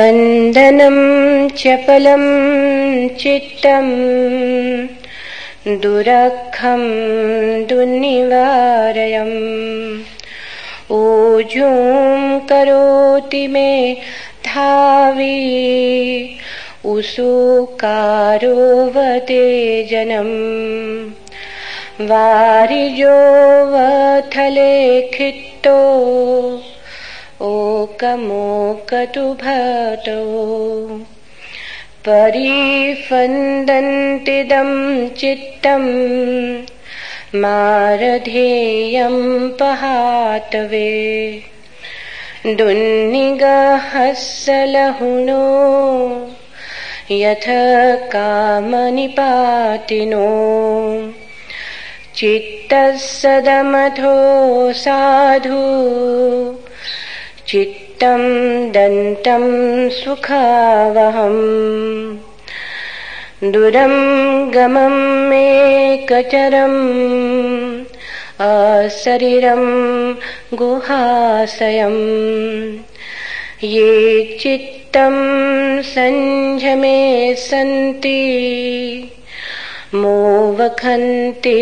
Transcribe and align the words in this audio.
स्पन्दनं 0.00 0.94
चपलं 1.48 2.22
चित्तम् 3.08 3.90
दुरखं 5.82 6.82
दुर्निवारयम्। 7.68 9.34
ऊजूं 10.92 12.38
करोति 12.40 13.46
मे 13.48 13.96
धावी 14.46 15.38
उसुकारो 16.84 18.56
वते 18.86 19.82
ओकमोकतु 27.48 29.22
परिफन्दन्तिदं 32.06 33.00
चित्तम् 35.20 35.88
मारधेयं 37.42 39.16
पहातवे 39.60 40.90
दुन्निगहस्सलहुणो 42.58 43.44
यथ 47.20 47.46
कामनिपातिनो 48.14 49.10
चित्तः 52.16 52.96
सदमथो 52.96 54.16
साधु 54.82 55.62
चित्तं 57.50 58.22
दन्तं 58.72 59.44
सुखावहम्। 59.88 62.16
दुरं 63.52 63.94
गमं 64.54 65.28
मेकचरम् 65.28 67.84
अशरीरं 68.40 69.64
गुहाशयम्। 70.54 72.76
ये 73.64 74.38
चित्तं 74.40 75.12
सञ्झमे 75.82 77.34
सन्ति 77.34 78.22
मोवखन्ति 79.94 81.60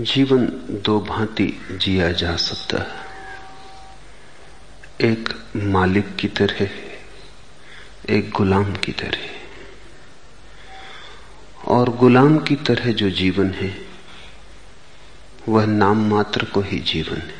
जीवन 0.00 0.46
दो 0.70 1.00
भांति 1.00 1.60
जिया 1.72 2.12
जा 2.12 2.36
सकता 2.36 2.82
है। 2.82 3.06
एक 5.10 5.28
मालिक 5.56 6.16
की 6.16 6.28
तरह 6.28 6.68
एक 8.10 8.30
गुलाम 8.30 8.76
की 8.76 8.92
तरह 8.92 9.18
और 11.64 11.90
गुलाम 11.90 12.38
की 12.38 12.56
तरह 12.56 12.92
जो 12.92 13.10
जीवन 13.10 13.50
है, 13.50 13.86
वह 15.48 15.66
नाम 15.66 16.10
मात्र 16.10 16.44
को 16.44 16.60
ही 16.60 16.78
जीवन 16.78 17.16
है। 17.16 17.34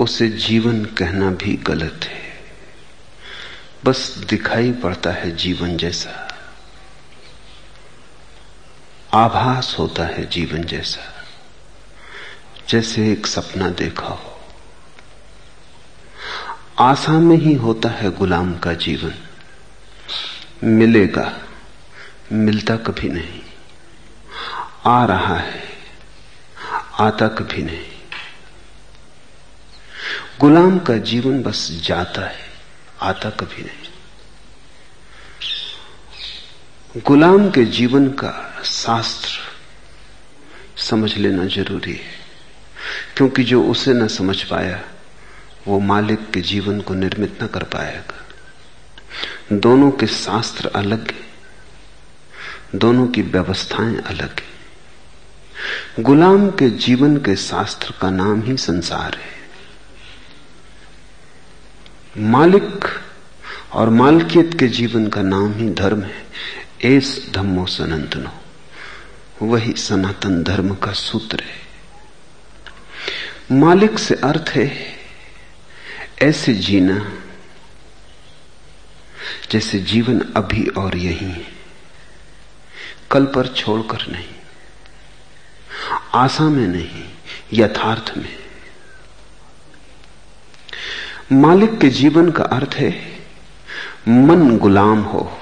उसे 0.00 0.28
जीवन 0.28 0.84
कहना 0.84 1.30
भी 1.30 1.54
गलत 1.54 2.00
है। 2.04 2.20
बस 3.84 4.18
दिखाई 4.18 4.72
पड़ता 4.72 5.10
है 5.10 5.36
जीवन 5.36 5.76
जैसा। 5.76 6.23
आभास 9.14 9.76
होता 9.78 10.04
है 10.04 10.26
जीवन 10.26 10.64
जैसा। 10.64 11.26
जैसे 12.68 13.12
एक 13.12 13.26
सपना 13.26 13.68
देखा 13.68 14.06
हो। 14.06 14.40
आशा 16.78 17.12
में 17.12 17.36
ही 17.36 17.54
होता 17.54 17.88
है 17.88 18.10
गुलाम 18.10 18.58
का 18.58 18.72
जीवन। 18.72 19.14
मिलेगा, 20.64 21.38
मिलता 22.32 22.76
कभी 22.76 23.08
नहीं। 23.08 23.42
आ 24.86 25.04
रहा 25.04 25.36
है, 25.36 25.64
आता 27.00 27.28
कभी 27.28 27.62
नहीं। 27.62 27.90
गुलाम 30.40 30.78
का 30.78 30.96
जीवन 30.96 31.42
बस 31.42 31.68
जाता 31.84 32.26
है, 32.28 32.50
आता 33.02 33.30
कभी 33.30 33.62
नहीं। 33.62 33.83
गुलाम 36.96 37.50
के 37.50 37.64
जीवन 37.64 38.08
का 38.08 38.62
शास्त्र 38.64 39.28
समझ 40.76 41.16
लेना 41.16 41.46
ज़रूरी 41.46 41.92
है, 41.92 42.12
क्योंकि 43.16 43.44
जो 43.44 43.62
उसे 43.64 43.92
न 43.92 44.08
समझ 44.08 44.42
पाया, 44.42 44.80
वो 45.68 45.80
मालिक 45.80 46.30
के 46.30 46.40
जीवन 46.40 46.80
को 46.80 46.94
निर्मित 46.94 47.42
न 47.42 47.46
कर 47.46 47.62
पाएगा। 47.62 48.20
दोनों 49.52 49.90
के 49.90 50.06
शास्त्र 50.06 50.68
अलग 50.68 51.10
हैं, 51.10 51.34
दोनों 52.74 53.06
की 53.06 53.22
व्यवस्थाएँ 53.22 53.96
अलग 53.96 54.40
हैं। 54.40 54.54
गुलाम 56.00 56.50
के 56.50 56.70
जीवन 56.70 57.16
के 57.16 57.36
शास्त्र 57.36 57.94
का 58.00 58.10
नाम 58.10 58.42
ही 58.42 58.56
संसार 58.56 59.18
है। 59.18 59.32
मालिक 62.22 62.84
और 63.72 63.90
मालकियत 63.90 64.56
के 64.60 64.68
जीवन 64.68 65.08
का 65.08 65.22
नाम 65.22 65.54
ही 65.54 65.70
धर्म 65.70 66.02
है। 66.02 66.24
एस 66.82 67.30
धम्मो 67.34 67.66
सनातनो। 67.66 68.32
वही 69.46 69.72
सनातन 69.72 70.42
धर्म 70.42 70.74
का 70.74 70.92
सूत्र 70.92 71.44
है। 71.44 71.64
मालिक 73.52 73.98
से 73.98 74.14
अर्थ 74.14 74.44
है, 74.48 74.96
ऐसे 76.22 76.54
जीना, 76.54 77.18
जैसे 79.50 79.78
जीवन 79.78 80.20
अभी 80.36 80.66
और 80.66 80.96
यही 80.96 81.30
है। 81.30 81.46
कल 83.10 83.24
पर 83.24 83.46
छोड़कर 83.46 84.12
नहीं। 84.12 84.28
आशा 86.14 86.44
में 86.44 86.66
नहीं, 86.66 87.04
यथार्थ 87.52 88.12
में। 88.16 88.38
मालिक 91.32 91.78
के 91.78 91.88
जीवन 91.88 92.30
का 92.30 92.44
अर्थ 92.44 92.74
है, 92.74 93.20
मन 94.08 94.58
गुलाम 94.58 95.02
हो। 95.02 95.40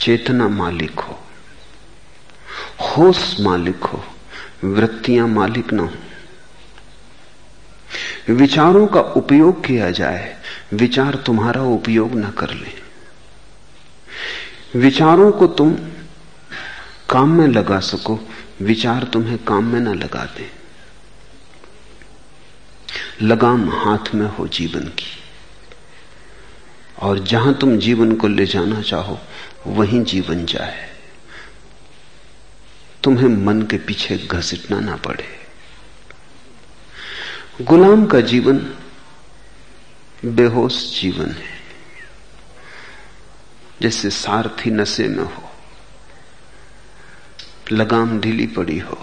चेतना 0.00 0.48
मालिक 0.48 1.00
हो, 1.00 1.18
होश 2.80 3.36
मालिक 3.40 3.84
हो, 3.84 4.04
वृत्तियाँ 4.64 5.26
मालिक 5.28 5.72
ना 5.72 5.82
हो। 5.82 5.90
विचारों 8.34 8.86
का 8.86 9.00
उपयोग 9.00 9.64
किया 9.66 9.90
जाए, 9.90 10.36
विचार 10.72 11.14
तुम्हारा 11.16 11.62
उपयोग 11.62 12.14
ना 12.14 12.30
कर 12.30 12.50
ले। 12.54 12.72
विचारों 14.78 15.30
को 15.32 15.46
तुम 15.46 15.76
काम 17.10 17.28
में 17.30 17.48
लगा 17.48 17.80
सको, 17.80 18.18
विचार 18.62 19.04
तुम्हें 19.04 19.38
काम 19.44 19.64
में 19.64 19.80
ना 19.80 19.92
लगा 19.94 20.24
दे। 20.36 20.50
लगाम 23.22 23.70
हाथ 23.70 24.14
में 24.14 24.28
हो 24.28 24.46
जीवन 24.48 24.84
की, 24.94 25.12
और 26.98 27.18
जहाँ 27.18 27.54
तुम 27.54 27.78
जीवन 27.78 28.14
को 28.16 28.28
ले 28.28 28.46
जाना 28.46 28.80
चाहो 28.82 29.18
वहीं 29.66 30.02
जीवन 30.04 30.44
जाए। 30.46 30.88
तुम्हें 33.04 33.28
मन 33.28 33.62
के 33.62 33.76
पीछे 33.78 34.16
घसीटना 34.16 34.80
ना 34.80 34.96
पड़े। 34.96 35.28
गुलाम 37.62 38.06
का 38.06 38.20
जीवन 38.20 38.58
बेहोश 40.24 41.00
जीवन 41.00 41.30
है। 41.30 41.58
जैसे 43.82 44.10
सारथी 44.10 44.70
नशे 44.70 45.08
में 45.08 45.24
हो 45.24 45.42
लगाम 47.72 48.20
ढीली 48.20 48.46
पड़ी 48.46 48.78
हो 48.78 48.98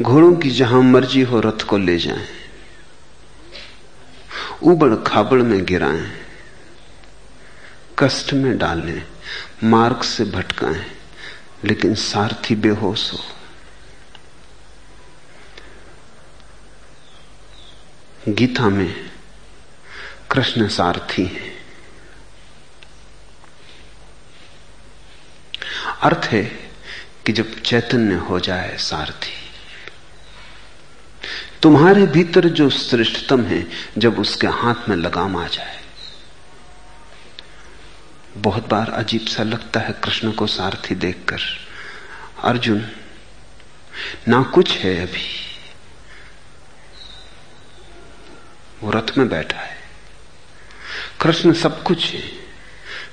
घोड़ों 0.00 0.34
की 0.36 0.50
जहाँ 0.50 0.80
मर्ज़ी 0.82 1.20
हो 1.22 1.40
रथ 1.40 1.62
को 1.62 1.78
ले 1.78 1.98
जाएँ, 1.98 2.26
उबड़ 4.62 4.94
खाबड़ 5.06 5.42
में 5.42 5.64
गिराएँ। 5.64 6.21
कष्ट 8.02 8.32
में 8.32 8.58
डालें, 8.58 9.06
मार्ग 9.64 10.02
से 10.02 10.24
भटकाएँ, 10.24 10.86
लेकिन 11.64 11.94
सारथी 11.94 12.54
बेहोश 12.54 13.12
हो। 13.12 13.18
गीता 18.28 18.68
में 18.68 19.10
कृष्ण 20.30 20.68
सारथी 20.68 21.24
है। 21.24 21.52
अर्थ 26.02 26.24
है 26.24 26.44
कि 27.26 27.32
जब 27.32 27.62
चैतन्य 27.62 28.14
हो 28.14 28.40
जाए 28.40 28.76
सारथी, 28.76 29.50
तुम्हारे 31.62 32.06
भीतर 32.06 32.48
जो 32.48 32.70
श्रेष्ठतम 32.70 33.42
है, 33.42 33.66
जब 33.98 34.18
उसके 34.18 34.46
हाथ 34.46 34.88
में 34.88 34.96
लगाम 34.96 35.36
आ 35.36 35.46
जाए। 35.46 35.81
बहुत 38.36 38.68
बार 38.68 38.90
अजीब 38.90 39.26
सा 39.26 39.42
लगता 39.42 39.80
है 39.80 39.92
कृष्ण 40.04 40.32
को 40.32 40.46
सारथी 40.46 40.94
देखकर। 40.94 41.38
अर्जुन, 42.42 42.88
ना 44.28 44.42
कुछ 44.42 44.70
है 44.70 45.06
अभी। 45.06 45.40
वो 48.82 48.90
रथ 48.90 49.18
में 49.18 49.28
बैठा 49.28 49.58
है। 49.58 49.76
कृष्ण 51.20 51.52
सब 51.52 51.82
कुछ 51.82 52.04
है। 52.04 52.22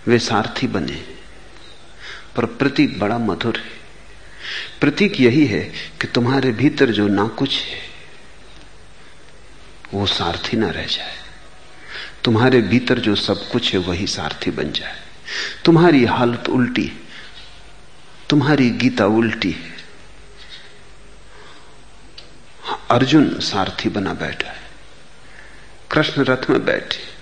वे 0.07 0.19
सारथी 0.19 0.67
बने। 0.67 1.15
पर 2.35 2.45
प्रतीक 2.45 2.99
बड़ा 2.99 3.17
मधुर 3.17 3.57
है। 3.57 3.79
प्रतीक 4.81 5.19
यही 5.21 5.45
है 5.45 5.61
कि 6.01 6.07
तुम्हारे 6.07 6.51
भीतर 6.51 6.91
जो 6.91 7.07
ना 7.07 7.27
कुछ 7.27 7.61
है, 7.61 7.79
वो 9.93 10.05
सारथी 10.05 10.57
ना 10.57 10.69
रह 10.69 10.85
जाए। 10.85 11.17
तुम्हारे 12.23 12.61
भीतर 12.61 12.99
जो 12.99 13.15
सब 13.15 13.49
कुछ 13.49 13.73
है, 13.73 13.79
वही 13.79 14.07
सारथी 14.07 14.51
बन 14.51 14.71
जाए। 14.71 15.08
तुम्हारी 15.65 16.05
हालत 16.05 16.49
उल्टी 16.49 16.91
तुम्हारी 18.29 18.69
गीता 18.69 19.05
उल्टी 19.05 19.51
है। 19.51 19.79
अर्जुन 22.89 23.39
सारथी 23.39 23.89
बना 23.89 24.13
बैठा 24.13 24.49
है। 24.49 24.69
कृष्ण 25.91 26.23
रथ 26.23 26.49
में 26.49 26.65
बैठे। 26.65 27.19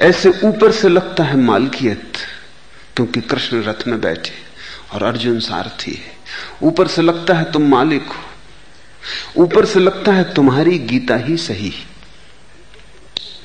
ऐसे 0.00 0.28
ऊपर 0.44 0.72
से 0.72 0.88
लगता 0.88 1.24
है 1.24 1.36
मालकियत, 1.36 2.12
क्योंकि 2.96 3.20
कृष्ण 3.20 3.62
रथ 3.62 3.88
में 3.88 4.00
बैठे 4.00 4.32
और 4.92 5.02
अर्जुन 5.02 5.40
सारथी 5.40 5.92
है। 5.92 6.16
ऊपर 6.62 6.88
से 6.88 7.02
लगता 7.02 7.34
है 7.34 7.52
तुम 7.52 7.62
मालिक 7.62 8.06
हो। 8.06 8.22
ऊपर 9.36 9.64
से 9.64 9.80
लगता 9.80 10.12
है 10.12 10.34
तुम्हारी 10.34 10.78
गीता 10.78 11.16
ही 11.16 11.36
सही 11.36 11.74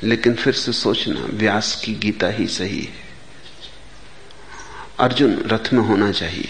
लेकिन 0.03 0.35
फिर 0.35 0.53
से 0.53 0.73
सोचना, 0.73 1.19
व्यास 1.19 1.81
की 1.85 1.93
गीता 1.93 2.27
ही 2.27 2.47
सही 2.47 2.81
है। 2.81 3.09
अर्जुन 4.99 5.33
रथ 5.33 5.73
में 5.73 5.81
होना 5.81 6.11
चाहिए। 6.11 6.49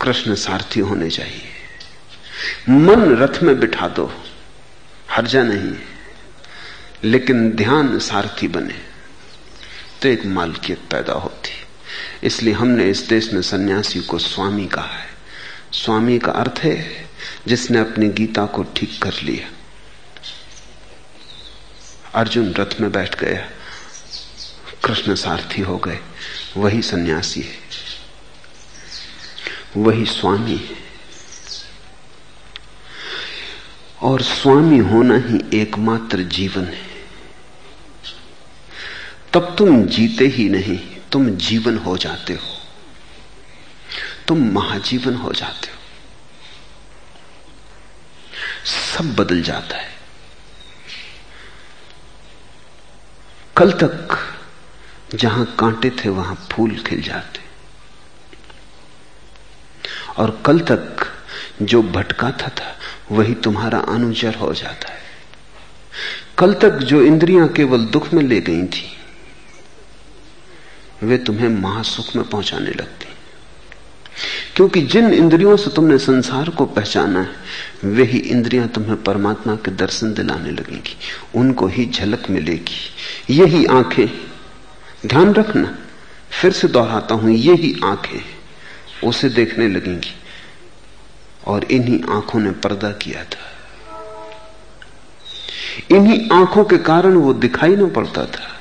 कृष्ण 0.00 0.34
सारथी 0.34 0.80
होने 0.80 1.10
चाहिए। 1.10 1.42
मन 2.68 3.16
रथ 3.16 3.42
में 3.42 3.60
बिठा 3.60 3.88
दो, 3.88 4.24
हर्जा 5.10 5.42
नहीं 5.42 5.78
लेकिन 7.04 7.50
ध्यान 7.50 7.98
सारथी 7.98 8.48
बने। 8.48 8.78
तो 10.02 10.08
एक 10.08 10.26
मालकियत 10.26 10.78
पैदा 10.78 11.12
होती। 11.12 11.50
इसलिए 12.26 12.54
हमने 12.54 12.90
इस 12.90 13.00
देश 13.00 13.32
में 13.32 13.42
सन्यासी 13.42 14.00
को 14.00 14.18
स्वामी 14.18 14.66
कहा 14.66 14.86
है। 14.86 15.08
स्वामी 15.72 16.18
का 16.18 16.32
अर्थ 16.32 16.54
है, 16.58 17.08
जिसने 17.46 17.78
अपनी 17.78 18.08
गीता 18.08 18.46
को 18.46 18.62
ठीक 18.62 19.02
कर 19.02 19.12
लिया। 19.22 19.59
अर्जुन 22.14 22.54
रथ 22.54 22.80
में 22.80 22.92
बैठ 22.92 23.20
गया। 23.20 23.50
कृष्ण 24.84 25.14
सारथी 25.14 25.60
हो 25.60 25.78
गए। 25.78 26.00
वही 26.56 26.82
सन्यासी 26.82 27.40
है। 27.40 27.56
वही 29.76 30.06
स्वामी 30.06 30.56
है। 30.56 30.76
और 34.02 34.22
स्वामी 34.22 34.78
होना 34.78 35.16
ही 35.16 35.60
एकमात्र 35.60 36.22
जीवन 36.22 36.64
है। 36.64 36.90
तब 39.32 39.54
तुम 39.58 39.84
जीते 39.86 40.24
ही 40.26 40.48
नहीं, 40.48 40.78
तुम 41.12 41.30
जीवन 41.30 41.78
हो 41.78 41.98
जाते 41.98 42.32
हो। 42.32 42.58
तुम 44.28 44.52
महाजीवन 44.52 45.14
हो 45.14 45.32
जाते 45.32 45.68
हो। 45.68 45.76
सब 48.66 49.14
बदल 49.14 49.42
जाता 49.42 49.76
है। 49.76 49.99
कल 53.60 53.72
तक 53.72 54.18
जहाँ 55.14 55.56
कांटे 55.58 55.90
थे 55.90 56.08
वहाँ 56.08 56.48
फूल 56.52 56.76
खिल 56.76 57.02
जाते। 57.02 57.40
और 60.18 60.42
कल 60.46 60.60
तक 60.60 60.96
जो 61.62 61.82
भटका 61.82 62.30
था, 62.30 62.48
था 62.48 62.78
वही 63.12 63.34
तुम्हारा 63.34 63.78
अनुचर 63.78 64.34
हो 64.34 64.54
जाता 64.54 64.92
है। 64.92 64.98
कल 66.38 66.54
तक 66.54 66.70
जो 66.70 67.02
इंद्रियाँ 67.02 67.48
केवल 67.48 67.84
दुख 67.84 68.12
में 68.12 68.22
ले 68.22 68.40
गई 68.40 68.66
थी 68.66 68.96
वे 71.02 71.18
तुम्हें 71.18 71.48
महासुख 71.48 72.16
में 72.16 72.28
पहुँचाने 72.28 72.70
लगती। 72.70 72.99
क्योंकि 74.56 74.82
जिन 74.82 75.12
इंद्रियों 75.12 75.56
से 75.56 75.70
तुमने 75.70 75.98
संसार 75.98 76.48
को 76.48 76.66
पहचाना 76.66 77.20
है, 77.20 77.28
वे 77.84 78.02
ही 78.04 78.18
इंद्रियाँ 78.18 78.68
तुम्हें 78.68 79.02
परमात्मा 79.02 79.54
के 79.54 79.70
दर्शन 79.70 80.14
दिलाने 80.14 80.50
लगेंगी, 80.50 80.96
उनको 81.34 81.66
ही 81.66 81.86
झलक 81.86 82.30
मिलेगी। 82.30 82.90
यही 83.34 83.66
आँखें। 83.66 84.06
ध्यान 85.06 85.34
रखना, 85.34 85.78
फिर 86.30 86.52
से 86.52 86.68
दोहराता 86.68 87.14
हूँ, 87.14 87.30
यही 87.30 87.80
आँखें 87.84 88.24
उसे 89.08 89.28
देखने 89.28 89.68
लगेंगी, 89.68 90.14
और 91.46 91.64
इन्हीं 91.64 92.02
आँखों 92.10 92.40
ने 92.40 92.50
पर्दा 92.50 92.90
किया 92.90 93.24
था। 93.24 93.46
इन्हीं 95.90 96.30
आँखों 96.32 96.64
के 96.64 96.78
कारण 96.78 97.14
वो 97.14 97.32
दिखाई 97.32 97.76
ना 97.76 97.86
पड़ता 97.86 98.26
था। 98.26 98.56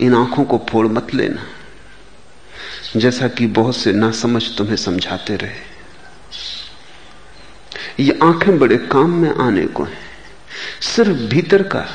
इन 0.00 0.14
आँखों 0.14 0.44
को 0.44 0.66
फोड़ 0.70 0.86
मत 0.86 1.14
लेना। 1.14 1.42
जैसा 2.96 3.28
कि 3.28 3.46
बहुत 3.46 3.76
से 3.76 3.92
ना 3.92 4.10
समझ 4.10 4.42
तुम्हें 4.58 4.76
समझाते 4.76 5.36
रहे। 5.36 5.72
ये 8.04 8.18
आँखें 8.22 8.58
बड़े 8.58 8.76
काम 8.76 9.10
में 9.10 9.34
आने 9.34 9.66
को 9.66 9.84
हैं। 9.84 9.98
सिर्फ़ 10.80 11.18
भीतर 11.18 11.62
का 11.62 11.86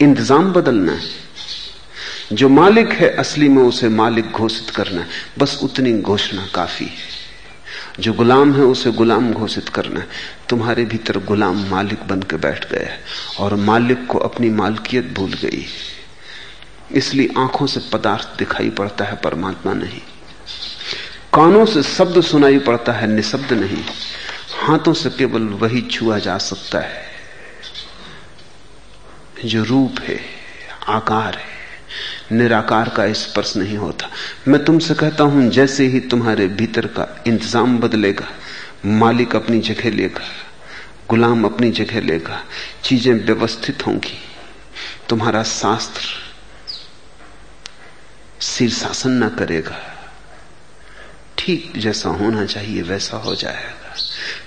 इंतज़ाम 0.00 0.52
बदलना 0.52 0.92
है। 0.92 1.00
जो 2.32 2.48
मालिक 2.48 2.88
है, 2.88 3.16
असली 3.16 3.48
में 3.48 3.62
उसे 3.62 3.88
मालिक 3.88 4.30
घोषित 4.30 4.70
करना 4.70 5.00
है। 5.00 5.06
बस 5.38 5.60
उतनी 5.62 5.92
घोषणा 5.92 6.46
काफ़ी 6.54 6.86
है। 6.86 7.14
जो 8.00 8.12
गुलाम 8.12 8.54
है, 8.54 8.62
उसे 8.62 8.90
गुलाम 8.90 9.32
घोषित 9.32 9.68
करना 9.68 10.00
है। 10.00 10.06
तुम्हारे 10.48 10.84
भीतर 10.84 11.18
गुलाम 11.18 11.70
मालिक 11.70 12.08
बन 12.08 12.20
के 12.22 12.36
बैठ 12.36 12.70
गया 12.72 12.88
है 12.88 13.04
और 13.38 13.54
मालिक 13.54 14.06
को 14.06 14.18
अपनी 14.18 14.50
मालकियत 14.50 15.12
भूल 15.12 15.32
गई 15.32 15.60
है। 15.60 15.93
इसलिए 16.92 17.28
आँखों 17.38 17.66
से 17.66 17.80
पदार्थ 17.92 18.38
दिखाई 18.38 18.70
पड़ता 18.70 19.04
है, 19.04 19.16
परमात्मा 19.16 19.72
नहीं। 19.72 20.00
कानों 21.34 21.66
से 21.66 21.82
शब्द 21.82 22.20
सुनाई 22.20 22.58
पड़ता 22.58 22.92
है, 22.92 23.06
निशब्द 23.06 23.52
नहीं। 23.52 23.84
हाथों 24.60 24.92
से 24.92 25.10
केवल 25.10 25.42
वही 25.42 25.80
छुआ 25.80 26.18
जा 26.18 26.38
सकता 26.38 26.78
है, 26.78 27.06
जो 29.44 29.64
रूप 29.64 30.00
है, 30.00 30.20
आकार 30.88 31.34
है। 31.34 31.52
निराकार 32.32 32.88
का 32.88 33.12
स्पर्श 33.12 33.56
नहीं 33.56 33.76
होता। 33.76 34.10
मैं 34.48 34.64
तुमसे 34.64 34.94
कहता 34.94 35.24
हूँ, 35.24 35.50
जैसे 35.50 35.86
ही 35.86 36.00
तुम्हारे 36.00 36.46
भीतर 36.48 36.86
का 36.86 37.24
इंतज़ाम 37.26 37.78
बदलेगा, 37.78 38.28
मालिक 38.86 39.36
अपनी 39.36 39.60
जगह 39.60 39.90
लेगा, 39.90 40.24
गुलाम 41.08 41.44
अपनी 41.44 41.70
जगह 41.70 42.00
लेगा, 42.00 42.44
चीज़ें 42.84 43.14
व्यवस्थित 43.14 43.86
होंगी। 43.86 44.18
तुम्हारा 45.08 45.42
शास्त्र 45.42 46.02
शीर्षासन 48.44 49.24
न 49.24 49.28
करेगा। 49.28 49.78
ठीक 51.38 51.72
जैसा 51.76 52.08
होना 52.08 52.46
चाहिए, 52.46 52.82
वैसा 52.82 53.16
हो 53.16 53.34
जाएगा। 53.34 53.94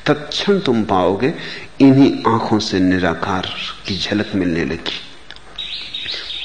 तत्क्षण 0.06 0.60
तुम 0.60 0.84
पाओगे, 0.84 1.34
इन्हीं 1.82 2.34
आँखों 2.34 2.60
से 2.60 2.80
निराकार 2.80 3.56
की 3.88 3.98
झलक 3.98 4.32
मिलने 4.36 4.66
लगी। 4.66 5.00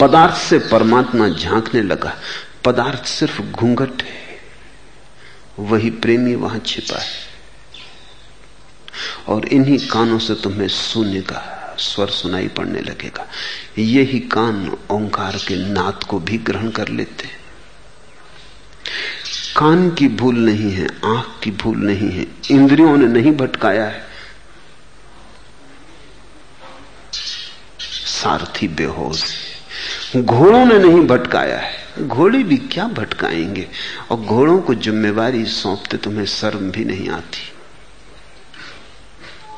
पदार्थ 0.00 0.36
से 0.36 0.58
परमात्मा 0.58 1.28
झांकने 1.28 1.82
लगा। 1.82 2.16
पदार्थ 2.64 3.06
सिर्फ़ 3.06 3.42
घूंघट 3.42 4.02
है। 4.02 4.38
वही 5.58 5.90
प्रेमी 5.90 6.34
वहाँ 6.34 6.58
छिपा 6.66 6.98
है। 6.98 7.32
और 9.28 9.48
इन्हीं 9.48 9.88
कानों 9.88 10.18
से 10.18 10.34
तुम्हें 10.34 10.68
शून्य 10.68 11.20
का 11.20 11.74
स्वर 11.78 12.06
सुनाई 12.06 12.48
पड़ने 12.48 12.80
लगेगा। 12.80 13.28
यही 13.78 14.18
कान 14.18 14.76
ओंकार 14.90 15.36
के 15.36 15.56
नाद 15.56 16.04
को 16.04 16.18
भी 16.18 16.38
ग्रहण 16.38 16.70
कर 16.70 16.88
लेते 16.88 17.26
हैं। 17.26 17.41
कान 19.56 19.90
की 19.90 20.08
भूल 20.08 20.36
नहीं 20.36 20.72
है, 20.72 20.88
आँख 21.04 21.40
की 21.44 21.50
भूल 21.50 21.78
नहीं 21.78 22.10
है, 22.10 22.26
इंद्रियों 22.50 22.96
ने 22.96 23.06
नहीं 23.06 23.32
भटकाया 23.32 23.84
है। 23.84 24.02
सारथी 27.82 28.68
बेहोश 28.68 29.34
घोड़ों 30.16 30.66
ने 30.66 30.78
नहीं 30.78 31.06
भटकाया 31.06 31.58
है। 31.58 31.74
घोड़े 32.00 32.42
भी 32.42 32.56
क्या 32.56 32.84
भटकाएँगे? 32.84 33.68
और 34.10 34.20
घोड़ों 34.20 34.58
को 34.58 34.74
जिम्मेवारी 34.74 35.44
सौंपते 35.44 35.96
तुम्हें 35.96 36.26
शर्म 36.26 36.70
भी 36.70 36.84
नहीं 36.84 37.08
आती। 37.08 37.52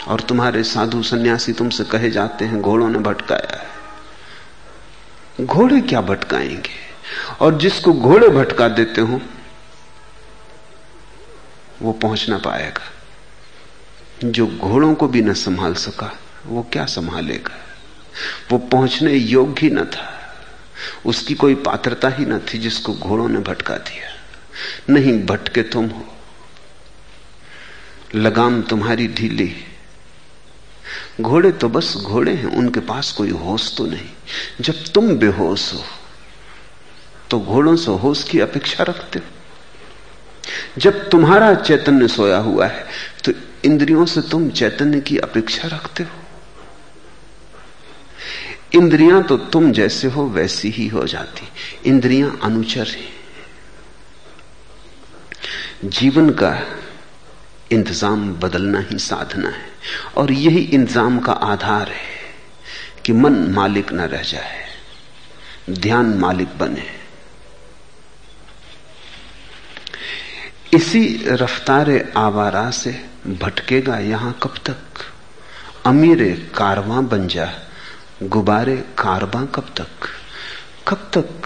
और 0.08 0.20
तुम्हारे 0.20 0.62
साधु 0.62 1.02
सन्यासी 1.02 1.52
तुमसे 1.52 1.84
कहे 1.84 2.10
जाते 2.10 2.44
हैं, 2.44 2.62
घोड़ों 2.62 2.88
ने 2.88 2.98
भटकाया 2.98 3.56
है। 3.56 5.46
घोड़े 5.46 5.80
क्या 5.80 6.00
भटकाएँगे? 6.00 6.84
और 7.40 7.58
जिसको 7.58 7.92
घोड़े 7.92 8.28
भटका 8.28 8.68
देते 8.68 9.00
हो 9.00 9.20
वो 11.82 11.92
पहुँच 11.92 12.28
ना 12.28 12.38
पाएगा। 12.38 12.90
जो 14.24 14.46
घोड़ों 14.46 14.94
को 14.94 15.08
भी 15.08 15.22
न 15.22 15.32
संभाल 15.34 15.74
सका, 15.74 16.18
वो 16.46 16.68
क्या 16.72 16.84
संभालेगा? 16.84 17.56
वो 18.50 18.58
पहुँचने 18.58 19.12
योग्य 19.12 19.60
ही 19.62 19.70
न 19.70 19.84
था। 19.84 20.10
उसकी 21.06 21.34
कोई 21.34 21.54
पात्रता 21.54 22.08
ही 22.08 22.24
न 22.24 22.38
थी 22.38 22.58
जिसको 22.58 22.94
घोड़ों 22.94 23.28
ने 23.28 23.38
भटका 23.38 23.76
दिया। 23.76 24.10
नहीं, 24.90 25.26
भटके 25.26 25.62
तुम 25.62 25.86
हो। 25.86 26.06
लगाम 28.14 28.62
तुम्हारी 28.62 29.08
ढीली। 29.08 29.54
घोड़े 31.20 31.52
तो 31.52 31.68
बस 31.68 31.94
घोड़े 31.96 32.34
हैं, 32.34 32.46
उनके 32.46 32.80
पास 32.80 33.12
कोई 33.12 33.30
होश 33.30 33.76
तो 33.76 33.86
नहीं। 33.86 34.10
जब 34.60 34.84
तुम 34.94 35.16
बेहोश 35.16 35.74
हो 35.74 35.84
तो 37.30 37.40
घोड़ों 37.40 37.76
से 37.76 37.90
होश 37.90 38.22
की 38.22 38.40
अपेक्षा 38.40 38.84
रखते 38.84 39.18
हो। 39.18 39.24
जब 40.76 41.08
तुम्हारा 41.10 41.54
चैतन्य 41.54 42.08
सोया 42.08 42.38
हुआ 42.38 42.66
है 42.66 42.84
तो 43.24 43.32
इंद्रियों 43.64 44.04
से 44.06 44.20
तुम 44.22 44.48
चैतन्य 44.50 45.00
की 45.00 45.16
अपेक्षा 45.18 45.68
रखते 45.68 46.02
हो। 46.02 46.22
इंद्रियाँ 48.74 49.22
तो 49.22 49.36
तुम 49.36 49.72
जैसे 49.72 50.08
हो, 50.08 50.26
वैसी 50.26 50.70
ही 50.70 50.86
हो 50.88 51.04
जाती। 51.06 51.48
इंद्रियाँ 51.86 52.38
अनुचर 52.42 52.86
हैं। 52.88 53.12
जीवन 55.86 56.30
का 56.32 56.58
इंतज़ाम 57.72 58.32
बदलना 58.34 58.80
ही 58.80 58.98
साधना 58.98 59.48
है, 59.48 59.66
और 60.16 60.32
यही 60.32 60.60
इंतज़ाम 60.60 61.18
का 61.18 61.32
आधार 61.32 61.88
है 61.88 62.14
कि 63.04 63.12
मन 63.12 63.34
मालिक 63.52 63.92
न 63.92 64.00
रह 64.02 64.22
जाए, 64.22 64.64
ध्यान 65.70 66.06
मालिक 66.18 66.58
बने। 66.58 66.86
इसी 70.74 71.24
रफ्तार 71.26 72.12
आवारा 72.16 72.70
से 72.70 73.06
भटकेगा 73.26 73.98
यहाँ 73.98 74.38
कब 74.42 74.54
तक? 74.66 74.76
अमीर 75.86 76.50
कारवा 76.56 77.00
बन 77.00 77.28
जा 77.28 77.52
गुब्बारे 78.22 78.76
कारवा 78.76 79.44
कब 79.44 79.74
तक? 79.76 79.86
कब 80.88 80.96
तक 80.96 81.42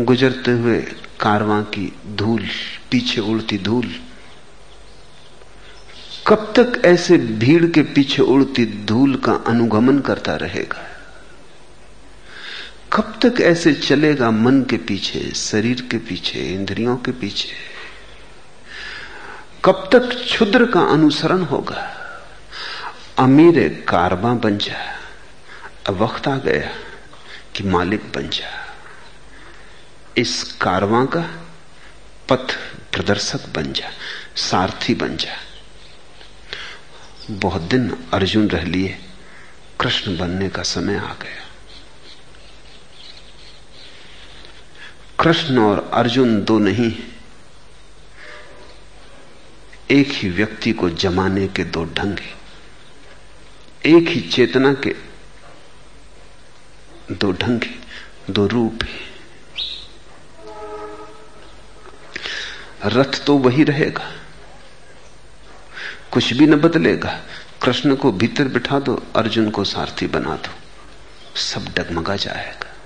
गुजरते 0.00 0.50
हुए 0.50 0.80
कारवा 1.20 1.60
की 1.60 1.92
धूल, 2.14 2.42
पीछे 2.90 3.20
उड़ती 3.20 3.58
धूल? 3.58 3.94
कब 6.26 6.52
तक 6.56 6.84
ऐसे 6.84 7.18
भीड़ 7.18 7.66
के 7.66 7.82
पीछे 7.82 8.22
उड़ती 8.22 8.84
धूल 8.84 9.14
का 9.14 9.32
अनुगमन 9.32 9.98
करता 9.98 10.36
रहेगा? 10.36 10.86
कब 12.92 13.18
तक 13.24 13.40
ऐसे 13.40 13.74
चलेगा 13.74 14.30
मन 14.30 14.62
के 14.62 14.76
पीछे, 14.76 15.32
शरीर 15.34 15.88
के 15.90 15.98
पीछे, 15.98 16.38
इंद्रियों 16.38 16.96
के 16.96 17.12
पीछे? 17.12 17.69
कब 19.64 19.88
तक 19.92 19.98
क्षुद्र 19.98 20.66
का 20.66 20.80
अनुसरण 20.80 21.42
होगा? 21.42 21.96
अमीर 23.18 23.84
कारवा 23.88 24.34
बन 24.34 24.58
जा। 24.58 25.00
वक्त 25.90 26.28
आ 26.28 26.36
गया 26.36 26.70
कि 27.56 27.64
मालिक 27.64 28.12
बन 28.12 28.28
जा। 28.28 28.76
इस 30.16 30.42
कारवां 30.52 31.06
का 31.06 31.20
पथ 32.28 32.54
प्रदर्शक 32.92 33.48
बन 33.48 33.72
जा, 33.72 33.90
सारथी 34.36 34.94
बन 34.94 35.16
जा। 35.16 35.36
बहुत 37.30 37.62
दिन 37.62 38.08
अर्जुन 38.14 38.48
रह 38.48 38.62
लिए, 38.62 38.98
कृष्ण 39.80 40.18
बनने 40.18 40.48
का 40.48 40.62
समय 40.62 40.96
आ 40.96 41.14
गया। 41.14 41.48
कृष्ण 45.20 45.58
और 45.58 45.90
अर्जुन 45.94 46.44
दो 46.44 46.58
नहीं 46.58 46.92
एक 49.90 50.08
ही 50.10 50.30
व्यक्ति 50.30 50.72
को 50.72 50.90
जमाने 50.90 51.48
के 51.48 51.64
दो 51.64 51.84
ढंग 51.84 52.18
हैं। 52.18 52.38
एक 53.86 54.08
ही 54.08 54.20
चेतना 54.20 54.74
के 54.74 54.94
दो 57.12 57.32
ढंग 57.32 57.62
हैं, 57.62 57.84
दो 58.30 58.46
रूप 58.46 58.78
है। 58.82 59.10
रथ 62.86 63.24
तो 63.24 63.36
वही 63.36 63.64
रहेगा। 63.64 64.12
कुछ 66.10 66.32
भी 66.32 66.46
न 66.46 66.54
बदलेगा। 66.54 67.22
कृष्ण 67.62 67.96
को 67.96 68.12
भीतर 68.12 68.44
बिठा 68.44 68.80
दो, 68.80 69.02
अर्जुन 69.16 69.50
को 69.50 69.64
सारथी 69.64 70.06
बना 70.06 70.36
दो। 70.36 70.54
सब 71.40 71.64
डगमगा 71.64 72.16
जाएगा। 72.16 72.76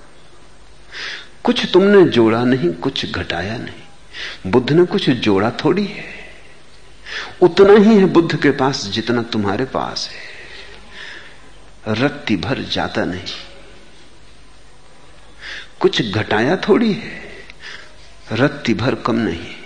कुछ 1.45 1.73
तुमने 1.73 2.11
जोड़ा 2.11 2.45
नहीं, 2.45 2.73
कुछ 2.73 3.13
घटाया 3.13 3.59
नहीं। 3.59 4.51
बुद्ध 4.51 4.73
ने 4.73 4.85
कुछ 4.85 5.11
जोड़ा 5.11 5.51
थोड़ी 5.51 5.85
है। 5.85 6.24
उतना 7.43 7.73
ही 7.73 7.97
है 7.97 8.05
बुद्ध 8.05 8.43
के 8.43 8.51
पास 8.51 8.85
जितना 8.85 9.23
तुम्हारे 9.23 9.65
पास 9.65 10.11
है। 10.13 10.35
रत्ती 11.95 12.37
भर 12.37 12.59
जाता 12.59 13.05
नहीं। 13.05 13.23
कुछ 15.81 16.03
घटाया 16.03 16.57
थोड़ी 16.57 16.93
है, 16.93 17.21
रत्ती 18.33 18.75
भर 18.75 18.95
कम 18.95 19.15
नहीं। 19.15 19.57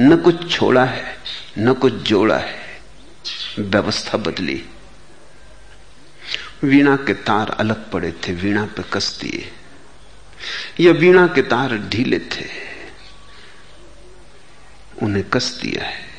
न 0.00 0.16
कुछ 0.16 0.56
छोड़ा 0.56 0.84
है, 0.84 1.18
न 1.58 1.72
कुछ 1.72 1.92
जोड़ा 1.92 2.36
है, 2.36 2.80
व्यवस्था 3.58 4.18
बदली। 4.18 4.64
वीणा 6.62 6.96
के 6.96 7.14
तार 7.14 7.50
अलग 7.50 7.90
पड़े 7.90 8.12
थे, 8.12 8.32
वीणा 8.32 8.64
पे 8.64 8.82
कस 8.92 9.18
दिए। 9.20 9.52
या 10.80 10.92
वीणा 10.92 11.26
के 11.26 11.42
तार 11.42 11.78
ढीले 11.78 12.18
थे, 12.18 12.46
उन्हें 15.02 15.24
कस 15.24 15.60
दिया 15.62 15.84
है। 15.84 16.09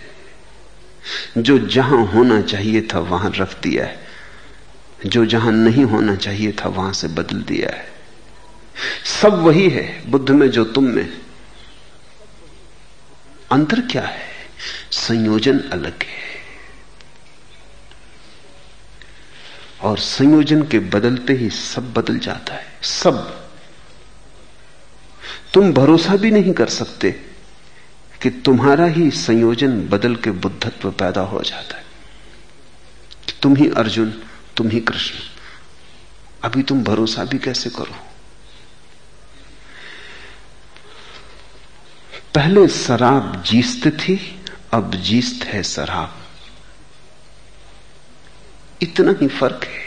जो 1.37 1.59
जहाँ 1.59 2.05
होना 2.05 2.41
चाहिए 2.41 2.81
था 2.81 2.99
वहाँ 2.99 3.31
रख 3.35 3.61
दिया 3.61 3.85
है। 3.85 4.07
जो 5.05 5.25
जहाँ 5.25 5.51
नहीं 5.51 5.83
होना 5.83 6.15
चाहिए 6.15 6.51
था 6.51 6.69
वहाँ 6.69 6.93
से 6.93 7.07
बदल 7.07 7.41
दिया 7.41 7.77
है। 7.77 7.91
सब 9.21 9.33
वही 9.33 9.69
है 9.69 10.03
बुद्ध 10.09 10.29
में 10.29 10.51
जो 10.51 10.65
तुम 10.65 10.83
में। 10.83 11.21
अंतर 13.51 13.81
क्या 13.81 14.01
है? 14.01 14.31
संयोजन 14.91 15.59
अलग 15.59 15.93
है। 16.03 16.31
और 19.81 19.97
संयोजन 19.97 20.61
के 20.63 20.79
बदलते 20.79 21.33
ही 21.33 21.49
सब 21.49 21.93
बदल 21.93 22.19
जाता 22.19 22.53
है। 22.53 22.65
सब। 22.83 23.49
तुम 25.53 25.73
भरोसा 25.73 26.15
भी 26.15 26.31
नहीं 26.31 26.53
कर 26.53 26.67
सकते। 26.67 27.30
कि 28.21 28.29
तुम्हारा 28.29 28.85
ही 28.85 29.11
संयोजन 29.11 29.87
बदल 29.87 30.15
के 30.15 30.31
बुद्धत्व 30.31 30.91
पैदा 30.91 31.21
हो 31.21 31.41
जाता 31.41 31.77
है। 31.77 31.85
तुम 33.41 33.55
ही 33.55 33.69
अर्जुन, 33.69 34.23
तुम 34.57 34.69
ही 34.69 34.79
कृष्ण। 34.79 35.15
अभी 36.43 36.63
तुम 36.63 36.83
भरोसा 36.83 37.23
भी 37.23 37.39
कैसे 37.39 37.69
करो? 37.69 37.95
पहले 42.35 42.67
शराब 42.67 43.43
जीस्त 43.43 43.87
थी, 43.87 44.43
अब 44.73 44.95
जीस्त 44.95 45.45
है 45.45 45.63
शराब। 45.63 46.17
इतना 48.81 49.15
ही 49.21 49.27
फ़र्क 49.27 49.63
है। 49.63 49.81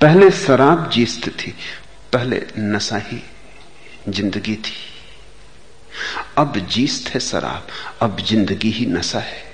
पहले 0.00 0.30
शराब 0.30 0.90
जीस्त 0.90 1.28
थी, 1.28 1.54
पहले 2.12 2.46
नशा 2.58 2.96
ही 2.96 3.22
ज़िंदगी 4.08 4.56
थी। 4.56 4.95
अब 6.38 6.58
जीस्त 6.58 7.08
है 7.08 7.20
शराब, 7.20 7.66
अब 8.02 8.20
ज़िंदगी 8.20 8.70
ही 8.70 8.86
नशा 8.86 9.18
है। 9.18 9.44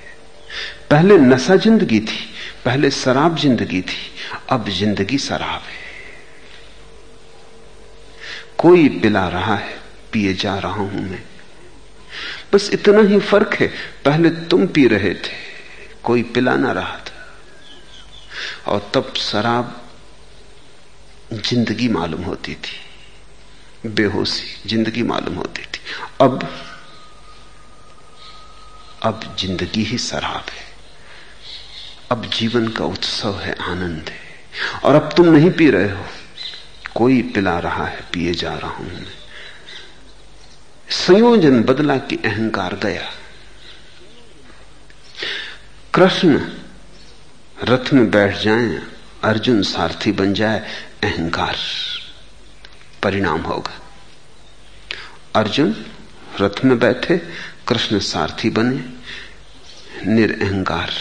पहले 0.91 1.19
नशा 1.19 1.57
ज़िंदगी 1.57 2.01
थी, 2.01 2.19
पहले 2.65 2.91
शराब 2.91 3.37
ज़िंदगी 3.37 3.81
थी, 3.81 4.11
अब 4.51 4.69
ज़िंदगी 4.69 5.19
शराब 5.19 5.61
है। 5.61 5.81
कोई 8.59 8.89
पिला 8.89 9.29
रहा 9.29 9.57
है, 9.57 9.79
पिए 10.13 10.35
जा 10.35 10.59
रहा 10.59 10.73
हूँ 10.73 11.11
मैं। 11.11 11.23
बस 12.53 12.71
इतना 12.73 13.01
ही 13.01 13.19
फ़र्क 13.21 13.55
है, 13.55 13.67
पहले 14.05 14.31
तुम 14.31 14.67
पी 14.67 14.87
रहे 14.87 15.15
थे, 15.15 15.37
कोई 16.05 16.23
पिला 16.23 16.57
ना 16.57 16.73
रहा 16.73 16.97
था। 16.97 17.11
और 18.67 18.91
तब 18.95 19.13
शराब 19.17 19.81
ज़िंदगी 21.33 21.89
मालूम 21.89 22.23
होती 22.23 22.55
थी। 22.55 22.82
बेहोशी, 23.87 24.69
ज़िंदगी 24.69 25.03
मालूम 25.03 25.35
होती 25.35 25.63
थी। 25.63 25.81
अब 26.21 26.49
अब 29.03 29.37
ज़िंदगी 29.39 29.83
ही 29.83 29.99
शराब 29.99 30.47
है। 30.51 30.73
अब 32.11 32.31
जीवन 32.31 32.69
का 32.69 32.85
उत्सव 32.85 33.41
है, 33.41 33.57
आनंद 33.61 34.09
है। 34.09 34.21
और 34.85 34.95
अब 34.95 35.13
तुम 35.17 35.27
नहीं 35.27 35.51
पी 35.51 35.71
रहे 35.71 35.91
हो। 35.91 36.05
कोई 36.95 37.23
पिला 37.23 37.59
रहा 37.59 37.87
है, 37.87 38.01
पिए 38.13 38.35
जा 38.35 38.55
रहा 38.55 38.71
हूँ 38.71 38.93
मैं। 38.93 39.07
संयोजन 40.91 41.63
बदला 41.63 41.97
कि 41.97 42.17
अहंकार 42.17 42.75
गया। 42.75 43.11
कृष्ण 45.95 46.51
रथ 47.65 47.93
में 47.93 48.11
बैठ 48.11 48.39
जाए, 48.39 48.83
अर्जुन 49.25 49.63
सारथी 49.63 50.13
बन 50.13 50.35
जाए, 50.35 50.59
अहंकार। 51.03 51.57
परिणाम 53.03 53.41
होगा। 53.41 53.83
अर्जुन 55.35 55.87
रथ 56.41 56.65
में 56.65 56.79
बैठे, 56.79 57.19
कृष्ण 57.69 57.99
सारथी 57.99 58.51
बने, 58.51 59.03
निरअहकार 60.07 60.93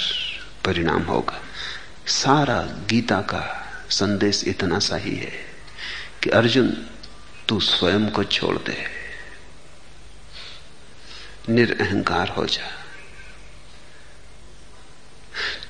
परिणाम 0.66 1.02
होगा। 1.02 1.42
सारा 2.08 2.62
गीता 2.62 3.22
का 3.22 3.68
संदेश 3.90 4.44
इतना 4.48 4.80
सा 4.80 4.96
ही 4.96 5.16
है 5.16 5.32
कि 6.24 6.30
अर्जुन, 6.30 6.86
तू 7.50 7.60
स्वयं 7.60 8.10
को 8.10 8.24
छोड़ 8.24 8.58
दे। 8.58 9.02
निरअहकार 11.50 12.28
हो 12.28 12.46
जा। 12.46 12.86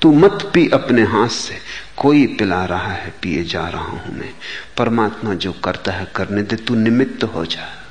तू 0.01 0.13
मत 0.13 0.51
पी 0.53 0.69
अपने 0.69 1.01
हाथ 1.01 1.29
से। 1.29 1.59
कोई 2.01 2.27
पिला 2.27 2.65
रहा 2.65 2.93
है, 2.93 3.13
पिए 3.21 3.43
जा 3.43 3.67
रहा 3.67 3.83
हूँ 3.83 4.13
मैं। 4.13 4.33
परमात्मा 4.77 5.33
जो 5.33 5.53
करता 5.53 5.91
है 5.91 6.07
करने 6.15 6.43
दे, 6.43 6.55
तू 6.55 6.75
निमित्त 6.75 7.23
हो 7.23 7.45
जा। 7.45 7.85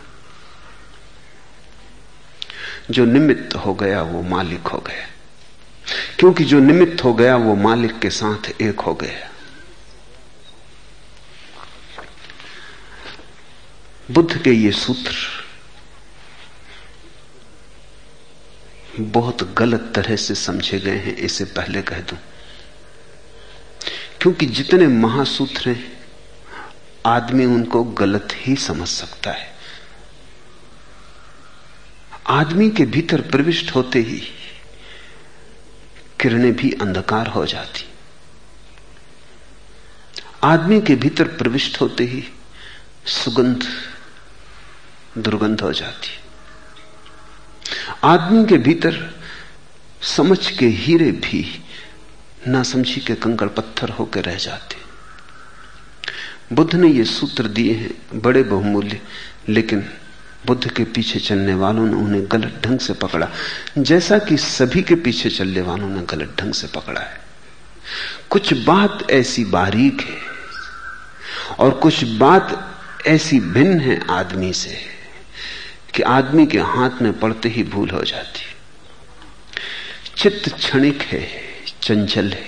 जो 2.90 3.04
निमित्त 3.04 3.56
हो 3.56 3.74
गया, 3.74 4.02
वो 4.02 4.22
मालिक 4.22 4.66
हो 4.66 4.78
गया। 4.78 5.06
क्योंकि 6.18 6.44
जो 6.44 6.60
निमित्त 6.60 7.04
हो 7.04 7.14
गया, 7.14 7.36
वो 7.36 7.54
मालिक 7.54 7.98
के 7.98 8.10
साथ 8.10 8.62
एक 8.62 8.80
हो 8.80 8.94
गया। 8.94 9.30
बुद्ध 14.10 14.42
के 14.42 14.50
ये 14.50 14.72
सूत्र 14.72 15.12
बहुत 19.00 19.54
गलत 19.54 19.92
तरह 19.94 20.16
से 20.16 20.34
समझे 20.34 20.80
गए 20.80 20.96
हैं, 20.96 21.16
इसे 21.16 21.44
पहले 21.44 21.82
कह 21.82 22.00
दूँ। 22.00 22.18
क्योंकि 24.20 24.46
जितने 24.46 24.86
महासूत्र 24.86 25.70
हैं, 25.70 25.92
आदमी 27.06 27.44
उनको 27.44 27.84
गलत 27.84 28.28
ही 28.32 28.56
समझ 28.56 28.88
सकता 28.88 29.30
है। 29.30 29.54
आदमी 32.26 32.70
के 32.70 32.84
भीतर 32.84 33.20
प्रविष्ट 33.20 33.74
होते 33.74 33.98
ही 33.98 34.22
किरणें 36.20 36.56
भी 36.56 36.72
अंधकार 36.72 37.26
हो 37.26 37.46
जाती। 37.46 37.88
आदमी 40.42 40.80
के 40.80 40.94
भीतर 40.94 41.24
प्रविष्ट 41.24 41.80
होते 41.80 42.04
ही 42.04 42.28
सुगंध 43.06 43.64
दुर्गंध 45.18 45.60
हो 45.60 45.72
जाती। 45.72 46.08
आदमी 48.04 48.46
के 48.46 48.58
भीतर 48.58 49.20
समझ 50.02 50.50
के 50.50 50.66
हीरे 50.66 51.12
भी 51.12 51.64
ना 52.48 52.62
समझी 52.62 53.00
के 53.00 53.14
कंकड़ 53.14 53.48
पत्थर 53.48 53.88
होकर 53.88 54.24
रह 54.24 54.34
जाते। 54.34 54.76
बुद्ध 56.54 56.74
ने 56.74 56.88
ये 56.88 57.04
सूत्र 57.04 57.48
दिए 57.48 57.74
हैं, 57.74 58.20
बड़े 58.20 58.42
बहुमूल्य, 58.42 59.00
लेकिन 59.48 59.90
बुद्ध 60.46 60.70
के 60.70 60.84
पीछे 60.84 61.18
चलने 61.18 61.54
वालों 61.54 61.86
ने 61.86 61.94
उन्हें 61.94 62.22
गलत 62.32 62.62
ढंग 62.64 62.78
से 62.78 62.92
पकड़ा। 62.92 63.28
जैसा 63.78 64.18
कि 64.18 64.36
सभी 64.36 64.82
के 64.82 64.94
पीछे 64.94 65.30
चलने 65.30 65.60
वालों 65.60 65.88
ने 65.88 66.02
गलत 66.02 66.36
ढंग 66.40 66.52
से 66.52 66.66
पकड़ा 66.66 67.00
है। 67.00 67.20
कुछ 68.30 68.54
बात 68.54 69.06
ऐसी 69.10 69.44
बारीक 69.44 70.00
है, 70.00 70.18
और 71.58 71.70
कुछ 71.70 72.04
बात 72.04 72.78
ऐसी 73.06 73.40
भिन्न 73.40 73.80
है 73.80 74.06
आदमी 74.10 74.52
से, 74.52 74.76
कि 75.94 76.02
आदमी 76.02 76.46
के 76.46 76.58
हाथ 76.58 77.02
में 77.02 77.20
पड़ते 77.20 77.48
ही 77.48 77.62
भूल 77.62 77.90
हो 77.90 78.02
जाती। 78.02 78.40
चित्त 80.16 80.54
क्षणिक 80.54 81.02
है। 81.02 81.49
चंचल 81.82 82.32
है। 82.32 82.44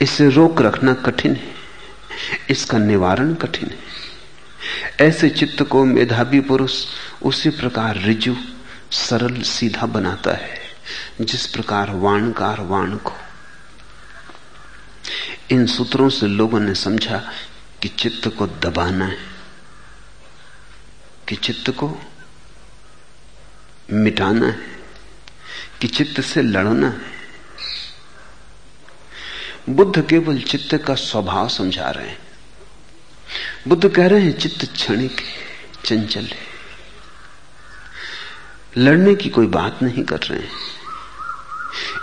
इसे 0.00 0.30
रोक 0.30 0.62
रखना 0.62 0.94
कठिन 0.94 1.36
है। 1.36 1.54
इसका 2.50 2.78
निवारण 2.78 3.34
कठिन 3.34 3.70
है। 3.70 3.90
ऐसे 5.08 5.30
चित्त 5.30 5.62
को 5.62 5.84
मेधावी 5.84 6.40
पुरुष 6.40 6.84
उसी 7.22 7.50
प्रकार 7.50 7.96
रिजु, 7.96 8.36
सरल, 8.92 9.42
सीधा 9.42 9.86
बनाता 9.86 10.30
है, 10.30 10.60
जिस 11.20 11.46
प्रकार 11.46 11.90
वाणकार 11.90 12.60
वाण 12.60 12.96
को। 12.96 13.12
इन 15.50 15.66
सूत्रों 15.66 16.08
से 16.08 16.26
लोगों 16.26 16.60
ने 16.60 16.74
समझा 16.74 17.32
कि 17.82 17.88
चित्त 17.88 18.28
को 18.28 18.46
दबाना 18.46 19.06
है, 19.06 19.16
कि 21.28 21.36
चित्त 21.36 21.70
को 21.70 21.98
मिटाना 23.92 24.46
है, 24.46 24.58
कि 25.80 25.88
चित्त 25.88 26.20
से 26.20 26.42
लड़ना 26.42 26.88
है। 26.88 27.09
बुद्ध 29.68 30.08
केवल 30.08 30.40
चित्त 30.40 30.76
का 30.76 30.94
स्वभाव 30.94 31.48
समझा 31.48 31.90
रहे 31.90 32.08
हैं। 32.08 32.18
बुद्ध 33.68 33.88
कह 33.88 34.06
रहे 34.06 34.20
हैं, 34.20 34.38
चित्त 34.38 34.72
क्षणिक 34.72 35.20
चंचल 35.84 36.24
है। 36.24 36.50
लड़ने 38.76 39.14
की 39.14 39.28
कोई 39.28 39.46
बात 39.46 39.78
नहीं 39.82 40.04
कर 40.04 40.18
रहे 40.18 40.40
हैं। 40.40 40.52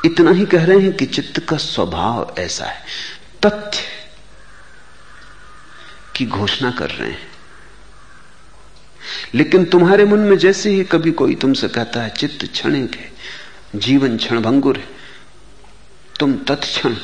इतना 0.05 0.31
ही 0.31 0.45
कह 0.45 0.65
रहे 0.65 0.79
हैं 0.79 0.93
कि 0.93 1.05
चित्त 1.05 1.39
का 1.39 1.57
स्वभाव 1.57 2.35
ऐसा 2.39 2.65
है, 2.65 2.85
तथ्य 3.45 3.79
की 6.15 6.25
घोषणा 6.25 6.71
कर 6.71 6.89
रहे 6.89 7.11
हैं। 7.11 7.31
लेकिन 9.33 9.65
तुम्हारे 9.65 10.05
मन 10.05 10.19
में 10.19 10.37
जैसे 10.37 10.69
ही 10.69 10.83
कभी 10.83 11.11
कोई 11.11 11.35
तुमसे 11.35 11.67
कहता 11.67 12.01
है, 12.01 12.09
चित्त 12.09 12.51
क्षणिक 12.51 12.95
है, 12.95 13.11
जीवन 13.75 14.17
क्षण 14.17 14.41
भंगुर 14.41 14.77
है, 14.77 14.87
तुम 16.19 16.33
तत्क्षण 16.33 16.95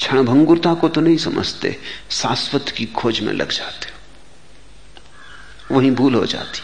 क्षण 0.00 0.22
भंगुरता 0.22 0.74
को 0.74 0.88
तो 0.88 1.00
नहीं 1.00 1.16
समझते, 1.16 1.80
शाश्वत 2.10 2.68
की 2.76 2.86
खोज 2.86 3.20
में 3.20 3.32
लग 3.32 3.52
जाते 3.52 3.86
हो। 3.86 4.00
वहीं 5.74 5.90
भूल 5.90 6.14
हो 6.14 6.26
जाती। 6.26 6.60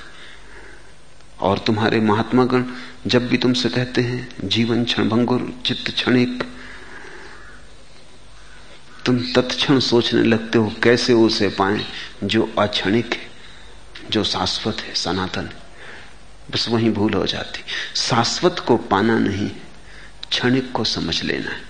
और 1.40 1.58
तुम्हारे 1.58 2.00
महात्मागण 2.00 2.64
जब 3.06 3.28
भी 3.28 3.36
तुमसे 3.36 3.68
कहते 3.68 4.00
हैं, 4.00 4.48
जीवन 4.48 4.84
क्षण 4.84 5.08
भंगुर 5.08 5.62
चित्त 5.66 5.90
क्षणिक, 5.90 6.44
तुम 9.06 9.18
तत्क्षण 9.18 9.80
सोचने 9.80 10.22
लगते 10.22 10.58
हो, 10.58 10.72
कैसे 10.82 11.12
उसे 11.12 11.48
पाए 11.48 11.86
जो 12.24 12.54
अक्षणिक 12.58 13.14
है, 13.14 13.30
जो 14.10 14.24
शाश्वत 14.24 14.80
है, 14.80 14.94
सनातन 14.94 15.46
है। 15.46 15.62
बस 16.50 16.68
वहीं 16.68 16.92
भूल 16.92 17.14
हो 17.14 17.26
जाती। 17.26 17.60
शाश्वत 17.96 18.64
को 18.66 18.76
पाना 18.76 19.18
नहीं, 19.18 19.50
क्षणिक 20.30 20.72
को 20.72 20.84
समझ 20.84 21.22
लेना 21.22 21.50
है। 21.50 21.65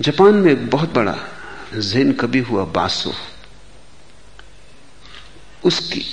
जापान 0.00 0.34
में 0.34 0.52
एक 0.52 0.70
बहुत 0.70 0.92
बड़ा 0.94 1.16
जैन 1.74 2.12
कवि 2.12 2.38
हुआ 2.38 2.64
बासो। 2.64 3.12
उसकी 5.64 6.04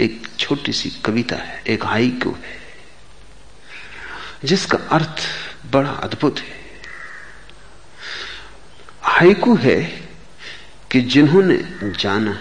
एक 0.00 0.26
छोटी 0.38 0.72
सी 0.72 0.90
कविता 0.90 1.36
है, 1.36 1.62
एक 1.66 1.84
हाइकू 1.84 2.30
है, 2.32 2.58
जिसका 4.44 4.78
अर्थ 4.90 5.22
बड़ा 5.66 5.90
अद्भुत 5.90 6.38
है। 6.38 6.56
हाइकू 9.02 9.56
है 9.56 9.80
कि 10.90 11.00
जिन्होंने 11.00 11.56
जाना 11.92 12.38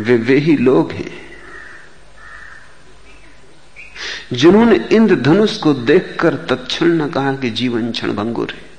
वे 0.00 0.16
वे 0.16 0.38
ही 0.38 0.56
लोग 0.56 0.92
हैं 0.92 1.31
जिन्होंने 4.32 4.88
इंद्रधनुष 4.92 5.56
को 5.56 5.74
देखकर 5.74 6.34
तत्क्षण 6.34 6.86
न 6.86 7.10
कहा 7.10 7.34
कि 7.36 7.50
जीवन 7.50 7.92
क्षण 7.92 8.12
भंगुर 8.12 8.50
है। 8.50 8.72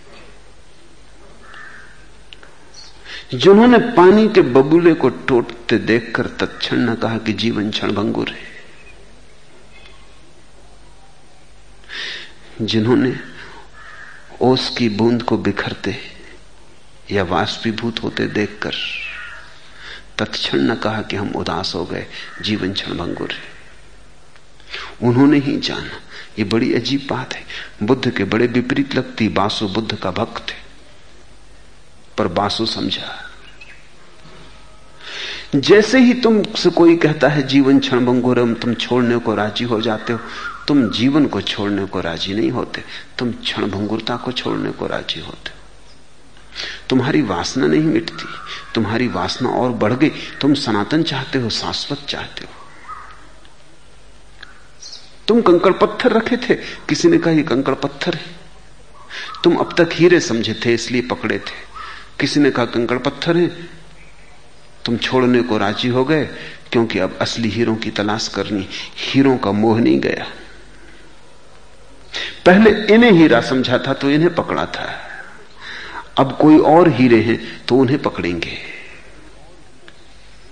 जिन्होंने 3.40 3.78
पानी 3.78 4.30
के 4.30 4.42
बबूले 4.42 4.94
को 4.94 5.10
टोटते 5.10 5.78
देखकर 5.78 6.28
तत्क्षण 6.28 6.78
न 6.78 6.96
कहा 6.96 7.18
कि 7.18 7.34
जीवन 7.34 7.72
क्षण 7.72 7.92
भंगुर 7.92 8.30
है। 8.30 8.54
जिन्होंने 12.62 13.16
ओस 14.42 14.70
की 14.78 14.90
बूंद 14.90 15.24
को 15.24 15.38
बिखरते 15.38 15.98
या 17.12 17.24
वाष्पीभूत 17.24 18.04
होते 18.04 18.28
देखकर 18.28 18.74
तत्क्षण 20.18 20.58
न 20.58 20.76
कहा 20.76 21.02
कि 21.02 21.16
हम 21.16 21.30
उदास 21.36 21.76
हो 21.76 21.86
गए, 21.86 22.08
जीवन 22.42 22.74
क्षण 22.74 22.98
भंगुर 22.98 23.32
है। 23.32 23.53
उन्होंने 25.02 25.38
ही 25.38 25.58
जाना। 25.58 26.00
ये 26.40 26.44
बड़ी 26.44 26.74
अजीब 26.74 27.08
बात 27.10 27.34
है। 27.34 27.44
बुद्ध 27.84 28.10
के 28.10 28.24
बड़े 28.24 28.48
विपरीत 28.48 28.96
लगती 28.96 29.28
बासु 29.28 29.68
बुद्ध 29.68 29.96
का 29.96 30.12
भक्त 30.12 30.52
है। 30.52 30.58
पर 32.18 32.28
बासु 32.28 32.66
समझा, 32.66 33.30
जैसे 35.56 36.00
ही 36.00 36.14
तुमसे 36.14 36.70
कोई 36.70 36.96
कहता 36.98 37.28
है, 37.28 37.48
जीवन 37.48 37.80
क्षण 37.80 38.06
भंगुर 38.06 38.54
तुम 38.54 38.74
छोड़ने 38.74 39.18
को 39.18 39.36
राज़ी 39.36 39.66
हो 39.66 39.82
जाते 39.82 40.14
हो। 40.14 40.20
तुम 40.68 40.90
जीवन 40.90 41.26
को 41.26 41.42
छोड़ने 41.42 41.86
को 41.86 42.02
राज़ी 42.02 42.34
नहीं 42.34 42.52
होते। 42.52 42.84
तुम 43.18 43.32
क्षण 43.32 43.68
भंगुरता 43.68 44.16
को 44.16 44.32
छोड़ने 44.32 44.72
को 44.72 44.88
राज़ी 44.88 45.22
होते 45.22 45.50
हो। 45.50 45.56
तुम्हारी 46.90 47.22
वासना 47.22 47.68
नहीं 47.68 47.82
मिटती। 47.82 48.26
तुम्हारी 48.76 49.08
वासना 49.08 49.50
और 49.50 49.72
बढ़ 49.72 49.94
गई। 49.94 50.10
तुम 50.42 50.54
सनातन 50.54 51.04
चाहते 51.04 51.40
हो, 51.40 51.50
शाश्वत 51.50 52.06
चाहते 52.10 52.46
हो। 52.46 52.63
तुम 55.34 55.42
कंकड़ 55.42 55.74
पत्थर 55.74 56.12
रखे 56.12 56.38
थे? 56.38 56.54
किसी 56.90 57.08
ने 57.08 57.18
कहा, 57.18 57.34
ये 57.34 57.44
कंकड़ 57.44 57.74
पत्थर 57.74 58.14
है। 58.14 58.22
तुम 59.44 59.56
अब 59.56 59.76
तक 59.78 59.90
हीरे 59.94 60.20
समझे 60.20 60.54
थे, 60.66 60.74
इसलिए 60.74 61.02
पकड़े 61.02 61.40
थे। 61.40 61.56
किसी 62.20 62.40
ने 62.40 62.52
कहा, 62.52 62.66
कंकड़ 62.66 62.98
पत्थर 62.98 63.38
है। 63.38 63.48
तुम 64.86 64.98
छोड़ने 64.98 65.42
को 65.42 65.58
राज़ी 65.58 65.90
हो 65.90 66.06
गए, 66.06 66.26
क्योंकि 66.72 67.00
अब 67.00 67.18
असली 67.22 67.50
हीरों 67.50 67.76
की 67.76 67.92
तलाश 67.92 68.28
करनी, 68.28 68.70
हीरों 68.98 69.38
का 69.38 69.52
मोह 69.52 69.80
नहीं 69.80 70.00
गया। 70.00 70.28
पहले 72.46 72.96
इन्हें 72.96 73.12
हीरा 73.12 73.42
समझा 73.42 73.78
था 73.88 73.94
तो 73.94 74.10
इन्हें 74.10 74.36
पकड़ा 74.36 74.66
था। 74.66 75.00
अब 76.18 76.38
कोई 76.42 76.58
और 76.58 76.90
हीरे 76.90 77.22
हैं 77.22 77.66
तो 77.66 77.76
उन्हें 77.76 78.02
पकड़ेंगे। 78.02 78.58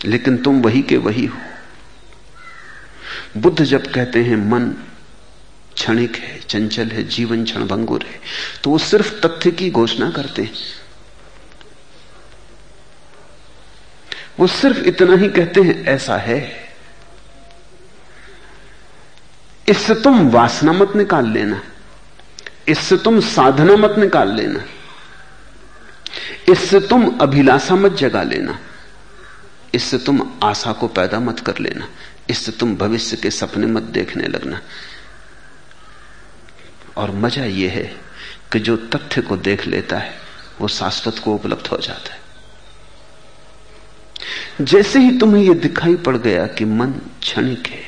लेकिन 0.06 0.38
तुम 0.38 0.62
वही 0.62 0.82
के 0.82 0.98
वही 0.98 1.26
हो। 1.26 1.51
बुद्ध 3.38 3.63
जब 3.63 3.91
कहते 3.91 4.24
हैं, 4.24 4.38
मन 4.50 4.70
क्षणिक 5.74 6.15
है, 6.15 6.39
चंचल 6.39 6.88
है, 6.88 7.04
जीवन 7.04 7.44
क्षण 7.44 7.67
भंगुर 7.67 8.04
है 8.04 8.20
तो 8.63 8.70
वो 8.70 8.78
सिर्फ़ 8.78 9.28
तथ्य 9.28 9.52
की 9.52 9.70
घोषणा 9.72 10.10
करते 10.10 10.41
हैं। 10.41 10.54
वो 14.39 14.48
सिर्फ़ 14.48 14.78
इतना 14.78 15.15
ही 15.15 15.30
कहते 15.30 15.62
हैं, 15.62 15.86
ऐसा 15.86 16.17
है। 16.17 16.70
इससे 19.67 19.96
तुम 19.96 20.30
वासना 20.30 20.74
मत 20.74 20.96
निकाल 20.96 21.30
लेना। 21.30 21.62
इससे 22.67 22.98
तुम 22.98 23.20
साधना 23.20 23.76
मत 23.76 23.96
निकाल 23.98 24.36
लेना। 24.36 24.65
इससे 26.52 26.80
तुम 26.80 27.17
अभिलाषा 27.22 27.76
मत 27.76 27.91
जगा 27.91 28.24
लेना। 28.24 28.60
इससे 29.74 29.98
तुम 29.98 30.32
आशा 30.44 30.72
को 30.72 30.88
पैदा 30.88 31.20
मत 31.20 31.39
कर 31.39 31.58
लेना। 31.58 31.88
इससे 32.32 32.52
तुम 32.52 32.76
भविष्य 32.76 33.17
के 33.17 33.32
सपने 33.32 33.67
मत 33.67 33.84
देखने 33.84 34.28
लगना। 34.28 34.62
और 36.98 37.12
मज़ा 37.12 37.46
यह 37.46 37.72
है 37.72 37.84
कि 38.52 38.60
जो 38.60 38.78
तथ्य 38.78 39.22
को 39.22 39.38
देख 39.38 39.67
लेता 39.67 39.98
है, 39.98 40.13
वो 40.62 40.67
शाश्वत 40.67 41.20
को 41.20 41.36
उपलब्ध 41.36 41.67
हो 41.67 41.78
जाता 41.78 42.13
है। 42.13 42.20
जैसे 44.62 45.00
ही 45.00 45.17
तुम्हें 45.17 45.44
यह 45.44 45.54
दिखाई 45.54 45.96
पड़ 45.96 46.17
गया 46.17 46.48
कि 46.48 46.65
मन 46.65 46.91
क्षणिक 47.22 47.67
है, 47.67 47.84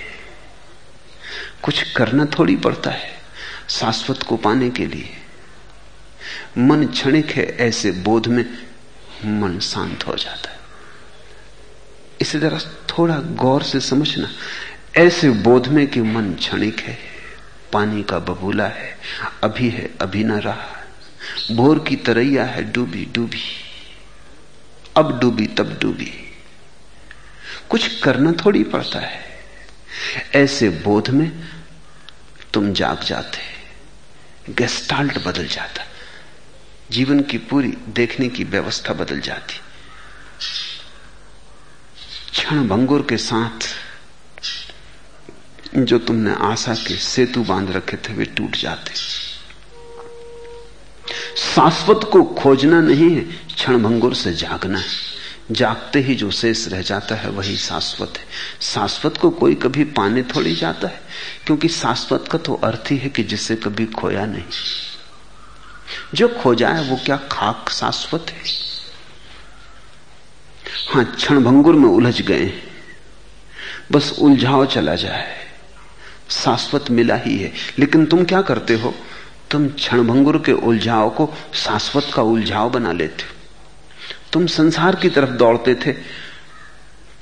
कुछ 1.63 1.91
करना 1.91 2.25
थोड़ी 2.25 2.55
पड़ता 2.55 2.91
है 2.91 3.11
शाश्वत 3.69 4.23
को 4.23 4.37
पाने 4.37 4.69
के 4.69 4.85
लिए। 4.85 5.09
मन 6.57 6.85
क्षणिक 6.85 7.31
है, 7.31 7.45
ऐसे 7.57 7.91
बोध 7.91 8.27
में 8.27 8.45
मन 9.25 9.59
शांत 9.59 10.07
हो 10.07 10.15
जाता 10.15 10.49
है। 10.49 10.52
इसे 12.23 12.39
जरा 12.39 12.59
थोड़ा 12.59 13.15
गौर 13.15 13.63
से 13.63 13.79
समझना। 13.79 14.29
ऐसे 14.97 15.29
बोध 15.29 15.67
में 15.67 15.87
कि 15.87 16.01
मन 16.01 16.33
क्षणिक 16.33 16.79
है, 16.79 16.97
पानी 17.73 18.03
का 18.03 18.19
बबूला 18.19 18.67
है, 18.67 18.97
अभी 19.43 19.69
है, 19.69 19.89
अभी 20.01 20.23
ना 20.23 20.37
रहा। 20.37 20.87
भोर 21.51 21.85
की 21.87 21.95
तरैया 21.95 22.45
है, 22.45 22.71
डूबी 22.71 23.05
डूबी। 23.05 23.43
अब 24.97 25.19
डूबी, 25.19 25.47
तब 25.47 25.79
डूबी। 25.81 26.31
कुछ 27.69 27.99
करना 27.99 28.31
थोड़ी 28.31 28.63
पड़ता 28.63 28.99
है। 28.99 29.19
ऐसे 30.35 30.69
बोध 30.69 31.09
में 31.09 31.31
तुम 32.53 32.73
जाग 32.73 33.03
जाते 33.03 33.39
गेस्टाल्ट 34.53 35.25
बदल 35.25 35.47
जाता। 35.47 35.83
जीवन 36.91 37.19
की 37.19 37.37
पूरी 37.37 37.77
देखने 37.89 38.29
की 38.29 38.43
व्यवस्था 38.43 38.93
बदल 38.93 39.19
जाती। 39.19 39.59
क्षण 42.33 42.67
भंगुर 42.67 43.01
के 43.01 43.17
साथ 43.17 43.67
जो 45.77 45.99
तुमने 45.99 46.33
आशा 46.33 46.73
के 46.73 46.95
सेतु 46.95 47.43
बाँध 47.43 47.71
रखे 47.71 47.97
थे, 47.97 48.13
वे 48.13 48.25
टूट 48.25 48.55
जाते। 48.55 48.93
शाश्वत 51.37 52.09
को 52.13 52.23
खोजना 52.23 52.81
नहीं 52.81 53.15
है, 53.15 53.21
क्षण 53.55 53.83
भंगुर 53.83 54.15
से 54.15 54.33
जागना 54.33 54.79
है। 54.79 54.85
जागते 55.51 55.99
ही 55.99 56.15
जो 56.15 56.31
शेष 56.31 56.67
रह 56.67 56.81
जाता 56.81 57.15
है, 57.15 57.29
वही 57.29 57.57
शाश्वत 57.57 58.13
है। 58.17 58.25
शाश्वत 58.61 59.17
को 59.17 59.29
कोई 59.29 59.55
कभी 59.55 59.83
पाने 59.83 60.23
थोड़ी 60.23 60.55
जाता 60.55 60.87
है, 60.87 61.01
क्योंकि 61.45 61.67
शाश्वत 61.67 62.25
का 62.31 62.37
तो 62.37 62.53
अर्थ 62.53 62.91
ही 62.91 62.97
है 62.97 63.09
कि 63.09 63.23
जिसे 63.23 63.55
कभी 63.55 63.85
खोया 63.85 64.25
नहीं। 64.25 64.43
जो 66.13 66.27
खो 66.27 66.55
जाए 66.55 66.89
वो 66.89 66.99
क्या 67.05 67.17
खाक 67.17 67.69
शाश्वत 67.69 68.25
है? 68.29 68.72
हाँ 70.93 71.05
क्षण 71.05 71.43
भंगुर 71.43 71.75
में 71.75 71.89
उलझ 71.89 72.21
गए 72.21 72.53
बस 73.91 74.15
उलझाओ 74.21 74.65
चला 74.65 74.95
जाए। 74.95 75.43
शाश्वत 76.29 76.85
मिला 76.91 77.15
ही 77.15 77.37
है। 77.37 77.53
लेकिन 77.79 78.05
तुम 78.05 78.25
क्या 78.25 78.41
करते 78.41 78.73
हो? 78.75 78.95
तुम 79.51 79.69
क्षण 79.69 80.07
भंगुर 80.07 80.37
के 80.45 80.51
उलझाव 80.51 81.09
को 81.09 81.33
शाश्वत 81.53 82.07
का 82.13 82.21
उलझाव 82.21 82.69
बना 82.69 82.91
लेते 82.91 83.23
हो। 83.23 83.29
तुम 84.33 84.47
संसार 84.47 84.95
की 84.95 85.09
तरफ़ 85.09 85.29
दौड़ते 85.29 85.75
थे। 85.75 85.93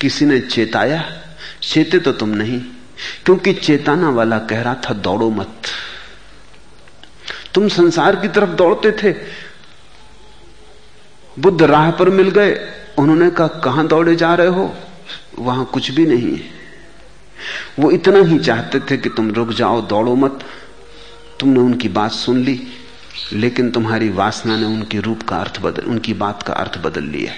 किसी 0.00 0.24
ने 0.24 0.40
चेताया? 0.40 1.22
चेते 1.62 1.98
तो 1.98 2.12
तुम 2.12 2.28
नहीं, 2.28 2.60
क्योंकि 3.24 3.52
चेताना 3.52 4.10
वाला 4.10 4.38
कह 4.38 4.62
रहा 4.62 4.74
था, 4.74 4.94
दौड़ो 4.94 5.30
मत। 5.30 5.62
तुम 7.54 7.68
संसार 7.68 8.16
की 8.16 8.28
तरफ़ 8.28 8.50
दौड़ते 8.50 8.92
थे। 8.92 9.12
बुद्ध 11.38 11.62
राह 11.62 11.90
पर 11.90 12.10
मिल 12.10 12.30
गए। 12.30 12.81
उन्होंने 12.98 13.30
कहा, 13.30 13.46
कहाँ 13.46 13.86
दौड़े 13.86 14.14
जा 14.16 14.34
रहे 14.34 14.46
हो? 14.46 14.72
वहाँ 15.38 15.64
कुछ 15.64 15.90
भी 15.90 16.06
नहीं 16.06 16.36
है। 16.36 16.50
वो 17.78 17.90
इतना 17.90 18.18
ही 18.20 18.38
चाहते 18.38 18.80
थे 18.80 18.96
कि 18.96 19.08
तुम 19.08 19.30
रुक 19.30 19.52
जाओ, 19.52 19.80
दौड़ो 19.82 20.14
मत। 20.16 20.44
तुमने 21.40 21.60
उनकी 21.60 21.88
बात 21.88 22.12
सुन 22.12 22.38
ली, 22.38 22.60
लेकिन 23.32 23.70
तुम्हारी 23.70 24.08
वासना 24.10 24.56
ने 24.56 24.66
उनके 24.66 25.00
रूप 25.00 25.22
का 25.22 25.36
अर्थ 25.36 25.60
बदल, 25.60 25.82
उनकी 25.82 26.14
बात 26.14 26.42
का 26.42 26.52
अर्थ 26.54 26.78
बदल 26.78 27.04
लिया। 27.04 27.32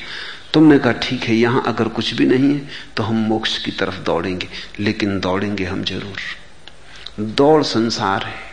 तुमने 0.55 0.79
कहा, 0.79 0.93
ठीक 0.93 1.23
है, 1.23 1.35
यहाँ 1.35 1.62
अगर 1.67 1.88
कुछ 1.88 2.12
भी 2.14 2.27
नहीं 2.27 2.53
है 2.55 2.69
तो 2.97 3.03
हम 3.03 3.17
मोक्ष 3.29 3.59
की 3.64 3.71
तरफ़ 3.71 4.01
दौड़ेंगे, 4.01 4.49
लेकिन 4.81 5.19
दौड़ेंगे 5.21 5.64
हम 5.64 5.85
ज़रूर। 5.85 7.25
दौड़ 7.37 7.62
संसार 7.62 8.25
है। 8.25 8.44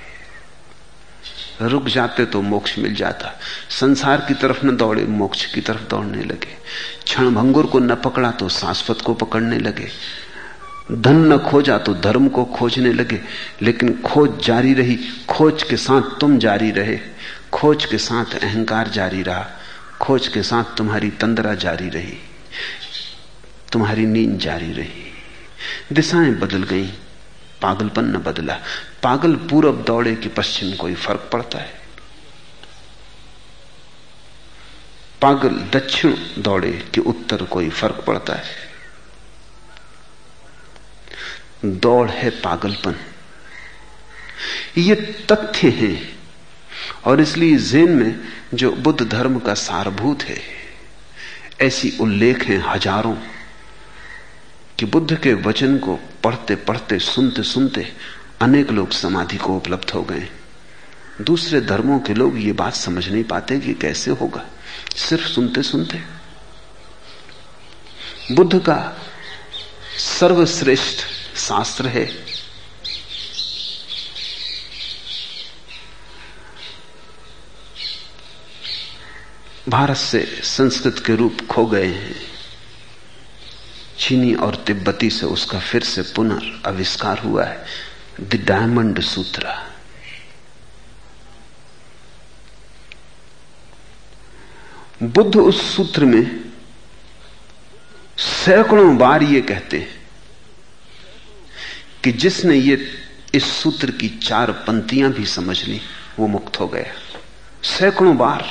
रुक 1.62 1.88
जाते 1.88 2.26
तो 2.26 2.42
मोक्ष 2.42 2.80
मिल 2.80 2.96
जाता। 2.96 3.40
संसार 3.70 4.26
की 4.28 4.34
तरफ़ 4.34 4.66
न 4.66 4.78
दौड़े, 4.78 5.06
मोक्ष 5.06 5.54
की 5.54 5.62
तरफ़ 5.62 5.90
दौड़ने 5.90 6.24
लगे। 6.24 6.58
क्षण 7.04 7.36
भंगुर 7.36 7.66
को 7.66 7.80
न 7.80 7.96
पकड़ा 7.96 8.32
तो 8.32 8.50
शाश्वत 8.50 9.02
को 9.02 9.14
पकड़ने 9.14 9.60
लगे। 9.60 9.90
धन 10.92 11.16
न 11.16 11.38
खोजा 11.38 11.78
तो 11.78 11.94
धर्म 11.94 12.28
को 12.28 12.46
खोजने 12.46 12.94
लगे। 12.94 13.22
लेकिन 13.62 14.02
खोज 14.02 14.46
जारी 14.46 14.74
रही, 14.74 15.00
खोज 15.30 15.64
के 15.64 15.78
साथ 15.78 16.02
तुम 16.02 16.38
जारी 16.38 16.72
रहे। 16.72 17.00
खोज 17.54 17.86
के 17.86 17.98
साथ 17.98 18.26
अहंकार 18.26 18.88
जारी 18.88 19.22
रहा। 19.22 19.48
खोज 20.02 20.28
के 20.28 20.44
साथ 20.44 20.64
तुम्हारी 20.64 21.10
तंद्रा 21.10 21.54
जारी 21.54 21.90
रही। 21.90 22.14
तुम्हारी 23.72 24.06
नींद 24.06 24.40
जारी 24.40 24.74
रही। 24.74 25.14
दिशाएँ 25.94 26.32
बदल 26.32 26.64
गई, 26.64 26.88
पागलपन 27.62 28.06
न 28.06 28.14
बदला। 28.14 28.60
पागल 29.04 29.36
पूरब 29.36 29.84
दौड़े 29.84 30.16
कि 30.16 30.30
पश्चिम 30.30 30.74
कोई 30.74 30.96
फ़र्क 30.96 31.30
पड़ता 31.34 31.60
है? 31.60 31.82
पागल 35.22 35.50
दक्षिण 35.50 36.16
दौड़े 36.40 36.72
कि 36.94 37.02
उत्तर 37.02 37.44
कोई 37.44 37.70
फ़र्क 37.70 38.04
पड़ता 38.08 38.34
है? 38.34 38.44
दौड़ 41.66 42.10
है 42.10 42.30
पागलपन। 42.30 42.96
ये 44.78 44.96
तथ्य 45.32 45.70
है, 45.70 46.10
और 47.06 47.22
इसलिए 47.22 47.58
जेन 47.58 47.92
में 47.92 48.20
जो 48.54 48.72
बुद्ध 48.72 49.10
धर्म 49.10 49.40
का 49.40 49.54
सारभूत 49.54 50.24
है, 50.24 50.42
ऐसी 51.62 51.98
उल्लेख 52.02 52.44
हैं 52.44 52.64
हज़ारों, 52.68 53.16
कि 54.80 54.86
बुद्ध 54.86 55.16
के 55.16 55.34
वचन 55.34 55.78
को 55.78 56.00
पढ़ते 56.24 56.56
पढ़ते 56.56 57.00
सुनते 57.00 57.44
सुनते 57.44 57.94
अनेक 58.42 58.72
लोग 58.72 58.92
समाधि 58.92 59.38
को 59.38 59.56
उपलब्ध 59.58 59.90
हो 59.90 60.04
गए। 60.04 60.30
दूसरे 61.22 61.62
धर्मों 61.62 62.00
के 62.00 62.14
लोग 62.14 62.40
ये 62.40 62.52
बात 62.52 62.74
समझ 62.74 63.08
नहीं 63.08 63.24
पाते 63.24 63.60
कि 63.60 63.74
कैसे 63.74 64.12
होगा। 64.12 64.46
सिर्फ़ 64.96 65.28
सुनते 65.28 65.64
सुनते 65.64 66.00
बुद्ध 68.32 68.60
का 68.60 68.98
सर्वश्रेष्ठ 69.98 71.06
शास्त्र 71.38 71.88
है। 71.88 72.06
भारत 79.70 79.98
से 79.98 80.42
संस्कृत 80.44 81.04
के 81.06 81.16
रूप 81.16 81.38
खो 81.52 81.66
गए 81.66 81.88
हैं। 81.88 82.16
चीनी 84.00 84.34
और 84.36 84.56
तिब्बती 84.56 85.10
से 85.10 85.26
उसका 85.26 85.60
फिर 85.60 85.84
से 85.84 86.02
पुनर्विष्कार 86.02 87.20
हुआ 87.20 87.46
है। 87.46 87.91
द 88.20 88.36
डायमंड 88.36 89.00
सूत्र। 89.00 89.54
बुद्ध 95.04 95.36
उस 95.36 95.76
सूत्र 95.76 96.06
में 96.06 96.52
सैकड़ों 98.18 98.98
बार 98.98 99.24
ये 99.24 99.42
कहते 99.42 99.80
हैं 99.80 100.00
कि 102.04 102.12
जिसने 102.12 102.56
ये 102.56 102.78
इस 103.34 103.46
सूत्र 103.54 103.92
की 103.92 104.10
चार 104.10 104.52
पंक्तियाँ 104.52 105.12
भी 105.12 105.26
समझ 105.26 105.64
ली, 105.66 105.82
वो 106.20 106.28
मुक्त 106.28 106.60
हो 106.60 106.68
गया। 106.68 106.94
सैकड़ों 107.64 108.18
बार, 108.18 108.46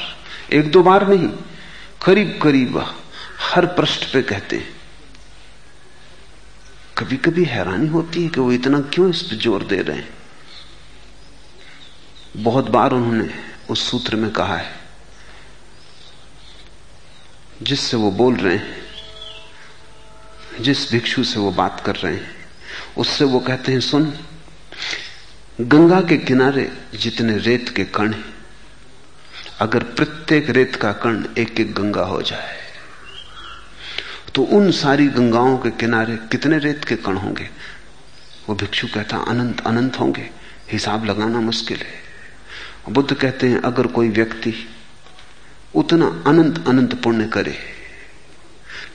एक 0.52 0.70
दो 0.70 0.82
बार 0.82 1.08
नहीं 1.08 1.28
करीब 2.04 2.38
करीब 2.42 2.78
हर 3.40 3.66
पृष्ठ 3.66 4.12
पे 4.12 4.22
कहते 4.22 4.56
हैं। 4.56 4.79
कभी 7.00 7.16
कभी 7.16 7.44
हैरानी 7.44 7.86
होती 7.86 8.22
है 8.22 8.28
कि 8.28 8.40
वो 8.40 8.52
इतना 8.52 8.80
क्यों 8.80 9.10
इस 9.10 9.22
पर 9.22 9.36
ज़ोर 9.36 9.64
दे 9.64 9.82
रहे 9.82 9.96
हैं? 9.96 10.08
बहुत 12.36 12.70
बार 12.70 12.92
उन्होंने 12.92 13.34
उस 13.70 13.90
सूत्र 13.90 14.16
में 14.16 14.30
कहा 14.30 14.56
है, 14.56 14.72
जिससे 17.62 17.96
वो 17.96 18.10
बोल 18.10 18.36
रहे 18.36 18.56
हैं, 18.56 18.76
जिस 20.60 20.92
भिक्षु 20.92 21.24
से 21.24 21.40
वो 21.40 21.52
बात 21.52 21.80
कर 21.80 21.96
रहे 21.96 22.14
हैं, 22.14 22.36
उससे 22.98 23.24
वो 23.24 23.40
कहते 23.40 23.72
हैं, 23.72 23.80
सुन, 23.80 24.18
गंगा 25.60 26.00
के 26.00 26.16
किनारे 26.16 26.72
जितने 26.94 27.38
रेत 27.38 27.68
के 27.68 27.84
कण 27.84 28.12
हैं, 28.12 28.34
अगर 29.60 29.82
प्रत्येक 29.82 30.50
रेत 30.50 30.76
का 30.76 30.92
कण 30.92 31.24
एक 31.38 31.60
एक 31.60 31.74
गंगा 31.74 32.02
हो 32.02 32.22
जाए 32.22 32.69
तो 34.34 34.42
उन 34.42 34.70
सारी 34.70 35.06
गंगाओं 35.08 35.56
के 35.58 35.70
किनारे 35.70 36.16
कितने 36.32 36.58
रेत 36.58 36.84
के 36.84 36.96
कण 36.96 37.16
होंगे? 37.16 37.48
वो 38.48 38.54
भिक्षु 38.54 38.86
कहता, 38.86 39.16
अनंत 39.18 39.66
अनंत 39.66 39.98
होंगे। 40.00 40.30
हिसाब 40.72 41.04
लगाना 41.04 41.40
मुश्किल 41.40 41.78
है। 41.78 42.92
बुद्ध 42.92 43.12
कहते 43.14 43.48
हैं, 43.48 43.60
अगर 43.60 43.86
कोई 43.86 44.08
व्यक्ति 44.08 44.54
उतना 45.74 46.06
अनंत 46.26 46.68
अनंत 46.68 46.94
पुण्य 46.94 47.26
करे 47.26 47.58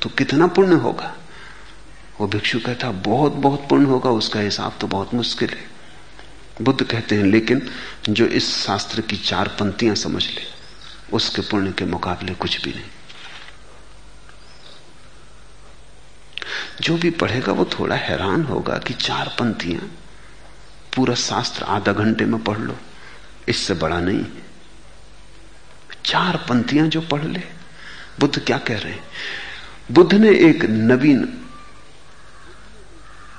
तो 0.01 0.09
कितना 0.09 0.47
पुण्य 0.47 0.75
होगा? 0.75 1.15
वो 2.21 2.27
भिक्षु 2.27 2.59
कहता, 2.59 2.91
बहुत 2.91 3.33
बहुत 3.33 3.67
पुण्य 3.69 3.85
होगा, 3.85 4.09
उसका 4.09 4.39
हिसाब 4.39 4.77
तो 4.81 4.87
बहुत 4.87 5.13
मुश्किल 5.13 5.49
है। 5.49 5.65
बुद्ध 6.61 6.83
कहते 6.83 7.15
हैं, 7.15 7.23
लेकिन 7.23 7.69
जो 8.09 8.25
इस 8.25 8.49
शास्त्र 8.57 9.01
की 9.01 9.17
चार 9.17 9.47
पंक्तियाँ 9.59 9.95
समझ 9.95 10.23
ले, 10.25 10.41
उसके 11.13 11.41
पुण्य 11.41 11.71
के 11.71 11.85
मुकाबले 11.85 12.33
कुछ 12.33 12.61
भी 12.63 12.71
नहीं। 12.71 12.89
जो 16.81 16.97
भी 16.97 17.09
पढ़ेगा 17.09 17.53
वो 17.53 17.65
थोड़ा 17.65 17.95
हैरान 17.95 18.43
होगा 18.43 18.77
कि 18.77 18.93
चार 18.93 19.35
पंक्तियाँ, 19.39 19.89
पूरा 20.95 21.15
शास्त्र 21.15 21.63
आधा 21.63 21.93
घंटे 21.93 22.25
में 22.25 22.43
पढ़ 22.43 22.57
लो। 22.57 22.77
इससे 23.47 23.73
बड़ा 23.73 23.99
नहीं 23.99 24.25
चार 26.05 26.37
पंक्तियाँ 26.49 26.87
जो 26.87 27.01
पढ़ 27.01 27.23
ले, 27.23 27.41
बुद्ध 28.19 28.39
क्या 28.39 28.57
कह 28.57 28.77
रहे 28.77 28.91
हैं? 28.91 29.03
बुद्ध 29.91 30.13
ने 30.13 30.29
एक 30.39 30.65
नवीन 30.65 31.23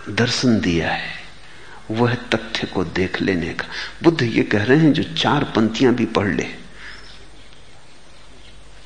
दर्शन 0.09 0.61
दिया 0.61 0.91
है, 0.91 1.15
वह 1.91 2.15
तथ्य 2.15 2.67
को 2.67 2.85
देख 2.85 3.21
लेने 3.23 3.53
का। 3.55 3.67
बुद्ध 4.03 4.23
ये 4.23 4.43
कह 4.43 4.65
रहे 4.65 4.79
हैं 4.79 4.93
जो 4.93 5.03
चार 5.15 5.45
पंक्तियाँ 5.57 5.95
भी 5.95 6.07
पढ़ 6.07 6.29
ले 6.29 6.47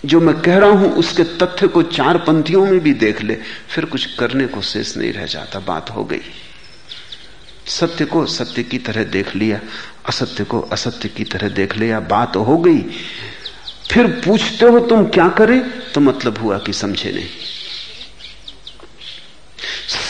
जो 0.05 0.21
मैं 0.21 0.35
कह 0.43 0.59
रहा 0.59 0.71
हूँ, 0.71 0.93
उसके 0.93 1.25
तथ्य 1.37 1.67
को 1.69 1.83
चार 1.83 2.19
पंथियों 2.19 2.65
में 2.67 2.79
भी 2.81 2.93
देख 2.95 3.23
ले, 3.23 3.35
फिर 3.69 3.85
कुछ 3.85 4.05
करने 4.15 4.47
को 4.47 4.61
शेष 4.63 4.97
नहीं 4.97 5.13
रह 5.13 5.27
जाता, 5.27 5.61
बात 5.61 5.91
हो 5.91 6.05
गई। 6.05 6.21
सत्य 7.69 8.05
को 8.05 8.25
सत्य 8.27 8.63
की 8.63 8.79
तरह 8.79 9.05
देख 9.07 9.35
लिया, 9.37 9.61
असत्य 10.09 10.45
को 10.45 10.61
असत्य 10.73 11.09
की 11.09 11.25
तरह 11.25 11.49
देख 11.49 11.77
लिया, 11.77 12.01
बात 12.01 12.37
हो 12.37 12.57
गई। 12.59 12.81
फिर 13.91 14.07
पूछते 14.25 14.67
हो 14.67 14.81
तुम 14.81 15.05
क्या 15.07 15.29
करें 15.29 15.61
तो 15.93 16.01
मतलब 16.01 16.39
हुआ 16.39 16.59
कि 16.59 16.73
समझे 16.73 17.13
नहीं। 17.13 17.29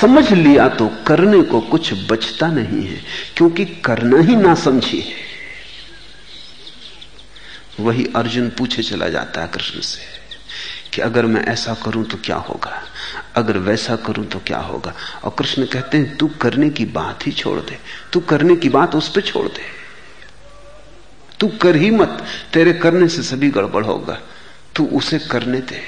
समझ 0.01 0.33
लिया 0.33 0.69
तो 0.69 0.89
करने 1.07 1.43
को 1.43 1.61
कुछ 1.61 1.93
बचता 2.11 2.47
नहीं 2.49 2.83
है, 2.83 3.01
क्योंकि 3.37 3.65
करना 3.85 4.21
ही 4.21 4.37
ना 4.37 4.55
समझिए 4.57 5.05
वही 7.81 8.07
अर्जुन 8.17 8.49
पूछे 8.51 8.83
चला 8.83 9.09
जाता 9.09 9.41
है 9.41 9.49
कृष्ण 9.49 9.81
से 9.81 10.21
कि 10.95 11.01
अगर 11.01 11.27
मैं 11.27 11.45
ऐसा 11.45 11.75
करूँ 11.75 12.05
तो 12.05 12.19
क्या 12.25 12.37
होगा? 12.37 12.83
अगर 13.37 13.59
वैसा 13.59 13.97
करूँ 13.97 14.27
तो 14.27 14.39
क्या 14.39 14.59
होगा? 14.59 14.95
और 15.25 15.37
कृष्ण 15.39 15.67
कहते 15.67 15.99
हैं, 15.99 16.17
तू 16.17 16.29
करने 16.29 16.71
की 16.71 16.85
बात 16.85 17.27
ही 17.27 17.33
छोड़ 17.33 17.61
दे। 17.61 17.79
तू 18.13 18.21
करने 18.21 18.57
की 18.57 18.69
बात 18.69 18.95
उस 18.95 19.09
पर 19.09 19.21
छोड़ 19.21 19.49
दे। 19.49 19.81
तू 21.41 21.49
कर 21.49 21.77
ही 21.77 21.91
मत। 21.91 22.27
तेरे 22.53 22.73
करने 22.73 23.09
से 23.09 23.23
सभी 23.23 23.51
गड़बड़ 23.51 23.85
होगा। 23.85 24.21
तू 24.77 24.87
उसे 24.87 25.19
करने 25.19 25.61
दे। 25.61 25.83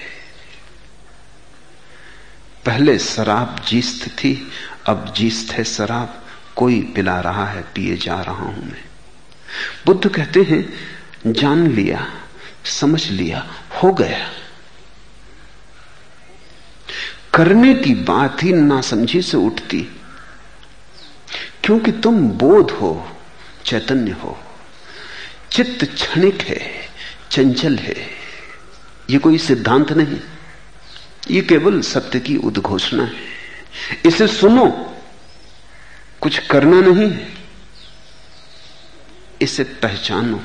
पहले 2.66 2.98
शराब 2.98 3.64
जीस्त 3.68 4.08
थी, 4.08 4.50
अब 4.86 5.14
जीस्त 5.16 5.52
है 5.52 5.64
शराब। 5.64 6.24
कोई 6.56 6.80
पिला 6.80 7.20
रहा 7.20 7.46
है, 7.46 7.62
पिए 7.62 7.96
जा 7.96 8.22
रहा 8.22 8.34
हूँ 8.34 8.64
मैं। 8.64 8.84
बुद्ध 9.86 10.08
कहते 10.08 10.42
हैं 10.42 10.72
जान 11.26 11.66
लिया, 11.66 12.06
समझ 12.64 13.06
लिया, 13.10 13.46
हो 13.82 13.92
गया। 13.92 14.30
करने 17.34 17.74
की 17.74 17.94
बात 17.94 18.42
ही 18.42 18.52
ना 18.52 18.80
समझी 18.80 19.22
से 19.22 19.36
उठती, 19.36 19.80
क्योंकि 21.64 21.92
तुम 21.92 22.28
बोध 22.28 22.70
हो, 22.70 22.92
चैतन्य 23.64 24.12
हो। 24.12 24.38
चित्त 25.52 25.84
क्षणिक 25.84 26.42
है, 26.42 26.60
चंचल 27.30 27.76
है, 27.76 27.96
ये 29.10 29.18
कोई 29.18 29.38
सिद्धांत 29.38 29.92
नहीं, 29.92 30.20
ये 31.30 31.40
केवल 31.40 31.80
सत्य 31.80 32.20
की 32.20 32.36
उद्घोषणा 32.36 33.04
है। 33.04 33.30
इसे 34.06 34.26
सुनो, 34.26 34.66
कुछ 36.20 36.38
करना 36.38 36.80
नहीं 36.80 37.12
इसे 39.40 39.64
पहचानो। 39.64 40.42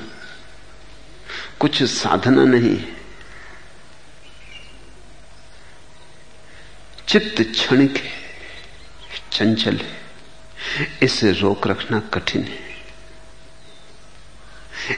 कुछ 1.60 1.84
साधना 1.84 2.43
नहीं 2.43 2.78
है। 2.78 2.98
चित्त 7.08 7.41
क्षणिक 7.41 7.98
है, 7.98 8.12
चंचल 9.32 9.78
है, 9.78 10.02
इसे 11.02 11.32
रोक 11.32 11.67
रखना 11.67 12.00
कठिन 12.00 12.43
है। 12.43 12.60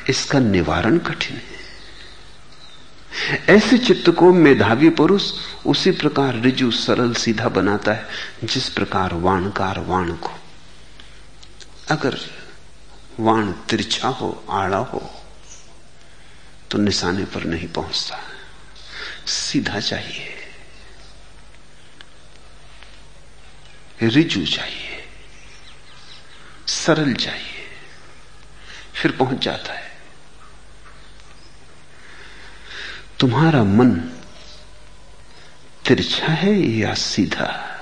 इसका 0.09 0.39
निवारण 0.39 0.97
कठिन 0.97 1.37
है। 1.37 1.59
ऐसे 3.49 3.77
चित्त 3.77 4.09
को 4.09 4.33
मेधावी 4.33 4.89
पुरुष 4.89 5.31
उसी 5.65 5.91
प्रकार 5.91 6.35
रिजु 6.35 6.71
सरल 6.71 7.13
सीधा 7.13 7.47
बनाता 7.47 7.93
है, 7.93 8.07
जिस 8.43 8.69
प्रकार 8.69 9.13
वाणकार 9.13 9.79
वाण 9.79 10.11
को। 10.11 10.31
अगर 11.91 12.17
वाण 13.19 13.51
तिरछा 13.51 14.07
हो, 14.07 14.43
आड़ा 14.49 14.77
हो 14.77 15.18
तो 16.71 16.77
निशाने 16.77 17.25
पर 17.25 17.43
नहीं 17.43 17.67
पहुँचता। 17.67 18.19
सीधा 19.27 19.79
चाहिए। 19.79 20.35
रिजु 24.01 24.45
चाहिए। 24.45 25.03
सरल 26.67 27.13
चाहिए। 27.13 27.65
फिर 28.93 29.11
पहुँच 29.11 29.37
जाता 29.37 29.73
है। 29.73 29.91
तुम्हारा 33.19 33.63
मन 33.63 33.91
तिरछा 35.87 36.27
है 36.27 36.53
या 36.53 36.93
सीधा? 36.93 37.75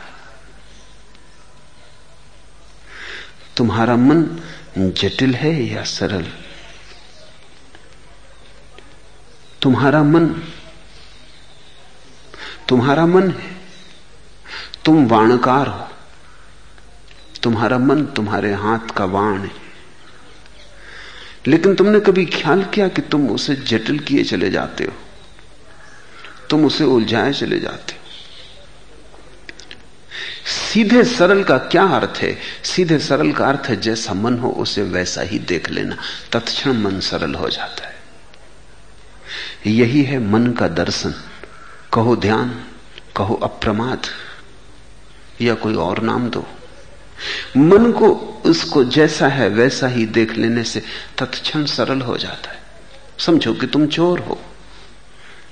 तुम्हारा 3.57 3.95
मन 3.95 4.41
जटिल 4.77 5.35
है 5.35 5.63
या 5.63 5.83
सरल? 5.83 6.46
तुम्हारा 9.67 10.03
मन 10.03 10.27
तुम्हारा 12.69 13.05
मन 13.05 13.31
है। 13.31 13.57
तुम 14.85 15.07
वाणकार 15.07 15.67
हो। 15.67 15.87
तुम्हारा 17.43 17.77
मन 17.77 18.05
तुम्हारे 18.05 18.53
हाथ 18.53 18.91
का 18.97 19.05
वाण 19.05 19.41
है। 19.41 19.51
लेकिन 21.47 21.75
तुमने 21.75 21.99
कभी 21.99 22.25
ख्याल 22.25 22.63
किया 22.63 22.87
कि 22.87 23.01
तुम 23.01 23.29
उसे 23.29 23.55
जटिल 23.55 23.99
किए 23.99 24.23
चले 24.23 24.49
जाते 24.49 24.83
हो? 24.83 24.93
तुम 26.49 26.65
उसे 26.65 26.83
उलझाए 26.83 27.33
चले 27.33 27.59
जाते 27.59 27.93
हो? 27.93 27.99
सीधे 30.45 31.03
सरल 31.03 31.43
का 31.43 31.57
क्या 31.57 31.83
अर्थ 31.83 32.17
है? 32.17 32.37
सीधे 32.63 32.99
सरल 32.99 33.31
का 33.31 33.45
अर्थ 33.45 33.61
है, 33.67 33.81
जैसा 33.81 34.13
मन 34.13 34.39
हो, 34.39 34.49
उसे 34.49 34.81
वैसा 34.83 35.21
ही 35.21 35.39
देख 35.39 35.69
लेना। 35.69 35.97
तत्क्षण 36.31 36.73
मन 36.73 36.99
सरल 36.99 37.35
हो 37.35 37.49
जाता 37.49 37.87
है। 37.87 37.96
यही 39.65 40.03
है 40.03 40.19
मन 40.19 40.47
का 40.47 40.67
दर्शन। 40.67 41.13
कहो 41.93 42.15
ध्यान, 42.15 42.65
कहो 43.15 43.33
अप्रमाद, 43.33 44.01
या 45.41 45.53
कोई 45.53 45.75
और 45.75 45.99
नाम 45.99 46.29
दो। 46.29 46.47
मन 47.57 47.91
को, 47.91 48.41
उसको 48.45 48.83
जैसा 48.83 49.27
है 49.27 49.49
वैसा 49.49 49.87
ही 49.87 50.05
देख 50.05 50.31
लेने 50.31 50.63
से 50.63 50.83
तत्क्षण 51.17 51.65
सरल 51.65 52.01
हो 52.01 52.17
जाता 52.17 52.51
है। 52.51 52.61
समझो 53.19 53.53
कि 53.53 53.67
तुम 53.67 53.87
चोर 53.87 54.19
हो, 54.19 54.41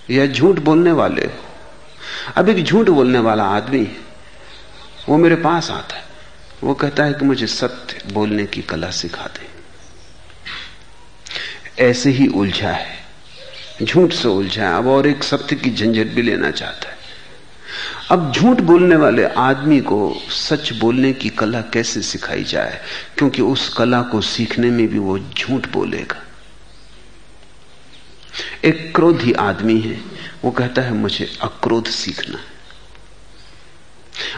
या 0.10 0.26
झूठ 0.28 0.60
बोलने 0.60 0.92
वाले 0.92 1.26
हो। 1.26 1.46
अब 2.36 2.50
एक 2.50 2.66
झूठ 2.66 2.90
बोलने 2.90 3.20
वाला 3.20 3.44
आदमी 3.44 3.98
वो 5.10 5.18
मेरे 5.18 5.36
पास 5.36 5.72
आता 5.72 5.96
है। 5.96 6.06
वो 6.64 6.74
कहता 6.74 7.04
है 7.04 7.14
कि 7.14 7.26
मुझे 7.26 7.48
सत्य 7.48 8.14
बोलने 8.14 8.46
की 8.46 8.62
कला 8.62 8.92
सिखा 8.92 9.24
दे। 9.24 9.50
ऐसे 11.84 12.10
ही 12.10 12.28
उलझा 12.28 12.72
है। 12.72 13.05
झूठ 13.84 14.14
से 14.14 14.28
उलझा। 14.28 14.78
अब 14.78 14.88
और 14.88 15.08
एक 15.08 15.24
सत्य 15.24 15.56
की 15.56 15.70
झंझट 15.70 16.08
भी 16.08 16.22
लेना 16.22 16.52
चाहता 16.52 16.90
है। 16.90 16.96
अब 18.12 18.32
झूठ 18.32 18.58
बोलने 18.58 18.96
वाले 18.96 19.26
आदमी 19.26 19.80
को 19.80 20.16
सच 20.30 20.74
बोलने 20.74 21.14
की 21.14 21.30
कला 21.30 21.62
कैसे 21.62 22.02
सिखाई 22.02 22.44
जाए? 22.44 22.82
क्योंकि 23.18 23.42
उस 23.42 23.70
कला 23.70 24.02
को 24.02 24.22
सीखने 24.22 24.70
में 24.70 24.88
भी 24.88 25.00
वो 25.00 25.20
झूठ 25.20 25.68
बोलेगा। 25.68 26.24
एक 28.66 28.96
क्रोधी 28.96 29.34
आदमी 29.34 29.80
है। 29.80 30.02
वो 30.46 30.52
कहता 30.52 30.82
है, 30.82 30.94
मुझे 30.94 31.38
अक्रोध 31.42 31.86
सीखना 31.88 32.38
है। 32.38 32.56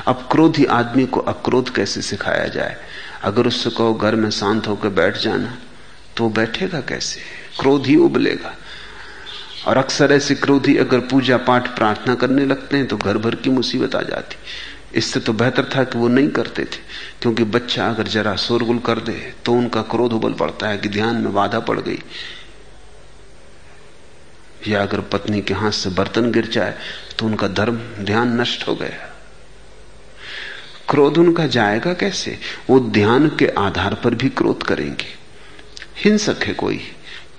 अब 0.07 0.27
क्रोधी 0.31 0.65
आदमी 0.65 1.05
को 1.05 1.19
अक्रोध 1.19 1.75
कैसे 1.75 2.01
सिखाया 2.01 2.47
जाए? 2.47 2.77
अगर 3.23 3.47
उससे 3.47 3.69
कहो, 3.69 3.93
घर 3.93 4.15
में 4.15 4.29
शांत 4.29 4.67
होकर 4.67 4.89
बैठ 4.89 5.17
जाना 5.17 5.57
तो 6.17 6.29
बैठेगा 6.29 6.81
कैसे? 6.81 7.21
क्रोध 7.59 7.85
ही 7.85 7.95
उबलेगा। 7.95 8.55
और 9.67 9.77
अक्सर 9.77 10.11
ऐसे 10.11 10.35
क्रोधी 10.35 10.75
अगर 10.77 10.99
पूजा 11.07 11.37
पाठ 11.37 11.67
प्रार्थना 11.75 12.15
करने 12.15 12.45
लगते 12.45 12.77
हैं 12.77 12.87
तो 12.87 12.97
घर 12.97 13.17
भर 13.17 13.35
की 13.35 13.49
मुसीबत 13.49 13.95
आ 13.95 14.01
जाती। 14.01 14.35
इससे 14.95 15.19
तो 15.19 15.33
बेहतर 15.33 15.69
था 15.75 15.83
कि 15.83 15.97
वो 15.97 16.07
नहीं 16.07 16.29
करते 16.29 16.63
थे, 16.63 16.79
क्योंकि 17.21 17.43
बच्चा 17.45 17.87
अगर 17.89 18.07
जरा 18.07 18.35
शोरगुल 18.35 18.79
कर 18.79 18.99
दे 18.99 19.33
तो 19.45 19.53
उनका 19.53 19.81
क्रोध 19.81 20.13
उबल 20.13 20.33
पड़ता 20.33 20.67
है 20.67 20.77
कि 20.77 20.89
ध्यान 20.89 21.15
में 21.15 21.33
बाधा 21.33 21.59
पड़ 21.59 21.79
गई। 21.79 21.99
या 24.67 24.81
अगर 24.81 25.01
पत्नी 25.09 25.41
के 25.41 25.53
हाथ 25.53 25.71
से 25.71 25.89
बर्तन 25.89 26.31
गिर 26.31 26.47
जाए 26.47 26.77
तो 27.19 27.25
उनका 27.25 27.47
धर्म, 27.47 27.77
ध्यान 28.01 28.41
नष्ट 28.41 28.67
हो 28.67 28.75
गया। 28.75 29.13
क्रोध 30.89 31.17
उनका 31.17 31.47
जाएगा 31.47 31.93
कैसे? 31.93 32.37
वो 32.69 32.79
ध्यान 32.79 33.27
के 33.29 33.47
आधार 33.57 33.93
पर 33.93 34.15
भी 34.15 34.29
क्रोध 34.29 34.63
करेंगे। 34.63 35.15
हिंसक 35.97 36.43
है 36.43 36.53
कोई। 36.53 36.81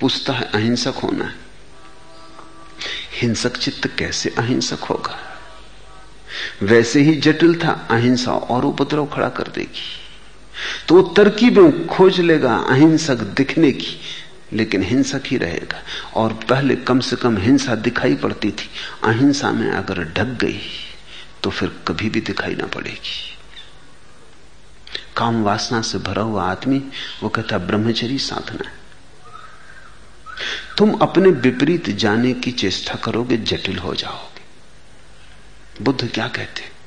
पूछता 0.00 0.32
है, 0.32 0.50
अहिंसक 0.54 0.94
होना 0.94 1.24
है। 1.24 1.47
हिंसक 3.20 3.56
चित्त 3.56 3.86
कैसे 3.98 4.34
अहिंसक 4.38 4.78
होगा? 4.80 5.18
वैसे 6.62 7.00
ही 7.00 7.14
जटिल 7.14 7.54
था, 7.64 7.88
अहिंसा 7.90 8.32
और 8.32 8.64
उपद्रव 8.64 9.06
खड़ा 9.06 9.28
कर 9.28 9.42
देगी। 9.42 9.82
तो 10.88 10.94
वो 10.94 11.02
तरकीबें 11.14 11.86
खोज 11.86 12.20
लेगा, 12.20 12.56
अहिंसक 12.56 13.16
दिखने 13.16 13.72
की, 13.72 14.00
लेकिन 14.52 14.82
हिंसक 14.82 15.22
ही 15.26 15.36
रहेगा। 15.36 15.82
और 16.14 16.32
पहले 16.32 16.76
कम 16.76 17.00
से 17.00 17.16
कम 17.16 17.38
हिंसा 17.38 17.74
दिखाई 17.74 18.14
पड़ती 18.14 18.50
थी। 18.50 18.70
अहिंसा 19.04 19.50
में 19.50 19.70
अगर 19.70 20.04
ढक 20.04 20.38
गई 20.40 20.60
तो 21.42 21.50
फिर 21.50 21.68
कभी 21.88 22.10
भी 22.10 22.20
दिखाई 22.20 22.54
ना 22.54 22.66
पड़ेगी। 22.66 23.36
काम 25.16 25.42
वासना 25.42 25.82
से 25.82 25.98
भरा 25.98 26.22
हुआ 26.22 26.50
आदमी, 26.50 26.82
वो 27.22 27.28
कहता 27.28 27.58
ब्रह्मचरी 27.58 28.18
साधना 28.18 28.68
है। 28.68 28.77
तुम 30.78 30.92
अपने 30.92 31.30
विपरीत 31.30 31.90
जाने 31.90 32.32
की 32.32 32.52
चेष्टा 32.52 32.94
करोगे, 32.94 33.36
जटिल 33.36 33.78
हो 33.78 33.94
जाओगे। 33.94 34.42
बुद्ध 35.84 36.10
क्या 36.14 36.28
कहते? 36.28 36.78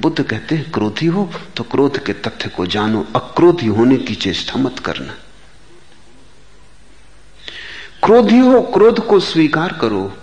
बुद्ध 0.00 0.22
कहते 0.22 0.54
हैं, 0.54 0.72
क्रोधी 0.72 1.06
हो 1.06 1.32
तो 1.56 1.64
क्रोध 1.64 2.04
के 2.04 2.12
तथ्य 2.12 2.48
को 2.48 2.66
जानो, 2.66 3.06
अक्रोधी 3.16 3.66
होने 3.66 3.96
की 3.96 4.14
चेष्टा 4.14 4.54
मत 4.56 4.78
करना। 4.78 5.12
क्रोधी 8.04 8.38
हो, 8.38 8.62
क्रोध 8.62 9.06
को 9.06 9.20
स्वीकार 9.20 9.72
करो, 9.72 10.16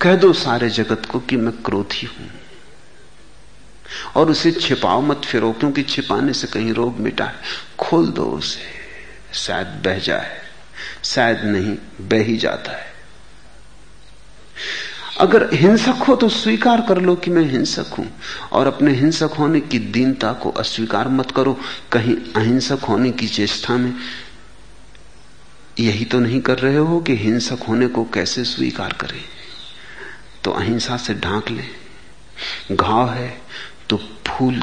कह 0.00 0.14
दो 0.14 0.32
सारे 0.32 0.70
जगत 0.70 1.06
को 1.10 1.20
कि 1.20 1.36
मैं 1.36 1.62
क्रोधी 1.62 2.06
हूँ। 2.06 2.30
और 4.16 4.30
उसे 4.30 4.52
छिपाओ 4.52 5.00
मत 5.00 5.22
फिरो, 5.24 5.52
क्योंकि 5.52 5.82
छिपाने 5.82 6.32
से 6.32 6.46
कहीं 6.46 6.72
रोग 6.72 6.98
मिटा 6.98 7.24
है। 7.24 7.34
खोल 7.78 8.06
दो 8.06 8.24
उसे, 8.24 8.62
शायद 9.34 9.66
बह 9.66 9.98
जाए। 9.98 10.45
शायद 11.06 11.44
नहीं, 11.44 11.76
बह 12.00 12.22
ही 12.22 12.36
जाता 12.36 12.72
है। 12.72 12.94
अगर 15.20 15.48
हिंसक 15.54 16.02
हो 16.08 16.14
तो 16.16 16.28
स्वीकार 16.28 16.80
कर 16.80 17.00
लो 17.00 17.14
कि 17.14 17.30
मैं 17.30 17.42
हिंसक 17.42 17.94
हूँ, 17.98 18.06
और 18.52 18.66
अपने 18.66 18.92
हिंसक 18.92 19.34
होने 19.38 19.60
की 19.60 19.78
दीनता 19.78 20.32
को 20.32 20.50
अस्वीकार 20.50 21.08
मत 21.08 21.30
करो। 21.30 21.58
कहीं 21.92 22.16
अहिंसक 22.36 22.84
होने 22.84 23.10
की 23.10 23.28
चेष्टा 23.28 23.76
में 23.76 23.92
यही 25.80 26.04
तो 26.04 26.18
नहीं 26.20 26.40
कर 26.40 26.58
रहे 26.58 26.76
हो 26.76 27.00
कि 27.00 27.16
हिंसक 27.16 27.62
होने 27.68 27.86
को 27.86 28.04
कैसे 28.04 28.44
स्वीकार 28.44 28.92
करें? 28.92 29.20
तो 30.44 30.50
अहिंसा 30.50 30.96
से 30.96 31.14
ढांक 31.14 31.50
ले। 31.50 31.64
घाव 32.72 33.10
है 33.10 33.28
तो 33.90 33.96
फूल 34.26 34.62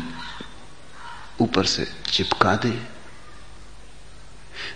ऊपर 1.42 1.66
से 1.66 1.88
चिपका 2.08 2.56
दें। 2.56 2.93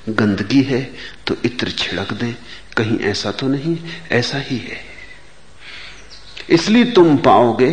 गंदगी 0.09 0.63
है 0.63 0.93
तो 1.27 1.37
इत्र 1.45 1.71
छिड़क 1.71 2.13
दें। 2.13 2.33
कहीं 2.77 2.99
ऐसा 2.99 3.31
तो 3.31 3.47
नहीं, 3.47 3.77
ऐसा 4.11 4.37
ही 4.37 4.57
है। 4.57 4.81
इसलिए 6.49 6.83
तुम 6.83 7.17
पाओगे 7.17 7.71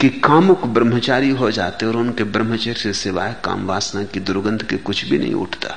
कि 0.00 0.08
कामुक 0.08 0.64
ब्रह्मचारी 0.64 1.30
हो 1.30 1.50
जाते 1.50 1.86
और 1.86 1.96
उनके 1.96 2.24
ब्रह्मचर्य 2.24 2.74
से 2.74 2.92
सिवाय 2.92 3.36
काम 3.44 3.66
वासना 3.66 4.04
की 4.04 4.20
दुर्गंध 4.20 4.62
के 4.62 4.76
कुछ 4.76 5.04
भी 5.04 5.18
नहीं 5.18 5.34
उठता। 5.34 5.68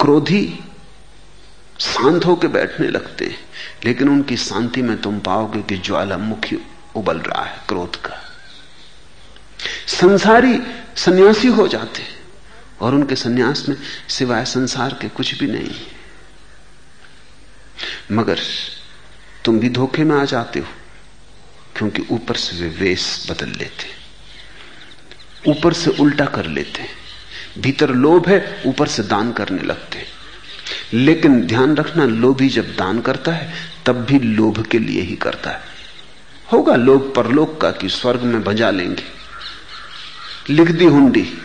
क्रोधी 0.00 0.58
शांत 1.78 2.24
होकर 2.24 2.48
बैठने 2.48 2.88
लगते 2.88 3.24
हैं, 3.24 3.38
लेकिन 3.84 4.08
उनकी 4.08 4.36
शांति 4.36 4.82
में 4.82 5.00
तुम 5.00 5.20
पाओगे 5.20 5.62
कि 5.62 5.76
ज्वालामुखी 5.76 6.58
उबल 6.96 7.18
रहा 7.18 7.42
है 7.42 7.58
क्रोध 7.68 7.96
का। 7.96 8.22
संसारी 9.86 10.60
सन्यासी 10.96 11.48
हो 11.48 11.68
जाते 11.68 12.02
हैं। 12.02 12.13
और 12.80 12.94
उनके 12.94 13.16
सन्यास 13.16 13.68
में 13.68 13.76
सिवाय 14.08 14.44
संसार 14.44 14.98
के 15.00 15.08
कुछ 15.08 15.38
भी 15.38 15.46
नहीं। 15.46 15.70
मगर 18.12 18.38
तुम 19.44 19.58
भी 19.58 19.68
धोखे 19.68 20.04
में 20.04 20.16
आ 20.16 20.24
जाते 20.24 20.60
हो, 20.60 20.66
क्योंकि 21.76 22.02
ऊपर 22.10 22.36
से 22.36 22.56
वे 22.56 22.68
वेश 22.68 23.26
बदल 23.30 23.48
लेते। 23.48 24.04
ऊपर 25.50 25.72
से 25.72 25.90
उल्टा 25.90 26.24
कर 26.24 26.46
लेते। 26.46 27.04
भीतर 27.60 27.90
लोभ 27.90 28.28
है, 28.28 28.62
ऊपर 28.66 28.88
से 28.88 29.02
दान 29.02 29.32
करने 29.32 29.62
लगते। 29.62 30.06
लेकिन 30.92 31.46
ध्यान 31.46 31.76
रखना, 31.76 32.04
लोभी 32.04 32.48
जब 32.48 32.76
दान 32.76 33.00
करता 33.00 33.32
है, 33.32 33.72
तब 33.86 34.04
भी 34.04 34.18
लोभ 34.18 34.66
के 34.66 34.78
लिए 34.78 35.02
ही 35.02 35.16
करता 35.16 35.50
है। 35.50 35.60
होगा 36.52 36.76
लोभ 36.76 37.12
परलोक 37.16 37.60
का 37.60 37.70
कि 37.70 37.88
स्वर्ग 37.88 38.20
में 38.20 38.44
बजा 38.44 38.70
लेंगे। 38.70 39.04
लिख 40.50 40.70
दी 40.70 40.84
हुंडी। 40.84 41.38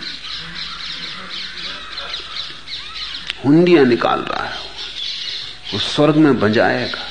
हुंडियाँ 3.46 3.86
निकाल 3.86 4.20
रहा 4.20 4.44
है। 4.44 4.58
वो 5.74 5.80
स्वर्ग 5.80 6.16
में 6.16 6.40
बजाएगा। 6.40 7.06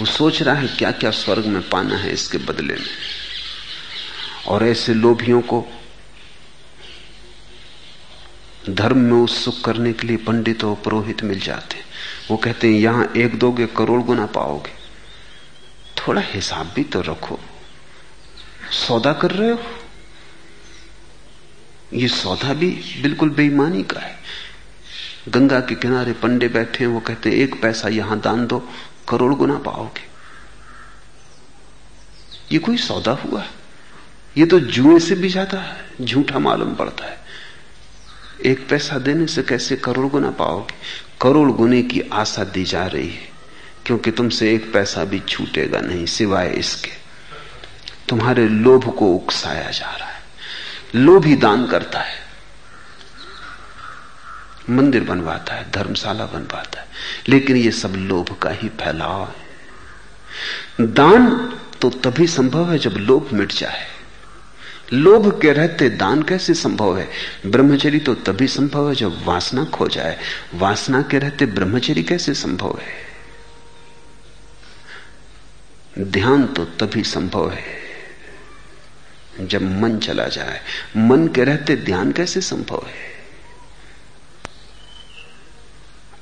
वो 0.00 0.06
सोच 0.06 0.42
रहा 0.42 0.54
है 0.54 0.68
क्या 0.68 0.90
क्या 0.90 1.10
स्वर्ग 1.10 1.46
में 1.46 1.68
पाना 1.68 1.96
है 1.96 2.12
इसके 2.12 2.38
बदले 2.38 2.74
में। 2.74 2.90
और 4.46 4.64
ऐसे 4.64 4.94
लोभियों 4.94 5.40
को 5.40 5.66
धर्म 8.70 8.98
में 8.98 9.22
उत्सुक 9.22 9.64
करने 9.64 9.92
के 9.92 10.06
लिए 10.06 10.16
पंडित 10.16 10.64
और 10.64 10.74
पुरोहित 10.74 11.22
मिल 11.22 11.40
जाते 11.40 11.76
हैं। 11.76 11.84
वो 12.30 12.36
कहते 12.36 12.68
हैं, 12.68 12.74
यहाँ 12.74 13.12
एक 13.16 13.38
दोगे 13.38 13.66
करोड़ 13.66 14.02
गुना 14.02 14.26
पाओगे। 14.26 14.72
थोड़ा 15.98 16.22
हिसाब 16.24 16.72
भी 16.76 16.84
तो 16.84 17.00
रखो। 17.00 17.40
सौदा 18.72 19.12
कर 19.12 19.30
रहे 19.30 19.50
हो? 19.50 19.62
ये 21.94 22.08
सौदा 22.08 22.52
भी 22.52 22.70
बिल्कुल 23.02 23.30
बेईमानी 23.30 23.82
का 23.82 24.00
है। 24.00 24.19
गंगा 25.28 25.60
के 25.60 25.74
किनारे 25.74 26.12
पंडे 26.12 26.48
बैठे 26.48 26.84
हैं, 26.84 26.90
वो 26.90 27.00
कहते 27.00 27.30
हैं, 27.30 27.36
एक 27.36 27.60
पैसा 27.62 27.88
यहाँ 27.88 28.18
दान 28.20 28.46
दो, 28.46 28.58
करोड़ 29.08 29.34
गुना 29.34 29.58
पाओगे। 29.58 30.08
ये 32.52 32.58
कोई 32.58 32.76
सौदा 32.78 33.12
हुआ 33.24 33.44
ये 34.36 34.46
तो 34.46 34.58
जुए 34.60 34.98
से 35.00 35.14
भी 35.14 35.28
ज़्यादा 35.28 35.62
झूठा 36.00 36.38
मालूम 36.38 36.74
पड़ता 36.74 37.04
है। 37.04 37.18
एक 38.46 38.66
पैसा 38.68 38.98
देने 38.98 39.26
से 39.26 39.42
कैसे 39.42 39.76
करोड़ 39.76 40.06
गुना 40.06 40.30
पाओगे? 40.30 40.74
करोड़ 41.20 41.50
गुने 41.50 41.82
की 41.82 42.00
आशा 42.00 42.44
दी 42.44 42.64
जा 42.64 42.86
रही 42.86 43.08
है, 43.08 43.28
क्योंकि 43.86 44.10
तुमसे 44.10 44.54
एक 44.54 44.72
पैसा 44.72 45.04
भी 45.04 45.20
छूटेगा 45.20 45.80
नहीं 45.80 46.06
सिवाय 46.06 46.48
इसके। 46.50 46.90
तुम्हारे 48.08 48.48
लोभ 48.48 48.88
को 48.88 49.12
उकसाया 49.14 49.70
जा 49.70 49.90
रहा 49.90 50.08
है। 50.08 50.22
लोभ 50.94 51.24
ही 51.24 51.36
दान 51.36 51.66
करता 51.66 52.00
है। 52.00 52.18
मंदिर 54.70 55.04
बनवाता 55.04 55.54
है, 55.54 55.70
धर्मशाला 55.70 56.26
बनवाता 56.26 56.80
है। 56.80 56.86
लेकिन 57.28 57.56
ये 57.56 57.70
सब 57.70 57.88
लोभ 57.88 58.38
का 58.42 58.50
ही 58.50 58.68
फैलाव 58.68 59.24
है। 59.24 59.50
दान 60.80 61.52
तो 61.80 61.90
तभी 61.90 62.26
संभव 62.26 62.72
है 62.72 62.78
जब 62.78 62.90
लोभ 62.90 63.28
मिट 63.32 63.52
जाए। 63.52 63.86
लोभ 64.92 65.40
के 65.40 65.52
रहते 65.52 65.90
दान 65.90 66.22
कैसे 66.22 66.54
संभव 66.54 66.98
है? 66.98 67.10
ब्रह्मचरी 67.46 67.98
तो 67.98 68.14
तभी 68.14 68.46
संभव 68.46 68.88
है 68.88 68.94
जब 68.94 69.24
वासना 69.24 69.64
खो 69.64 69.88
जाए। 69.88 70.18
वासना 70.54 71.02
के 71.02 71.18
रहते 71.18 71.46
ब्रह्मचरी 71.46 72.02
कैसे 72.02 72.34
संभव 72.34 72.78
है? 72.78 73.10
ध्यान 75.98 76.46
तो 76.46 76.64
तभी 76.64 77.02
संभव 77.02 77.50
है 77.50 77.80
जब 79.40 79.80
मन 79.80 79.98
चला 79.98 80.24
जाए। 80.24 80.60
मन 80.96 81.28
के 81.28 81.44
रहते 81.44 81.76
ध्यान 81.76 82.12
कैसे 82.12 82.40
संभव 82.40 82.86
है? 82.86 83.09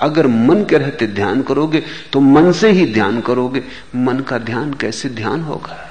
अगर 0.01 0.27
मन 0.27 0.65
के 0.65 0.79
रहते 0.79 1.07
ध्यान 1.07 1.43
करोगे 1.43 1.81
तो 2.13 2.21
मन 2.21 2.53
से 2.53 2.71
ही 2.71 2.93
ध्यान 2.93 3.21
करोगे। 3.21 3.65
मन 3.97 4.21
का 4.21 4.39
ध्यान 4.39 4.75
कैसे 4.75 5.09
ध्यान 5.09 5.41
होगा? 5.43 5.85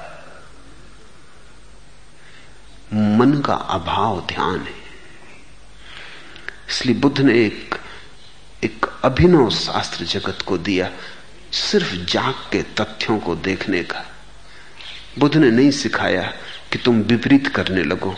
मन 2.94 3.42
का 3.46 3.54
अभाव 3.54 4.20
ध्यान 4.20 4.60
है। 4.60 4.78
इसलिए 6.70 6.96
बुद्ध 6.96 7.20
ने 7.20 7.46
एक 7.46 7.74
एक 8.64 8.86
अभिनव 9.04 9.50
शास्त्र 9.50 10.04
जगत 10.04 10.38
को 10.46 10.58
दिया, 10.58 10.90
सिर्फ़ 11.52 11.94
जाग 11.94 12.34
के 12.34 12.62
तथ्यों 12.62 13.18
को 13.18 13.36
देखने 13.36 13.82
का। 13.82 14.04
बुद्ध 15.18 15.36
ने 15.36 15.50
नहीं 15.50 15.70
सिखाया 15.70 16.22
कि 16.72 16.78
तुम 16.78 17.00
विपरीत 17.00 17.48
करने 17.48 17.82
लगो। 17.82 18.14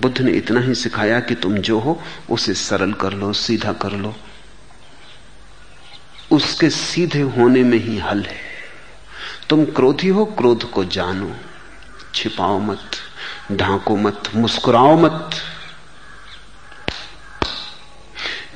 बुद्ध 0.00 0.20
ने 0.20 0.32
इतना 0.32 0.60
ही 0.60 0.74
सिखाया 0.74 1.20
कि 1.20 1.34
तुम 1.34 1.54
जो 1.54 1.78
हो, 1.78 2.02
उसे 2.30 2.54
सरल 2.54 2.92
कर 2.92 3.12
लो, 3.12 3.32
सीधा 3.32 3.72
कर 3.72 3.92
लो। 3.92 4.16
उसके 6.34 6.70
सीधे 6.70 7.20
होने 7.20 7.62
में 7.62 7.78
ही 7.78 7.98
हल 7.98 8.22
है। 8.22 8.40
तुम 9.50 9.64
क्रोधी 9.64 10.08
हो, 10.08 10.24
क्रोध 10.24 10.70
को 10.70 10.84
जानो। 10.84 11.34
छिपाओ 12.14 12.58
मत, 12.58 12.90
ढांको 13.52 13.96
मत, 13.96 14.22
मुस्कुराओ 14.34 14.96
मत। 14.96 15.30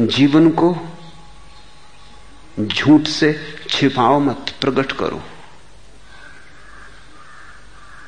जीवन 0.00 0.50
को 0.50 0.76
झूठ 2.60 3.02
से 3.02 3.56
छिपाओ 3.70 4.20
मत, 4.20 4.46
प्रकट 4.60 4.92
करो। 4.92 5.22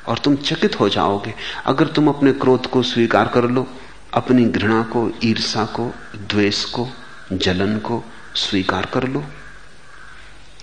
और 0.09 0.19
तुम 0.19 0.37
चकित 0.37 0.81
हो 0.81 0.89
जाओगे। 0.89 1.35
अगर 1.65 1.87
तुम 1.87 2.09
अपने 2.09 2.33
क्रोध 2.33 2.67
को 2.67 2.83
स्वीकार 2.83 3.29
कर 3.29 3.45
लो, 3.45 3.67
अपनी 4.15 4.45
घृणा 4.45 4.83
को 4.83 5.11
ईर्षा 5.25 5.65
को, 5.65 5.95
द्वेष 6.17 6.65
को, 6.65 6.89
जलन 7.33 7.79
को 7.79 8.05
स्वीकार 8.35 8.87
कर 8.87 9.09
लो। 9.09 9.25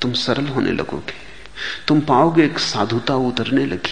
तुम 0.01 0.13
सरल 0.13 0.47
होने 0.47 0.71
लगोगे। 0.71 1.13
तुम 1.87 2.01
पाओगे 2.01 2.45
एक 2.45 2.59
साधुता 2.59 3.15
उतरने 3.15 3.65
लगी। 3.65 3.91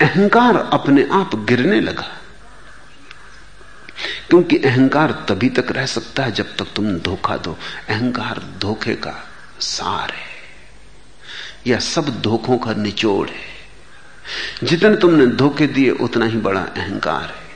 अहंकार 0.00 0.56
अपने 0.56 1.08
आप 1.12 1.30
गिरने 1.34 1.80
लगा। 1.80 2.16
क्योंकि 4.30 4.56
अहंकार 4.56 5.10
तभी 5.28 5.48
तक 5.48 5.66
रह 5.70 5.86
सकता 5.86 6.22
है 6.22 6.32
जब 6.32 6.56
तक 6.56 6.64
तुम 6.76 6.98
धोखा 6.98 7.36
दो। 7.36 7.58
अहंकार 7.88 8.42
धोखे 8.58 8.94
का 8.94 9.28
सार 9.60 10.10
है। 10.10 10.30
या 11.66 11.78
सब 11.78 12.22
धोखों 12.22 12.58
का 12.58 12.72
निचोड़ 12.74 13.28
है। 13.28 13.50
जितने 14.64 14.96
तुमने 14.96 15.26
धोखे 15.26 15.66
दिए, 15.66 15.90
उतना 15.90 16.26
ही 16.26 16.36
बड़ा 16.36 16.60
अहंकार 16.60 17.22
है। 17.22 17.50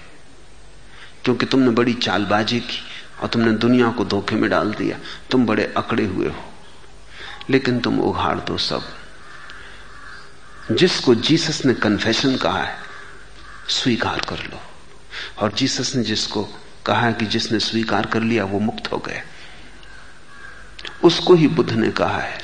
क्योंकि 1.24 1.46
तुमने 1.46 1.70
बड़ी 1.70 1.94
चालबाजी 1.94 2.61
की। 2.61 2.82
और 3.25 3.31
तुमने 3.31 3.51
दुनिया 3.51 3.91
को 3.91 4.05
धोखे 4.05 4.37
में 4.37 4.51
डाल 4.51 4.75
दिया। 4.75 4.99
तुम 5.31 5.47
बड़े 5.47 5.75
अकड़े 5.77 6.05
हुए 6.05 6.29
हो। 6.29 6.53
लेकिन 7.51 7.81
तुम 7.81 8.01
उघाड़ 8.01 8.39
दो 8.39 8.59
सब। 8.59 8.97
जिसको 10.72 11.14
जीसस 11.14 11.64
ने 11.64 11.75
कन्फेशन 11.75 12.37
कहा 12.37 12.62
है, 12.62 12.79
स्वीकार 13.68 14.20
कर 14.29 14.39
लो। 14.39 14.61
और 15.39 15.53
जीसस 15.53 15.97
ने 15.97 16.03
जिसको 16.03 16.49
कहा 16.87 17.01
है 17.01 17.12
कि 17.12 17.27
जिसने 17.27 17.59
स्वीकार 17.59 18.07
कर 18.07 18.20
लिया, 18.20 18.45
वो 18.45 18.59
मुक्त 18.59 18.93
हो 18.93 18.99
गए। 18.99 19.22
उसको 21.05 21.35
ही 21.35 21.49
बुद्ध 21.49 21.70
ने 21.70 21.91
कहा 21.91 22.18
है। 22.18 22.43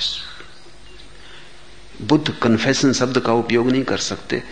बुद्ध 2.02 2.30
कन्फेशन 2.42 2.92
शब्द 2.92 3.18
का 3.18 3.32
उपयोग 3.32 3.70
नहीं 3.70 3.84
कर 3.84 3.98
सकते, 3.98 4.42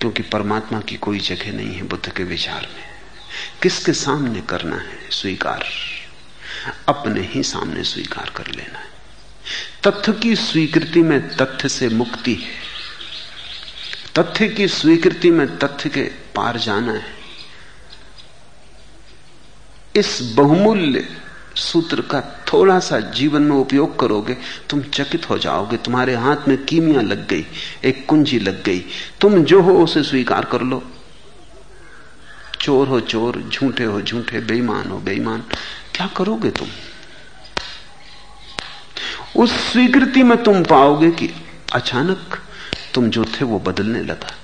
क्योंकि 0.00 0.22
परमात्मा 0.22 0.80
की 0.80 0.96
कोई 0.96 1.18
जगह 1.18 1.52
नहीं 1.52 1.74
है 1.74 1.82
बुद्ध 1.82 2.12
के 2.12 2.24
विचार 2.24 2.60
में। 2.60 2.89
किसके 3.62 3.92
सामने 3.92 4.40
करना 4.40 4.76
है 4.76 5.10
स्वीकार? 5.10 5.64
अपने 6.88 7.20
ही 7.20 7.42
सामने 7.42 7.84
स्वीकार 7.84 8.32
कर 8.36 8.46
लेना 8.46 8.78
है। 8.78 8.90
तथ्य 9.86 10.12
की 10.12 10.36
स्वीकृति 10.36 11.02
में 11.02 11.36
तथ्य 11.36 11.68
से 11.68 11.88
मुक्ति 11.88 12.34
है। 12.34 12.70
तथ्य 14.18 14.48
की 14.48 14.68
स्वीकृति 14.68 15.30
में 15.30 15.58
तथ्य 15.58 15.88
के 15.88 16.02
पार 16.02 16.58
जाना 16.58 16.92
है। 16.92 17.20
इस 19.96 20.18
बहुमूल्य 20.22 21.16
सूत्र 21.56 22.00
का 22.00 22.20
थोड़ा 22.20 22.80
सा 22.80 23.00
जीवन 23.00 23.42
में 23.42 23.56
उपयोग 23.56 23.98
करोगे, 23.98 24.36
तुम 24.70 24.82
चकित 24.82 25.30
हो 25.30 25.38
जाओगे। 25.38 25.76
तुम्हारे 25.76 26.14
हाथ 26.14 26.36
में 26.48 26.64
कीमिया 26.64 27.00
लग 27.00 27.28
गई, 27.28 27.46
एक 27.84 28.06
कुंजी 28.06 28.38
लग 28.38 28.64
गई। 28.64 28.84
तुम 29.20 29.44
जो 29.44 29.62
हो 29.62 29.84
उसे 29.84 30.02
स्वीकार 30.02 30.44
कर 30.44 30.62
लो। 30.62 30.92
चोर 32.60 32.88
हो 32.88 33.00
चोर, 33.00 33.50
झूठे 33.52 33.84
हो 33.84 34.02
झूठे, 34.02 34.40
बेईमान 34.40 34.90
हो 34.90 34.98
बेईमान। 34.98 35.44
क्या 35.94 36.06
करोगे 36.06 36.50
तुम? 36.50 36.68
उस 39.36 39.72
स्वीकृति 39.72 40.22
में 40.22 40.42
तुम 40.42 40.64
पाओगे 40.64 41.10
कि 41.10 41.30
अचानक 41.72 42.38
तुम 42.94 43.10
जो 43.10 43.24
थे 43.24 43.44
वो 43.44 43.58
बदलने 43.58 44.02
लगा। 44.02 44.34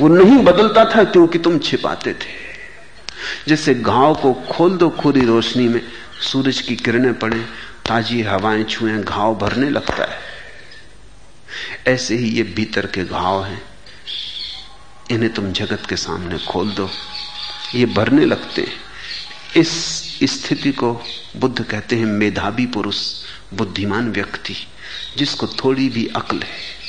वो 0.00 0.08
नहीं 0.08 0.44
बदलता 0.44 0.84
था 0.84 1.04
क्योंकि 1.04 1.38
तुम 1.38 1.58
छिपाते 1.58 2.12
थे। 2.12 2.42
जैसे 3.48 3.74
घाव 3.74 4.14
को 4.14 4.32
खोल 4.32 4.76
दो 4.76 4.90
खुरी 4.90 5.24
रोशनी 5.24 5.68
में, 5.68 5.82
सूरज 6.20 6.60
की 6.60 6.76
किरणें 6.76 7.18
पड़े, 7.18 7.40
ताजी 7.88 8.22
हवाएँ 8.22 8.64
छुए, 8.64 8.98
घाव 8.98 9.34
भरने 9.34 9.70
लगता 9.70 10.04
है। 10.04 10.18
ऐसे 11.86 12.16
ही 12.16 12.28
ये 12.28 12.42
भीतर 12.42 12.86
के 12.86 13.04
घाव 13.04 13.44
हैं। 13.44 13.71
इन्हें 15.12 15.32
तुम 15.34 15.52
जगत 15.52 15.82
के 15.88 15.96
सामने 15.96 16.38
खोल 16.38 16.70
दो। 16.70 16.90
ये 17.74 17.86
भरने 17.86 18.24
लगते 18.24 18.66
इस 19.56 19.68
स्थिति 20.24 20.72
को 20.72 21.00
बुद्ध 21.36 21.62
कहते 21.62 21.96
हैं 21.96 22.06
मेधावी 22.06 22.66
पुरुष, 22.66 23.12
बुद्धिमान 23.54 24.12
व्यक्ति, 24.12 24.54
जिसको 25.16 25.46
थोड़ी 25.46 25.88
भी 25.88 26.06
अकल 26.06 26.36
है। 26.36 26.82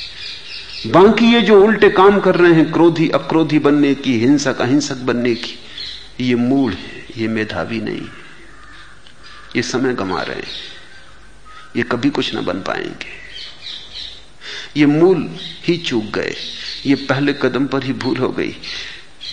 बाकी 0.90 1.34
ये 1.34 1.40
जो 1.40 1.64
उल्टे 1.64 1.90
काम 1.90 2.20
कर 2.20 2.34
रहे 2.34 2.54
हैं, 2.54 2.72
क्रोधी, 2.72 3.08
अक्रोधी 3.08 3.58
बनने 3.58 3.94
की, 3.94 4.18
हिंसक, 4.18 4.60
अहिंसक 4.60 4.94
बनने 4.94 5.34
की, 5.34 5.58
ये 6.20 6.34
मूल 6.34 6.72
है, 6.72 7.06
ये 7.16 7.28
मेधावी 7.28 7.80
नहीं। 7.80 8.08
ये 9.56 9.62
समय 9.62 9.94
गमा 9.94 10.22
रहे 10.22 10.36
हैं। 10.36 10.74
ये 11.76 11.82
कभी 11.82 12.10
कुछ 12.10 12.34
ना 12.34 12.40
बन 12.40 12.58
पाएँगे। 12.60 13.24
ये 14.76 14.86
मूल 14.86 15.36
ही 15.40 15.76
चूक 15.76 16.04
गए। 16.04 16.36
ये 16.86 16.94
पहले 16.94 17.32
कदम 17.32 17.66
पर 17.66 17.84
ही 17.84 17.92
भूल 17.92 18.16
हो 18.16 18.28
गई। 18.28 18.56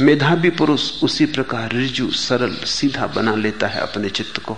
मेधावी 0.01 0.49
पुरुष 0.49 1.03
उसी 1.03 1.25
प्रकार 1.25 1.71
रिजु, 1.73 2.11
सरल, 2.11 2.55
सीधा 2.55 3.07
बना 3.07 3.35
लेता 3.35 3.67
है 3.67 3.81
अपने 3.81 4.09
चित्त 4.09 4.39
को। 4.39 4.57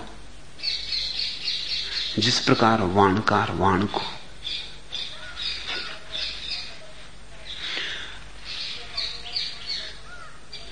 जिस 2.18 2.40
प्रकार 2.40 2.80
वाणकार 2.82 3.52
वाण 3.52 3.82
को। 3.82 4.02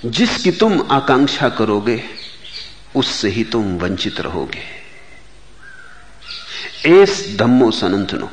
जिसकी 0.04 0.50
तुम 0.50 0.88
आकांक्षा 0.90 1.48
करोगे, 1.48 2.04
उससे 2.96 3.28
ही 3.28 3.44
तुम 3.44 3.78
वंचित 3.78 4.20
रहोगे। 4.20 4.82
एस 6.86 7.36
धम्मो 7.38 7.70
सनंतनो। 7.70 8.32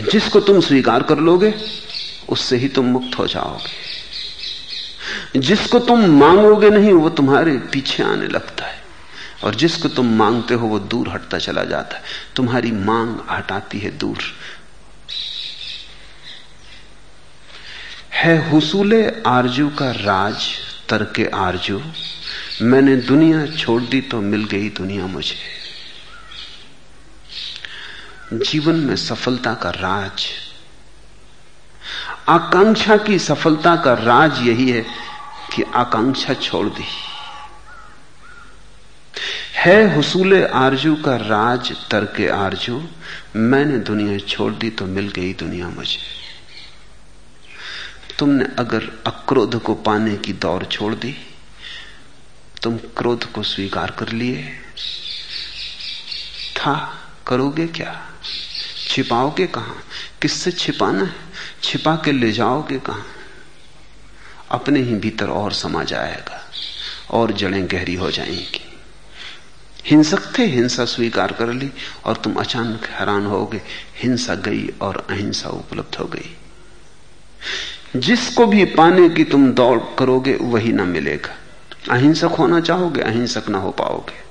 जिसको 0.00 0.40
तुम 0.40 0.60
स्वीकार 0.60 1.02
कर 1.02 1.18
लोगे, 1.18 1.54
उससे 2.28 2.56
ही 2.56 2.68
तुम 2.68 2.84
मुक्त 2.84 3.18
हो 3.18 3.26
जाओगे। 3.26 3.90
जिसको 5.40 5.78
तुम 5.78 6.06
मांगोगे 6.06 6.70
नहीं, 6.70 6.92
वो 6.92 7.10
तुम्हारे 7.10 7.56
पीछे 7.56 8.02
आने 8.02 8.26
लगता 8.26 8.66
है। 8.66 8.82
और 9.44 9.54
जिसको 9.54 9.88
तुम 9.88 10.06
मांगते 10.06 10.54
हो, 10.54 10.66
वो 10.66 10.78
दूर 10.78 11.08
हटता 11.08 11.38
चला 11.38 11.64
जाता 11.64 11.96
है। 11.96 12.02
तुम्हारी 12.36 12.72
मांग 12.72 13.16
हटाती 13.30 13.78
है 13.78 13.98
दूर। 13.98 14.18
है 18.12 18.50
हुसूले 18.50 19.12
आरज़ू 19.26 19.68
का 19.68 19.90
राज, 19.90 20.48
तरके 20.88 21.26
आरज़ू। 21.26 21.82
मैंने 22.62 22.96
दुनिया 22.96 23.46
छोड़ 23.46 23.82
दी 23.82 24.00
तो 24.00 24.20
मिल 24.20 24.44
गई 24.44 24.68
दुनिया 24.68 25.06
मुझे। 25.06 25.59
जीवन 28.32 28.74
में 28.74 28.96
सफलता 28.96 29.54
का 29.54 29.70
राज। 29.70 30.26
आकांक्षा 32.28 32.96
की 32.96 33.18
सफलता 33.18 33.76
का 33.76 33.94
राज 33.94 34.38
यही 34.42 34.70
है 34.70 34.84
कि 35.54 35.62
आकांक्षा 35.62 36.34
छोड़ 36.34 36.68
दी। 36.68 36.84
है 39.54 39.94
हुसूले 39.94 40.46
आरज़ू 40.46 40.94
का 40.96 41.16
राज, 41.16 41.72
तरके 41.90 42.28
आरज़ू, 42.28 42.82
मैंने 43.36 43.78
दुनिया 43.78 44.18
छोड़ 44.18 44.52
दी 44.52 44.70
तो 44.70 44.86
मिल 44.86 45.08
गई 45.08 45.32
दुनिया 45.32 45.68
मुझे। 45.68 45.98
तुमने 48.18 48.44
अगर 48.58 48.88
अक्रोध 49.06 49.62
को 49.62 49.74
पाने 49.74 50.16
की 50.16 50.32
दौड़ 50.32 50.64
छोड़ 50.64 50.94
दी, 50.94 51.16
तुम 52.62 52.76
क्रोध 52.76 53.24
को 53.24 53.42
स्वीकार 53.42 53.90
कर 53.90 54.08
लिए। 54.08 54.44
था, 56.56 56.98
करोगे 57.26 57.66
क्या? 57.66 58.09
छिपाओगे 58.90 59.46
कहाँ? 59.46 59.82
किससे 60.22 60.50
छिपाना 60.50 61.04
है? 61.04 61.14
छिपा 61.62 61.96
के 61.96 62.12
ले 62.12 62.32
जाओगे 62.32 62.78
कहाँ? 62.78 63.06
अपने 64.50 64.80
ही 64.80 64.94
भीतर 64.94 65.28
और 65.28 65.52
समा 65.52 65.84
जाएगा 65.84 66.50
और 67.10 67.32
जड़ें 67.32 67.66
गहरी 67.66 67.94
हो 67.94 68.10
जाएँगी। 68.10 68.78
हिंसक 69.86 70.38
थे, 70.38 70.44
हिंसा 70.44 70.84
स्वीकार 70.84 71.32
कर 71.32 71.52
ली 71.52 71.70
और 72.04 72.16
तुम 72.16 72.34
अचानक 72.34 72.84
हैरान 72.84 73.26
हो 73.26 73.38
होगे 73.38 73.62
हिंसा 73.96 74.34
गई 74.34 74.70
और 74.80 75.06
अहिंसा 75.10 75.48
उपलब्ध 75.48 75.96
हो 75.96 76.04
गई। 76.04 76.36
जिसको 77.96 78.46
भी 78.46 78.64
पाने 78.64 79.08
की 79.08 79.24
तुम 79.24 79.52
दौड़ 79.52 79.80
करोगे, 79.98 80.36
वही 80.36 80.72
ना 80.72 80.84
मिलेगा। 80.84 81.38
अहिंसक 81.90 82.30
होना 82.38 82.60
चाहोगे, 82.60 83.00
अहिंसक 83.00 83.48
ना 83.48 83.58
हो 83.58 83.70
पाओगे। 83.70 84.29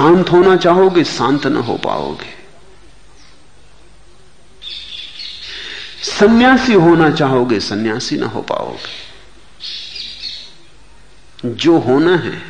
शांत 0.00 0.30
होना 0.30 0.56
चाहोगे, 0.56 1.04
शांत 1.04 1.46
ना 1.46 1.60
हो 1.60 1.76
पाओगे। 1.76 2.34
सन्यासी 6.02 6.72
होना 6.72 7.10
चाहोगे, 7.10 7.60
सन्यासी 7.60 8.16
ना 8.16 8.26
हो 8.26 8.42
पाओगे। 8.42 9.10
जो 11.44 11.78
होना 11.78 12.16
है, 12.16 12.42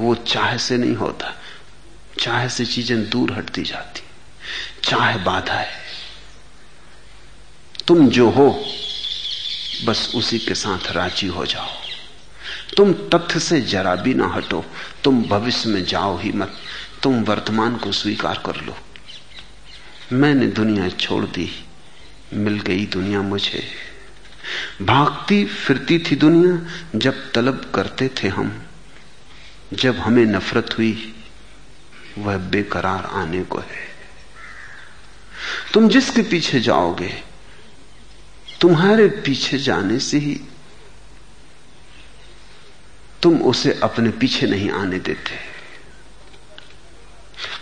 वो 0.00 0.14
चाह 0.14 0.56
से 0.56 0.76
नहीं 0.76 0.94
होता। 0.94 1.42
चाह 2.20 2.48
से 2.48 2.66
चीज़ें 2.66 3.10
दूर 3.10 3.32
हटती 3.32 3.62
जाती। 3.62 4.02
चाह 4.84 5.16
बाधा 5.16 5.54
है। 5.54 5.82
तुम 7.88 8.08
जो 8.08 8.30
हो, 8.30 8.64
बस 9.84 10.12
उसी 10.14 10.38
के 10.38 10.54
साथ 10.54 10.92
राज़ी 10.92 11.26
हो 11.26 11.46
जाओ। 11.46 11.85
तुम 12.76 12.92
तथ्य 12.92 13.40
से 13.40 13.60
जरा 13.60 13.94
भी 13.94 14.14
ना 14.14 14.26
हटो। 14.26 14.64
तुम 15.04 15.22
भविष्य 15.22 15.68
में 15.68 15.84
जाओ 15.84 16.18
ही 16.18 16.32
मत। 16.32 16.54
तुम 17.02 17.22
वर्तमान 17.22 17.76
को 17.76 17.92
स्वीकार 17.92 18.42
कर 18.46 18.56
लो। 18.56 18.76
मैंने 20.12 20.46
दुनिया 20.46 20.88
छोड़ 20.88 21.24
दी। 21.24 21.64
मिल 22.34 22.60
गई 22.60 22.86
दुनिया 22.86 23.22
मुझे। 23.22 23.68
भागती 24.82 25.44
फिरती 25.44 25.98
थी 25.98 26.16
दुनिया 26.16 26.66
जब 26.98 27.32
तलब 27.32 27.72
करते 27.74 28.10
थे 28.22 28.28
हम। 28.28 28.62
जब 29.72 29.96
हमें 29.96 30.26
नफरत 30.26 30.74
हुई, 30.78 31.14
वह 32.18 32.36
बेकरार 32.36 33.04
आने 33.04 33.44
को 33.44 33.58
है। 33.58 33.86
तुम 35.74 35.88
जिसके 35.88 36.22
पीछे 36.22 36.60
जाओगे, 36.60 37.22
तुम्हारे 38.60 39.08
पीछे 39.08 39.58
जाने 39.58 39.98
से 39.98 40.18
ही 40.18 40.40
तुम 43.26 43.42
उसे 43.42 43.80
अपने 43.82 44.10
पीछे 44.10 44.46
नहीं 44.46 44.70
आने 44.70 44.98
देते। 44.98 45.36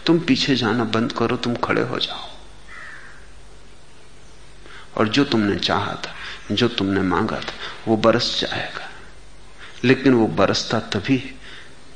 तुम 0.07 0.19
पीछे 0.19 0.57
जाना 0.57 0.85
बंद 0.85 1.13
करो, 1.13 1.37
तुम 1.37 1.55
खड़े 1.55 1.83
हो 1.83 1.99
जाओ। 1.99 2.31
और 4.97 5.09
जो 5.09 5.25
तुमने 5.25 5.57
चाहा 5.57 5.95
था, 5.95 6.15
जो 6.55 6.69
तुमने 6.69 7.01
मांगा 7.01 7.41
था, 7.41 7.53
वो 7.89 7.97
बरस 7.97 8.41
जाएगा। 8.41 8.91
लेकिन 9.85 10.15
वो 10.15 10.27
बरसता 10.27 10.81
तभी 10.81 11.35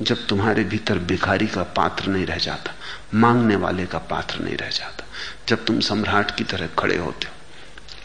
जब 0.01 0.27
तुम्हारे 0.27 0.63
भीतर 0.63 0.99
भिखारी 0.99 1.47
का 1.47 1.63
पात्र 1.63 2.07
नहीं 2.07 2.25
रह 2.25 2.37
जाता, 2.37 2.73
मांगने 3.13 3.55
वाले 3.55 3.85
का 3.85 3.97
पात्र 3.97 4.39
नहीं 4.39 4.57
रह 4.57 4.69
जाता। 4.69 5.05
जब 5.47 5.65
तुम 5.65 5.79
सम्राट 5.79 6.35
की 6.35 6.43
तरह 6.43 6.67
खड़े 6.79 6.97
होते 6.97 7.27
हो, 7.27 7.33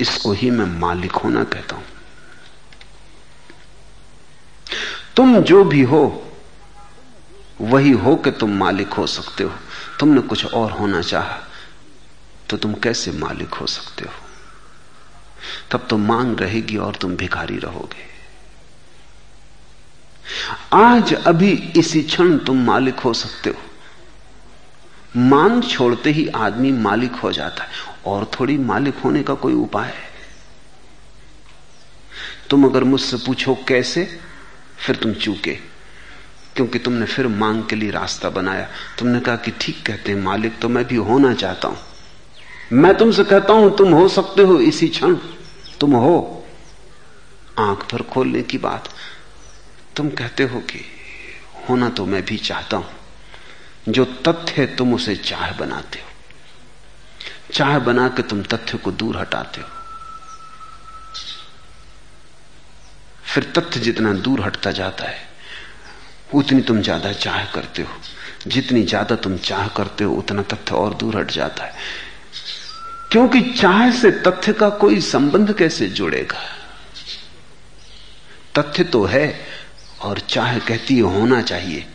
इसको 0.00 0.32
ही 0.32 0.50
मैं 0.50 0.66
मालिक 0.66 1.12
होना 1.12 1.44
कहता 1.44 1.76
हूँ। 1.76 1.84
तुम 5.16 5.38
जो 5.38 5.64
भी 5.64 5.82
हो, 5.82 6.32
वही 7.60 7.90
हो 7.90 8.16
कि 8.16 8.30
तुम 8.30 8.50
मालिक 8.50 8.92
हो 8.92 9.06
सकते 9.06 9.44
हो। 9.44 9.52
तुमने 10.00 10.20
कुछ 10.20 10.44
और 10.46 10.70
होना 10.70 11.02
चाहा 11.02 11.38
तो 12.50 12.56
तुम 12.56 12.74
कैसे 12.74 13.10
मालिक 13.10 13.54
हो 13.54 13.66
सकते 13.66 14.04
हो? 14.04 14.12
तब 15.70 15.86
तो 15.90 15.96
मांग 15.98 16.40
रहेगी 16.40 16.76
और 16.76 16.96
तुम 16.96 17.16
भिखारी 17.16 17.58
रहोगे। 17.58 18.12
आज 20.72 21.14
अभी 21.14 21.52
इसी 21.76 22.02
क्षण 22.02 22.38
तुम 22.38 22.64
मालिक 22.64 23.00
हो 23.00 23.12
सकते 23.14 23.50
हो। 23.50 23.60
मांग 25.16 25.62
छोड़ते 25.62 26.10
ही 26.10 26.26
आदमी 26.26 26.72
मालिक 26.72 27.12
हो 27.12 27.32
जाता 27.32 27.64
है, 27.64 27.70
और 28.06 28.30
थोड़ी 28.40 28.58
मालिक 28.58 28.98
होने 28.98 29.22
का 29.22 29.34
कोई 29.34 29.54
उपाय 29.54 29.88
है? 29.88 30.12
तुम 32.50 32.64
अगर 32.64 32.84
मुझसे 32.84 33.16
पूछो 33.16 33.54
कैसे 33.68 34.20
फिर 34.86 34.96
तुम 34.96 35.12
चूके। 35.12 35.74
क्योंकि 36.56 36.78
तुमने 36.78 37.06
फिर 37.06 37.26
मांग 37.28 37.64
के 37.64 37.76
लिए 37.76 37.90
रास्ता 37.90 38.30
बनाया। 38.30 38.68
तुमने 38.98 39.20
कहा 39.20 39.36
कि 39.36 39.52
ठीक 39.60 39.86
कहते 39.86 40.12
हैं, 40.12 40.22
मालिक 40.22 40.60
तो 40.60 40.68
मैं 40.68 40.84
भी 40.84 40.96
होना 40.96 41.34
चाहता 41.34 41.68
हूँ। 41.68 41.78
मैं 42.72 42.96
तुमसे 42.96 43.24
कहता 43.24 43.52
हूँ, 43.52 43.76
तुम 43.76 43.92
हो 43.92 44.08
सकते 44.08 44.42
हो 44.42 44.60
इसी 44.60 44.88
क्षण। 44.88 45.16
तुम 45.80 45.94
हो। 45.94 46.46
आँख 47.58 47.78
पर 47.78 48.02
खोलने 48.02 48.42
की 48.42 48.58
बात। 48.58 48.88
तुम 49.96 50.10
कहते 50.10 50.44
हो 50.44 50.60
कि 50.60 50.84
होना 51.68 51.88
तो 51.88 52.06
मैं 52.06 52.24
भी 52.24 52.36
चाहता 52.36 52.76
हूँ। 52.76 52.86
जो 53.88 54.04
तथ्य 54.04 54.52
है, 54.56 54.76
तुम 54.76 54.94
उसे 54.94 55.16
चाह 55.16 55.52
बनाते 55.52 55.98
हो। 55.98 56.08
चाह 57.52 57.78
बना 57.78 58.08
के 58.08 58.22
तुम 58.22 58.42
तथ्य 58.42 58.78
को 58.78 58.92
दूर 58.92 59.16
हटाते 59.16 59.60
हो। 59.60 59.68
फिर 63.24 63.52
तथ्य 63.58 63.80
जितना 63.80 64.12
दूर 64.12 64.40
हटता 64.40 64.70
जाता 64.70 65.04
है, 65.04 65.28
उतनी 66.34 66.62
तुम 66.62 66.82
ज़्यादा 66.82 67.12
चाह 67.12 67.44
करते 67.44 67.82
हो। 67.82 67.90
जितनी 68.46 68.82
ज़्यादा 68.82 69.16
तुम 69.16 69.36
चाह 69.36 69.68
करते 69.68 70.04
हो, 70.04 70.14
उतना 70.14 70.42
तथ्य 70.42 70.74
और 70.74 70.94
दूर 70.94 71.16
हट 71.16 71.30
जाता 71.30 71.64
है। 71.64 71.72
क्योंकि 73.10 73.40
चाह 73.40 73.90
से 73.90 74.10
तथ्य 74.10 74.52
का 74.52 74.68
कोई 74.68 75.00
संबंध 75.00 75.52
कैसे 75.52 75.86
जुड़ेगा? 75.86 76.40
तथ्य 78.58 78.84
तो 78.84 79.04
है 79.04 79.46
और 80.00 80.18
चाह 80.18 80.58
कहती 80.58 80.96
है, 80.96 81.02
होना 81.02 81.42
चाहिए। 81.42 81.86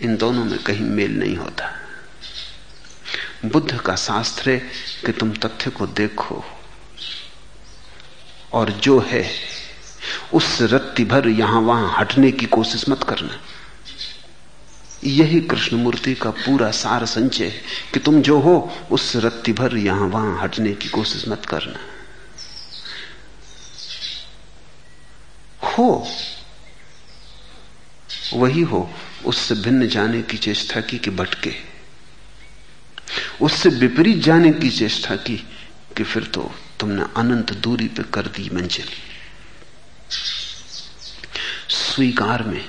इन 0.00 0.16
दोनों 0.16 0.44
में 0.44 0.62
कहीं 0.62 0.84
मेल 0.84 1.18
नहीं 1.18 1.36
होता। 1.36 1.74
बुद्ध 3.44 3.78
का 3.78 3.94
शास्त्र 3.96 4.50
है 4.50 4.58
कि 5.06 5.12
तुम 5.12 5.32
तथ्य 5.32 5.70
को 5.70 5.86
देखो 5.86 6.44
और 8.52 8.70
जो 8.70 8.98
है 9.00 9.22
उस 10.34 10.58
रत्ती 10.62 11.04
भर 11.04 11.28
यहाँ 11.28 11.60
वहाँ 11.60 11.94
हटने 11.98 12.32
की 12.32 12.46
कोशिश 12.46 12.88
मत 12.88 13.02
करना। 13.02 13.40
यही 15.04 15.40
कृष्णमूर्ति 15.40 16.14
का 16.14 16.30
पूरा 16.30 16.70
सार 16.70 17.06
संचय 17.06 17.44
है 17.44 17.62
कि 17.94 18.00
तुम 18.00 18.22
जो 18.22 18.40
हो, 18.40 18.72
उस 18.90 19.12
रत्ती 19.16 19.52
भर 19.52 19.76
यहाँ 19.76 20.06
वहाँ 20.06 20.42
हटने 20.42 20.72
की 20.72 20.88
कोशिश 20.88 21.28
मत 21.28 21.44
करना। 21.44 21.78
हो। 25.68 26.08
वही 28.34 28.62
हो, 28.62 28.90
उससे 29.26 29.54
भिन्न 29.54 29.88
जाने 29.88 30.22
की 30.22 30.36
चेष्टा 30.36 30.80
की 30.80 30.98
कि 30.98 31.10
भटके। 31.10 31.52
उससे 33.40 33.68
विपरीत 33.68 34.18
जाने 34.18 34.52
की 34.52 34.70
चेष्टा 34.70 35.16
की 35.16 35.36
कि 35.96 36.04
फिर 36.04 36.24
तो 36.24 36.50
तुमने 36.80 37.02
अनंत 37.16 37.52
दूरी 37.52 37.88
पे 37.88 38.02
कर 38.02 38.22
दी 38.22 38.50
मंजिल। 38.52 38.86
स्वीकार 41.68 42.42
में 42.42 42.68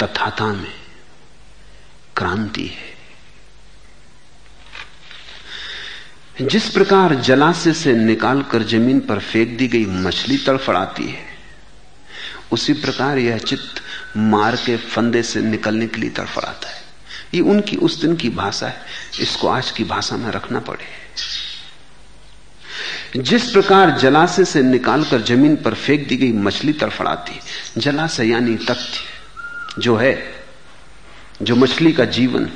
तथाता 0.00 0.46
में 0.46 0.74
क्रांति 2.16 2.66
है। 2.66 2.92
जिस 6.48 6.68
प्रकार 6.68 7.14
जलाशय 7.14 7.72
से 7.72 7.92
निकालकर 7.92 8.62
ज़मीन 8.62 9.00
पर 9.00 9.18
फेंक 9.18 9.58
दी 9.58 9.68
गई 9.68 9.86
मछली 9.86 10.36
तड़फड़ाती 10.36 11.04
है, 11.04 11.24
उसी 12.52 12.72
प्रकार 12.72 13.18
यह 13.18 13.38
चित्त 13.38 13.82
मार 14.16 14.56
के 14.56 14.76
फंदे 14.76 15.22
से 15.22 15.40
निकलने 15.40 15.86
के 15.86 16.00
लिए 16.00 16.10
तड़फड़ाता 16.10 16.68
है। 16.68 16.82
ये 17.34 17.40
उनकी, 17.40 17.76
उस 17.76 18.00
दिन 18.00 18.16
की 18.16 18.28
भाषा 18.28 18.68
है। 18.68 18.80
इसको 19.20 19.48
आज 19.48 19.70
की 19.70 19.84
भाषा 19.84 20.16
में 20.16 20.30
रखना 20.30 20.60
पड़े। 20.60 20.84
जिस 23.16 23.50
प्रकार 23.50 23.90
जलाशय 23.90 24.44
से 24.44 24.62
निकालकर 24.62 25.20
ज़मीन 25.20 25.56
पर 25.56 25.74
फेंक 25.74 26.08
दी 26.08 26.16
गई 26.16 26.32
मछली 26.32 26.72
तड़फड़ाती, 26.72 27.40
जलाशय 27.80 28.28
यानी 28.28 28.56
तथ्य 28.56 29.00
जो 29.78 29.96
है, 29.96 30.44
जो 31.42 31.56
मछली 31.56 31.92
का 31.92 32.04
जीवन 32.04 32.50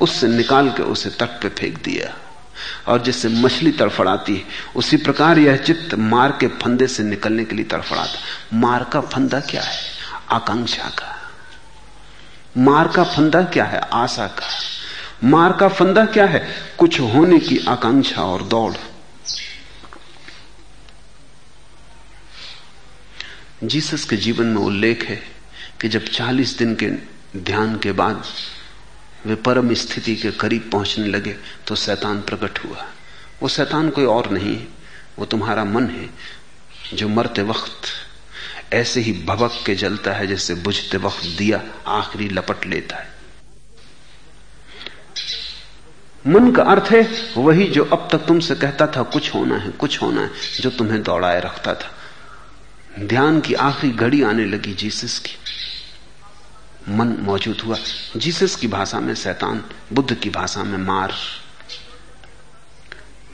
उससे 0.00 0.28
निकाल 0.28 0.70
के 0.70 0.82
उसे 0.82 1.10
तट 1.10 1.42
पे 1.42 1.48
फेंक 1.48 1.82
दिया। 1.84 2.14
और 2.92 3.02
जिससे 3.02 3.28
मछली 3.28 3.72
तड़फड़ाती 3.72 4.36
है, 4.36 4.44
उसी 4.76 4.96
प्रकार 4.96 5.38
यह 5.38 5.56
चित्त 5.56 5.94
मार 5.94 6.30
के 6.40 6.46
फंदे 6.46 6.86
से 6.86 7.02
निकलने 7.02 7.44
के 7.44 7.56
लिए 7.56 7.64
तड़फड़ाता। 7.64 8.18
मार 8.54 8.84
का 8.84 9.00
फंदा 9.00 9.40
क्या 9.40 9.62
है? 9.62 9.78
आकांक्षा 10.30 10.82
का। 10.82 11.30
मार 12.58 12.88
का 12.88 13.04
फंदा 13.04 13.42
क्या 13.42 13.64
है? 13.64 13.78
आशा 13.78 14.26
का। 14.26 14.48
मार 15.24 15.52
का 15.52 15.68
फंदा 15.68 16.04
क्या 16.04 16.26
है? 16.26 16.48
कुछ 16.78 17.00
होने 17.00 17.38
की 17.38 17.58
आकांक्षा 17.68 18.22
और 18.22 18.42
दौड़। 18.42 18.72
जीसस 23.64 24.04
के 24.04 24.16
जीवन 24.16 24.46
में 24.46 24.60
उल्लेख 24.62 25.04
है 25.04 25.16
कि 25.80 25.88
जब 25.88 26.04
40 26.06 26.56
दिन 26.58 26.74
के 26.74 26.90
ध्यान 27.36 27.78
के 27.78 27.92
बाद 27.92 28.24
वे 29.26 29.34
परम 29.34 29.72
स्थिति 29.74 30.16
के 30.16 30.30
करीब 30.30 30.68
पहुँचने 30.72 31.06
लगे 31.08 31.36
तो 31.66 31.76
शैतान 31.76 32.20
प्रकट 32.20 32.58
हुआ। 32.64 32.86
वो 33.42 33.48
शैतान 33.48 33.90
कोई 33.90 34.04
और 34.04 34.30
नहीं 34.30 34.56
है, 34.56 34.66
वो 35.18 35.24
तुम्हारा 35.24 35.64
मन 35.64 35.86
है, 35.86 36.08
जो 36.94 37.08
मरते 37.08 37.42
वक्त 37.42 38.72
ऐसे 38.72 39.00
ही 39.00 39.12
भबक 39.26 39.62
के 39.66 39.74
जलता 39.74 40.12
है 40.12 40.26
जैसे 40.26 40.54
बुझते 40.54 40.96
वक्त 40.96 41.26
दिया 41.38 41.62
आखिरी 41.86 42.28
लपट 42.28 42.66
लेता 42.66 42.96
है। 42.96 43.12
मन 46.26 46.52
का 46.52 46.62
अर्थ 46.62 46.90
है 46.90 47.02
वही 47.36 47.64
जो 47.64 47.84
अब 47.84 48.08
तक 48.12 48.26
तुमसे 48.26 48.54
कहता 48.54 48.86
था, 48.86 49.02
कुछ 49.02 49.34
होना 49.34 49.56
है, 49.56 49.70
कुछ 49.70 50.02
होना 50.02 50.20
है, 50.20 50.30
जो 50.60 50.70
तुम्हें 50.70 51.02
दौड़ाए 51.02 51.40
रखता 51.40 51.74
था। 51.74 51.93
ध्यान 53.00 53.40
की 53.40 53.54
आखिरी 53.54 53.92
घड़ी 53.92 54.22
आने 54.22 54.44
लगी 54.44 54.74
जीसस 54.74 55.18
की। 55.18 55.32
मन 56.88 57.06
मौजूद 57.06 57.60
हुआ। 57.60 57.76
जीसस 58.16 58.56
की 58.56 58.66
भाषा 58.66 59.00
में 59.00 59.14
शैतान, 59.14 59.64
बुद्ध 59.92 60.14
की 60.14 60.30
भाषा 60.30 60.64
में 60.64 60.78
मार। 60.78 61.14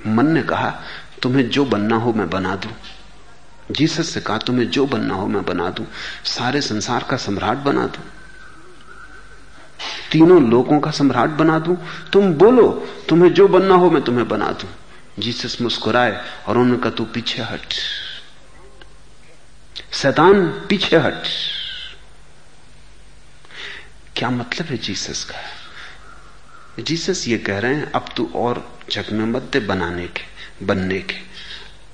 मन 0.07 0.27
ने 0.27 0.43
कहा, 0.43 0.83
तुम्हें 1.23 1.51
जो 1.51 1.65
बनना 1.65 1.97
हो 1.97 2.13
मैं 2.13 2.31
बना 2.31 2.57
दूँ। 2.57 2.71
जीसस 3.71 4.09
से 4.09 4.21
कहा, 4.21 4.39
तुम्हें 4.39 4.71
जो 4.71 4.87
बनना 4.87 5.15
हो 5.15 5.27
मैं 5.27 5.45
बना 5.45 5.71
दूँ। 5.71 5.87
सारे 6.25 6.61
संसार 6.61 7.07
का 7.11 7.17
सम्राट 7.17 7.57
बना 7.57 7.87
दूँ। 7.87 8.05
तीनों 10.13 10.51
लोगों 10.51 10.81
का 10.81 10.91
सम्राट 10.91 11.31
बना 11.31 11.59
दूँ। 11.59 11.77
तुम 12.13 12.35
बोलो, 12.35 12.89
तुम्हें 13.09 13.35
जो 13.35 13.49
बनना 13.49 13.75
हो 13.75 13.91
मैं 13.91 14.03
तुम्हें 14.03 14.29
बना 14.29 14.53
दूँ। 14.53 14.71
जीसस 15.19 15.61
मुस्कुराए 15.61 16.25
और 16.47 16.59
उन्होंने 16.59 16.83
कहा, 16.83 16.91
तू 16.91 17.05
पीछे 17.05 17.43
हट। 17.43 17.75
शैतान 19.93 20.47
पीछे 20.47 20.97
हट। 20.97 21.23
क्या 24.17 24.31
मतलब 24.31 24.67
है 24.67 24.77
जीसस 24.77 25.25
का? 25.25 25.37
जीसस 26.83 27.29
ये 27.29 27.39
कह 27.39 27.59
रहे 27.59 27.75
हैं, 27.75 27.93
अब 27.93 28.07
तू 28.17 28.31
और 28.35 28.79
जग 28.91 29.07
में 29.13 29.25
मत 29.25 29.43
दे 29.43 29.61
बनाने 29.61 30.07
के, 30.07 30.23
बनने 30.67 30.99
के। 30.99 31.15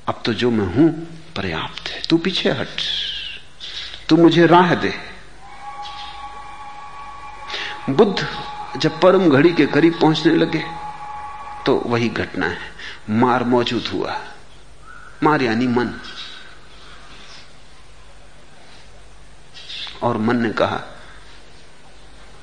अब 0.08 0.22
तो 0.24 0.34
जो 0.34 0.50
मैं 0.50 0.66
हूँ, 0.66 0.90
पर्याप्त 1.36 1.88
है। 1.88 2.02
तू 2.10 2.18
पीछे 2.18 2.50
हट। 2.50 2.68
तू 4.08 4.16
मुझे 4.16 4.46
राह 4.46 4.74
दे। 4.74 4.94
बुद्ध 7.90 8.28
जब 8.80 9.00
परम 9.00 9.30
घड़ी 9.30 9.52
के 9.52 9.66
करीब 9.66 10.00
पहुँचने 10.00 10.36
लगे 10.36 10.64
तो 11.66 11.76
वही 11.76 12.08
घटना 12.08 12.46
है। 12.46 12.58
मार 13.10 13.44
मौजूद 13.44 13.86
हुआ। 13.86 14.20
मार 15.22 15.42
यानी 15.42 15.66
मन। 15.66 16.00
और 20.02 20.18
मन 20.18 20.36
ने 20.36 20.50
कहा, 20.50 20.80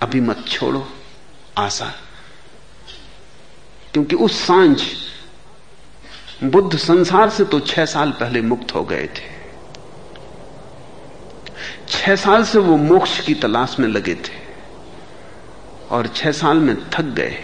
अभी 0.02 0.22
मत 0.22 0.44
छोड़ो 0.48 0.88
आशा, 1.58 1.94
क्योंकि 3.94 4.16
उस 4.16 4.40
साँझ 4.42 4.82
बुद्ध 6.44 6.78
संसार 6.78 7.30
से 7.30 7.44
तो 7.46 7.60
छह 7.60 7.86
साल 7.86 8.12
पहले 8.12 8.42
मुक्त 8.42 8.74
हो 8.76 8.84
गए 8.84 9.08
थे। 9.08 9.32
छह 11.90 12.16
साल 12.16 12.44
से 12.44 12.60
वो 12.60 12.78
मोक्ष 12.78 13.20
की 13.20 13.34
तलाश 13.34 13.76
में 13.80 13.88
लगे 13.88 14.16
थे 14.16 14.42
और 15.92 16.08
छह 16.08 16.32
साल 16.32 16.58
में 16.58 16.76
थक 16.90 17.14
गए, 17.16 17.38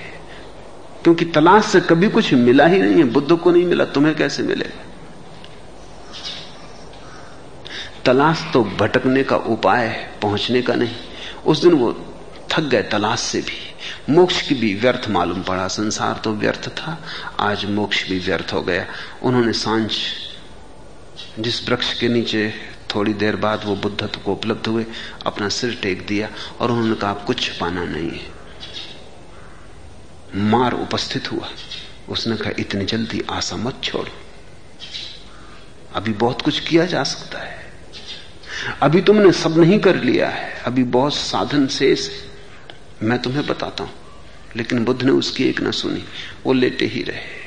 क्योंकि 1.03 1.26
तलाश 1.26 1.66
से 1.66 1.82
कभी 1.82 2.10
कुछ 2.10 2.34
मिला 2.34 2.66
ही 2.66 2.80
नहीं 2.80 2.95
है, 2.95 3.03
बुद्ध 3.03 3.38
को 3.38 3.51
नहीं 3.51 3.66
मिला, 3.66 3.86
तुम्हें 3.86 4.16
कैसे 4.16 4.43
मिलेगा? 4.43 4.86
तलाश 8.10 8.43
तो 8.53 8.64
भटकने 8.64 9.24
का 9.24 9.36
उपाय 9.36 9.88
है, 9.88 10.20
पहुँचने 10.22 10.62
का 10.62 10.76
नहीं। 10.76 10.95
उस 11.45 11.62
दिन 11.62 11.74
वो 11.74 12.16
थक 12.51 12.62
गए 12.62 12.84
तलाश 12.84 13.20
से 13.20 13.41
भी। 13.41 13.76
मोक्ष 14.14 14.41
की 14.41 14.55
भी 14.55 14.76
व्यर्थ 14.76 15.10
मालूम 15.10 15.43
पड़ा, 15.43 15.68
संसार 15.68 16.22
तो 16.24 16.34
व्यर्थ 16.34 16.70
था, 16.70 17.03
आज 17.39 17.66
मोक्ष 17.66 18.10
भी 18.10 18.20
व्यर्थ 18.20 18.53
हो 18.53 18.62
गया। 18.62 18.86
उन्होंने 19.24 19.53
साँझ, 19.53 19.91
जिस 21.39 21.70
वृक्ष 21.70 21.99
के 21.99 22.07
नीचे 22.07 22.53
थोड़ी 22.95 23.14
देर 23.14 23.36
बाद 23.36 23.62
वो 23.66 23.76
बुद्धत्व 23.76 24.20
को 24.20 24.32
उपलब्ध 24.32 24.68
हुए, 24.68 24.86
अपना 25.26 25.49
सिर 25.49 25.80
टेक 25.82 26.07
दिया 26.07 26.30
और 26.60 26.72
उन्होंने 26.72 26.95
कहा, 26.95 27.14
कुछ 27.14 27.49
पाना 27.49 27.84
नहीं 27.84 28.12
है। 28.12 28.28
मार 30.36 30.74
उपस्थित 30.74 31.32
हुआ। 31.32 31.49
उसने 32.10 32.38
कहा, 32.38 32.51
इतनी 32.60 32.86
जल्दी 32.86 33.24
आशा 33.32 33.55
मत 33.55 33.82
छोड़ो। 33.84 34.12
अभी 35.93 36.14
बहुत 36.14 36.41
कुछ 36.41 36.60
किया 36.60 36.86
जा 36.86 37.03
सकता 37.03 37.39
है। 37.39 37.59
अभी 38.82 39.01
तुमने 39.01 39.32
सब 39.32 39.57
नहीं 39.57 39.80
कर 39.80 39.95
लिया 39.95 40.30
है। 40.30 40.62
अभी 40.66 40.84
बहुत 40.84 41.16
साधन 41.16 41.68
शेष 41.68 42.10
है। 42.10 42.30
मैं 43.03 43.22
तुम्हें 43.22 43.47
बताता 43.47 43.84
हूँ। 43.84 43.93
लेकिन 44.55 44.86
बुद्ध 44.86 45.03
ने 45.03 45.12
उसकी 45.12 45.43
एक 45.43 45.62
ना 45.62 45.72
सुनी। 45.72 46.05
वो 46.43 46.53
लेटे 46.53 46.86
ही 46.86 47.03
रहे। 47.03 47.39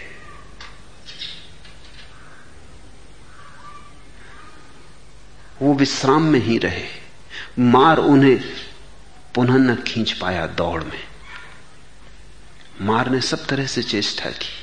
वो 5.63 5.75
विश्राम 5.75 6.23
में 6.23 6.41
ही 6.41 6.59
रहे। 6.59 6.87
मार 7.59 7.99
उन्हें 7.99 8.41
पुनः 9.35 9.73
न 9.73 9.77
खींच 9.77 10.13
पाया 10.13 10.47
दौड़ 10.47 10.85
में। 10.85 11.05
मार 12.81 13.11
ने 13.11 13.21
सब 13.21 13.47
तरह 13.47 13.67
से 13.67 13.83
चेष्टा 13.83 14.31
की। 14.31 14.62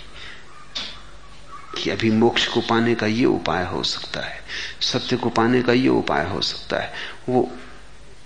कि 1.84 1.90
अभी 1.90 2.12
मोक्ष 2.12 2.48
को 2.48 2.62
पाने 2.62 2.96
का 2.96 3.06
ये 3.06 3.26
उपाय 3.26 3.66
हो 3.66 3.84
सकता 3.84 4.20
है, 4.20 4.44
सत्य 4.82 5.18
को 5.18 5.30
पाने 5.30 5.62
का 5.62 5.74
ये 5.74 5.90
उपाय 5.90 6.30
हो 6.30 6.42
सकता 6.42 6.78
है, 6.78 6.94
वो 7.30 7.52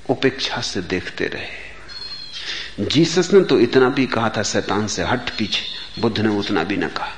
उपेक्षा 0.09 0.61
से 0.61 0.81
देखते 0.81 1.25
रहे। 1.25 1.73
जीसस 2.85 3.33
ने 3.33 3.43
तो 3.43 3.59
इतना 3.59 3.89
भी 3.89 4.05
कहा 4.05 4.29
था, 4.29 4.43
शैतान 4.43 4.87
से 4.87 5.03
हट 5.03 5.29
पीछे, 5.29 5.61
बुद्ध 6.01 6.19
ने 6.19 6.29
उतना 6.29 6.63
भी 6.63 6.77
ना 6.77 6.87
कहा। 6.87 7.11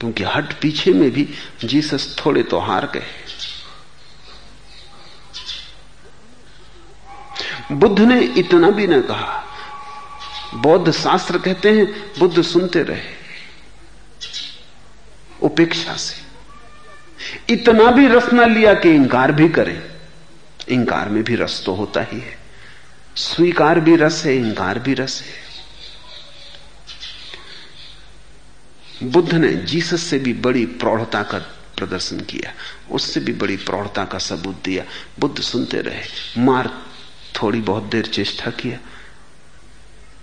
क्योंकि 0.00 0.22
हट 0.22 0.60
पीछे 0.60 0.92
में 0.92 1.10
भी 1.10 1.28
जीसस 1.64 2.16
थोड़े 2.26 2.42
तो 2.42 2.58
हार 2.58 2.90
गए। 2.94 3.06
बुद्ध 7.72 8.00
ने 8.00 8.20
इतना 8.20 8.70
भी 8.70 8.86
ना 8.86 9.00
कहा। 9.00 9.44
बौद्ध 10.54 10.92
शास्त्र 10.92 11.38
कहते 11.38 11.70
हैं, 11.70 12.12
बुद्ध 12.18 12.42
सुनते 12.42 12.82
रहे। 12.82 13.23
उपेक्षा 15.44 15.96
से। 15.96 16.24
इतना 17.54 17.90
भी 17.90 18.06
रस 18.06 18.32
ना 18.32 18.44
लिया 18.44 18.74
कि 18.74 18.90
इंकार 18.90 19.32
भी 19.32 19.48
करें। 19.48 19.82
इंकार 20.68 21.08
में 21.08 21.24
भी 21.24 21.34
रस 21.34 21.62
तो 21.66 21.74
होता 21.74 22.02
ही 22.02 22.20
है। 22.20 22.38
स्वीकार 23.16 23.80
भी 23.80 23.96
रस 23.96 24.24
है, 24.24 24.36
इंकार 24.36 24.78
भी 24.78 24.94
रस 24.94 25.22
है। 25.22 25.44
बुद्ध 29.10 29.34
ने 29.34 29.52
जीसस 29.52 30.02
से 30.02 30.18
भी 30.18 30.32
बड़ी 30.32 30.66
प्रौढ़ता 30.66 31.22
का 31.22 31.38
प्रदर्शन 31.76 32.20
किया। 32.20 32.54
उससे 32.90 33.20
भी 33.20 33.32
बड़ी 33.32 33.56
प्रौढ़ता 33.56 34.04
का 34.04 34.18
सबूत 34.18 34.62
दिया। 34.64 34.84
बुद्ध 35.18 35.40
सुनते 35.40 35.80
रहे। 35.80 36.02
मार 36.38 36.82
थोड़ी 37.42 37.60
बहुत 37.60 37.82
देर 37.82 38.06
चेष्टा 38.06 38.50
किया। 38.50 38.78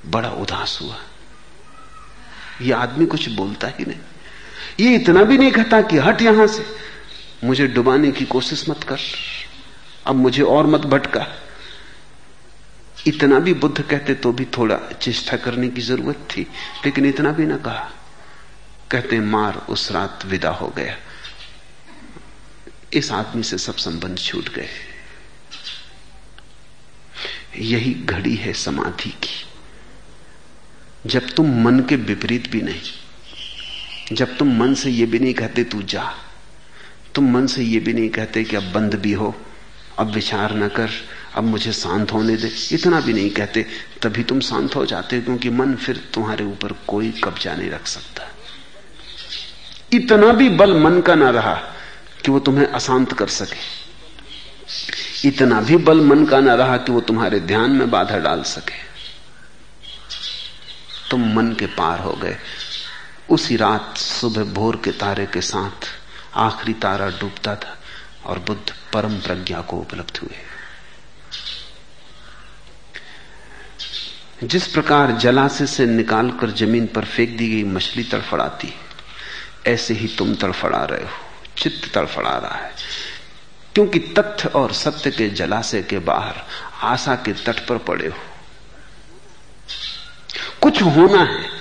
बड़ा 0.05 0.29
उदास 0.29 0.79
हुआ। 0.81 0.97
यह 2.61 2.77
आदमी 2.77 3.05
कुछ 3.05 3.29
बोलता 3.29 3.67
ही 3.67 3.85
नहीं। 3.85 3.99
ये 4.81 4.95
इतना 4.95 5.23
भी 5.23 5.37
नहीं 5.37 5.51
कहता 5.51 5.81
कि 5.81 5.97
हट 5.97 6.21
यहाँ 6.21 6.47
से। 6.47 6.65
मुझे 7.43 7.67
डुबाने 7.67 8.11
की 8.11 8.25
कोशिश 8.25 8.69
मत 8.69 8.83
कर। 8.83 8.99
अब 10.05 10.15
मुझे 10.15 10.43
और 10.43 10.67
मत 10.67 10.81
भटका। 10.81 11.27
इतना 13.07 13.39
भी 13.39 13.53
बुद्ध 13.53 13.81
कहते 13.81 14.13
तो 14.15 14.31
भी 14.31 14.45
थोड़ा 14.45 14.79
चेष्टा 15.01 15.37
करने 15.37 15.69
की 15.69 15.81
ज़रूरत 15.81 16.15
थी, 16.15 16.41
लेकिन 16.85 17.05
इतना 17.05 17.31
भी 17.31 17.45
ना 17.45 17.57
कहा। 17.57 17.91
कहते, 18.91 19.19
मार, 19.19 19.65
उस 19.69 19.91
रात 19.91 20.19
विदा 20.25 20.49
हो 20.49 20.67
गया। 20.67 20.97
इस 22.93 23.11
आदमी 23.11 23.43
से 23.43 23.57
सब 23.57 23.75
संबंध 23.75 24.17
छूट 24.17 24.49
गए। 24.49 24.69
यही 27.57 27.93
घड़ी 27.93 28.35
है 28.35 28.53
समाधि 28.53 29.09
की। 29.09 29.45
जब 31.05 31.29
तुम 31.29 31.63
मन 31.63 31.79
के 31.79 31.95
विपरीत 31.95 32.51
भी 32.51 32.61
नहीं 32.61 32.81
जब 34.11 34.37
तुम 34.37 34.59
मन 34.59 34.73
से 34.73 34.89
यह 34.89 35.05
भी 35.05 35.19
नहीं 35.19 35.33
कहते 35.33 35.63
तू 35.63 35.81
जा, 35.81 36.13
तुम 37.15 37.31
मन 37.31 37.47
से 37.47 37.63
यह 37.63 37.79
भी 37.79 37.93
नहीं 37.93 38.09
कहते 38.09 38.43
कि 38.43 38.55
अब 38.55 38.71
बंद 38.71 38.95
भी 38.95 39.13
हो, 39.13 39.35
अब 39.99 40.07
विचार 40.07 40.55
न 40.55 40.67
कर, 40.67 40.89
अब 41.35 41.43
मुझे 41.43 41.71
शांत 41.71 42.11
होने 42.11 42.35
दे, 42.37 42.51
इतना 42.71 42.99
भी 42.99 43.13
नहीं 43.13 43.29
कहते, 43.29 43.65
तभी 44.01 44.23
तुम 44.23 44.39
शांत 44.39 44.75
हो 44.75 44.85
जाते 44.85 45.15
हो, 45.15 45.21
क्योंकि 45.21 45.49
मन 45.49 45.75
फिर 45.75 46.09
तुम्हारे 46.13 46.45
ऊपर 46.45 46.73
कोई 46.87 47.11
कब्जा 47.23 47.55
नहीं 47.55 47.69
रख 47.69 47.87
सकता। 47.87 48.27
इतना 49.93 50.33
भी 50.33 50.49
बल 50.49 50.73
मन 50.73 51.01
का 51.01 51.15
ना 51.15 51.29
रहा 51.29 51.53
कि 52.25 52.31
वो 52.31 52.39
तुम्हें 52.39 52.67
अशांत 52.67 53.13
कर 53.13 53.27
सके। 53.27 53.81
इतना 55.27 55.61
भी 55.61 55.77
बल 55.77 56.01
मन 56.01 56.25
का 56.25 56.39
ना 56.39 56.53
रहा 56.53 56.77
कि 56.77 56.91
वो 56.91 57.01
तुम्हारे 57.01 57.39
ध्यान 57.39 57.71
में 57.71 57.91
बाधा 57.91 58.17
डाल 58.17 58.43
सके। 58.43 58.91
तुम 61.11 61.33
मन 61.33 61.53
के 61.53 61.65
पार 61.65 61.99
हो 61.99 62.13
गए। 62.13 62.37
उसी 63.29 63.55
रात 63.55 63.97
सुबह 63.97 64.43
भोर 64.43 64.75
के 64.75 64.91
तारे 64.91 65.25
के 65.25 65.41
साथ 65.41 65.87
आखिरी 66.35 66.73
तारा 66.73 67.09
डूबता 67.09 67.55
था 67.55 67.77
और 68.25 68.39
बुद्ध 68.39 68.73
परम 68.93 69.19
प्रज्ञा 69.19 69.61
को 69.61 69.77
उपलब्ध 69.77 70.17
हुए। 70.17 70.35
जिस 74.43 74.67
प्रकार 74.67 75.11
जलाशय 75.11 75.67
से 75.67 75.85
निकालकर 75.85 76.51
ज़मीन 76.51 76.87
पर 76.87 77.05
फेंक 77.05 77.37
दी 77.37 77.49
गई 77.49 77.63
मछली 77.63 78.03
तड़फड़ाती, 78.03 78.73
ऐसे 79.67 79.93
ही 79.93 80.07
तुम 80.07 80.35
तड़फड़ा 80.35 80.85
रहे 80.85 81.03
हो, 81.03 81.09
चित्त 81.57 81.93
तड़फड़ा 81.95 82.37
रहा 82.37 82.55
है। 82.55 82.71
क्योंकि 83.75 83.99
तथ्य 83.99 84.49
और 84.49 84.73
सत्य 84.73 85.11
के 85.11 85.29
जलाशय 85.29 85.83
के 85.83 85.99
बाहर 85.99 86.35
आशा 86.81 87.15
के 87.15 87.33
तट 87.33 87.67
पर 87.67 87.77
पड़े 87.77 88.07
हो। 88.07 88.17
कुछ 90.61 90.81
होना 90.81 91.23
है 91.23 91.60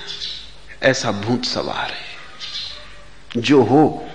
ऐसा 0.83 1.11
भूत 1.11 1.45
सवार 1.45 1.91
है। 1.91 2.11
जो 3.37 3.63
हो, 3.63 4.09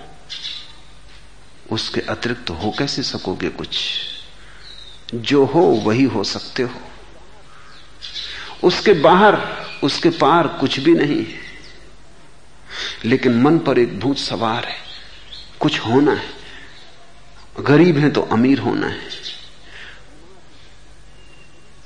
उसके 1.71 2.01
अतिरिक्त 2.01 2.51
हो 2.51 2.75
कैसे 2.79 3.03
सकोगे 3.03 3.49
कुछ? 3.49 3.99
जो 5.15 5.45
हो, 5.45 5.61
वही 5.61 6.05
हो 6.05 6.25
सकते 6.25 6.63
हो। 6.63 6.81
उसके 8.65 8.93
बाहर, 8.93 9.37
उसके 9.83 10.11
पार 10.11 10.47
कुछ 10.47 10.81
भी 10.81 10.95
नहीं 10.95 11.27
है। 11.27 11.47
लेकिन 13.05 13.43
मन 13.43 13.59
पर 13.59 13.79
एक 13.79 14.01
भूत 14.01 14.19
सवार 14.19 14.65
है। 14.65 14.77
कुछ 15.61 15.81
होना 15.81 16.13
है। 16.13 16.31
गरीब 17.61 17.99
है 17.99 18.11
तो 18.11 18.23
अमीर 18.23 18.59
होना 18.59 18.87
है। 18.87 19.01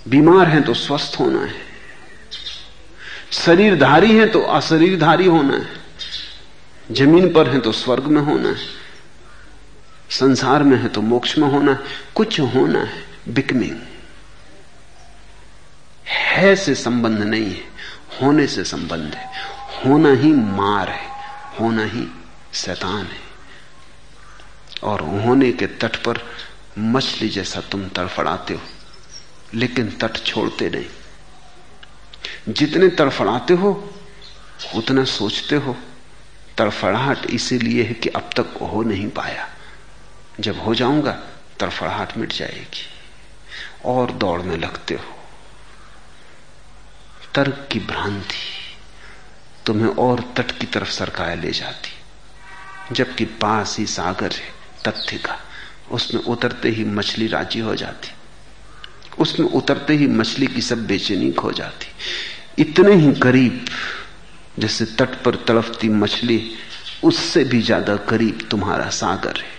बीमार 0.08 0.46
है 0.46 0.62
तो 0.62 0.74
स्वस्थ 0.74 1.20
होना 1.20 1.40
है। 1.40 1.69
शरीरधारी 3.32 4.16
हैं 4.16 4.30
तो 4.30 4.40
अशरीरधारी 4.40 5.26
होना 5.26 5.56
है। 5.56 5.66
ज़मीन 6.92 7.32
पर 7.32 7.50
हैं 7.50 7.60
तो 7.60 7.72
स्वर्ग 7.72 8.04
में 8.04 8.20
होना 8.22 8.48
है। 8.48 8.66
संसार 10.10 10.62
में 10.62 10.76
है 10.78 10.88
तो 10.88 11.02
मोक्ष 11.02 11.38
में 11.38 11.48
होना 11.48 11.72
है। 11.72 11.78
कुछ 12.14 12.40
होना 12.40 12.78
है, 12.78 13.02
बिकमिंग। 13.28 13.76
है 16.06 16.56
से 16.56 16.74
संबंध 16.74 17.18
नहीं 17.18 17.46
है, 17.46 17.64
होने 18.22 18.46
से 18.46 18.64
संबंध 18.64 19.14
है। 19.14 19.26
होना 19.84 20.12
ही 20.12 20.32
मार 20.32 20.88
है, 20.88 21.08
होना 21.60 21.84
ही 21.84 22.06
शैतान 22.54 23.02
है। 23.02 23.30
और 24.82 25.00
होने 25.00 25.52
के 25.52 25.66
तट 25.66 25.96
पर 25.96 26.18
मछली 26.78 27.28
जैसा 27.28 27.60
तुम 27.60 27.88
तड़फड़ाते 27.88 28.54
हो, 28.54 28.60
लेकिन 29.54 29.90
तट 29.90 30.16
छोड़ते 30.16 30.70
नहीं। 30.70 30.84
जितने 32.48 32.88
तड़फड़ाते 32.88 33.54
हो, 33.54 33.94
उतना 34.74 35.04
सोचते 35.04 35.56
हो। 35.56 35.76
तड़फड़ाहट 36.58 37.26
इसीलिए 37.26 37.82
है 37.82 37.94
कि 37.94 38.08
अब 38.08 38.30
तक 38.36 38.58
हो 38.62 38.82
नहीं 38.82 39.08
पाया। 39.08 39.48
जब 40.40 40.60
हो 40.60 40.74
जाऊँगा, 40.74 41.12
तड़फड़ाहट 41.60 42.16
मिट 42.16 42.32
जाएगी। 42.32 42.86
और 43.84 44.10
दौड़ने 44.10 44.56
लगते 44.56 44.94
हो। 44.94 45.16
तर्क 47.34 47.68
की 47.72 47.80
भ्रांति 47.80 48.36
तुम्हें 49.66 49.96
और 49.96 50.34
तट 50.36 50.58
की 50.58 50.66
तरफ़ 50.66 50.90
सरकाए 50.90 51.36
ले 51.36 51.50
जाती। 51.50 51.90
जबकि 52.94 53.24
पास 53.24 53.78
ही 53.78 53.86
सागर 53.86 54.32
है, 54.32 54.54
तथ्य 54.88 55.16
का, 55.16 55.40
उसमें 55.90 56.22
उतरते 56.22 56.68
ही 56.68 56.84
मछली 56.84 57.26
राज़ी 57.26 57.60
हो 57.60 57.74
जाती। 57.74 58.08
उसमें 59.20 59.46
उतरते 59.48 59.94
ही 59.94 60.06
मछली 60.08 60.46
की 60.46 60.60
सब 60.60 60.86
बेचैनी 60.86 61.30
खो 61.32 61.52
जाती। 61.52 62.62
इतने 62.62 62.94
ही 62.94 63.12
करीब, 63.12 63.64
जैसे 64.58 64.84
तट 64.98 65.22
पर 65.22 65.34
तड़फती 65.48 65.88
मछली, 65.88 66.42
उससे 67.04 67.44
भी 67.44 67.62
ज़्यादा 67.62 67.96
करीब 68.08 68.46
तुम्हारा 68.50 68.88
सागर 68.90 69.36
है। 69.36 69.58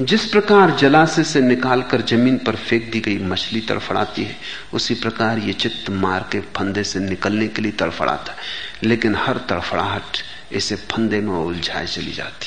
जिस 0.00 0.24
प्रकार 0.24 0.70
जलाशय 0.70 1.24
से 1.24 1.40
निकालकर 1.40 2.02
ज़मीन 2.02 2.36
पर 2.38 2.56
फेंक 2.56 2.90
दी 2.92 3.00
गई 3.00 3.18
मछली 3.18 3.60
तड़फड़ाती 3.60 4.22
है, 4.24 4.36
उसी 4.74 4.94
प्रकार 4.94 5.38
ये 5.38 5.52
चित्त 5.52 5.90
मार 5.90 6.28
के 6.32 6.40
फंदे 6.56 6.84
से 6.84 7.00
निकलने 7.00 7.48
के 7.48 7.62
लिए 7.62 7.72
तड़फड़ाता 7.72 8.32
है। 8.32 8.38
लेकिन 8.82 9.14
हर 9.16 9.38
तड़फड़ाहट 9.48 10.22
इसे 10.52 10.76
फंदे 10.76 11.20
में 11.20 11.34
उलझाए 11.34 11.86
चली 11.86 12.12
जाती 12.12 12.46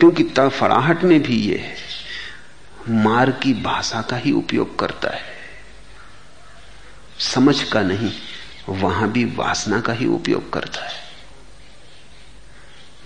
क्योंकि 0.00 0.22
तड़फड़ाहट 0.22 1.04
में 1.04 1.22
भी 1.22 1.36
ये 1.36 1.74
मार 2.88 3.30
की 3.30 3.54
भाषा 3.54 4.02
का 4.02 4.16
ही 4.16 4.32
उपयोग 4.32 4.78
करता 4.78 5.16
है। 5.16 5.22
समझ 7.18 7.62
का 7.62 7.82
नहीं, 7.82 8.12
वहाँ 8.68 9.12
भी 9.12 9.24
वासना 9.24 9.80
का 9.80 9.92
ही 9.92 10.06
उपयोग 10.06 10.52
करता 10.52 10.88
है। 10.88 11.08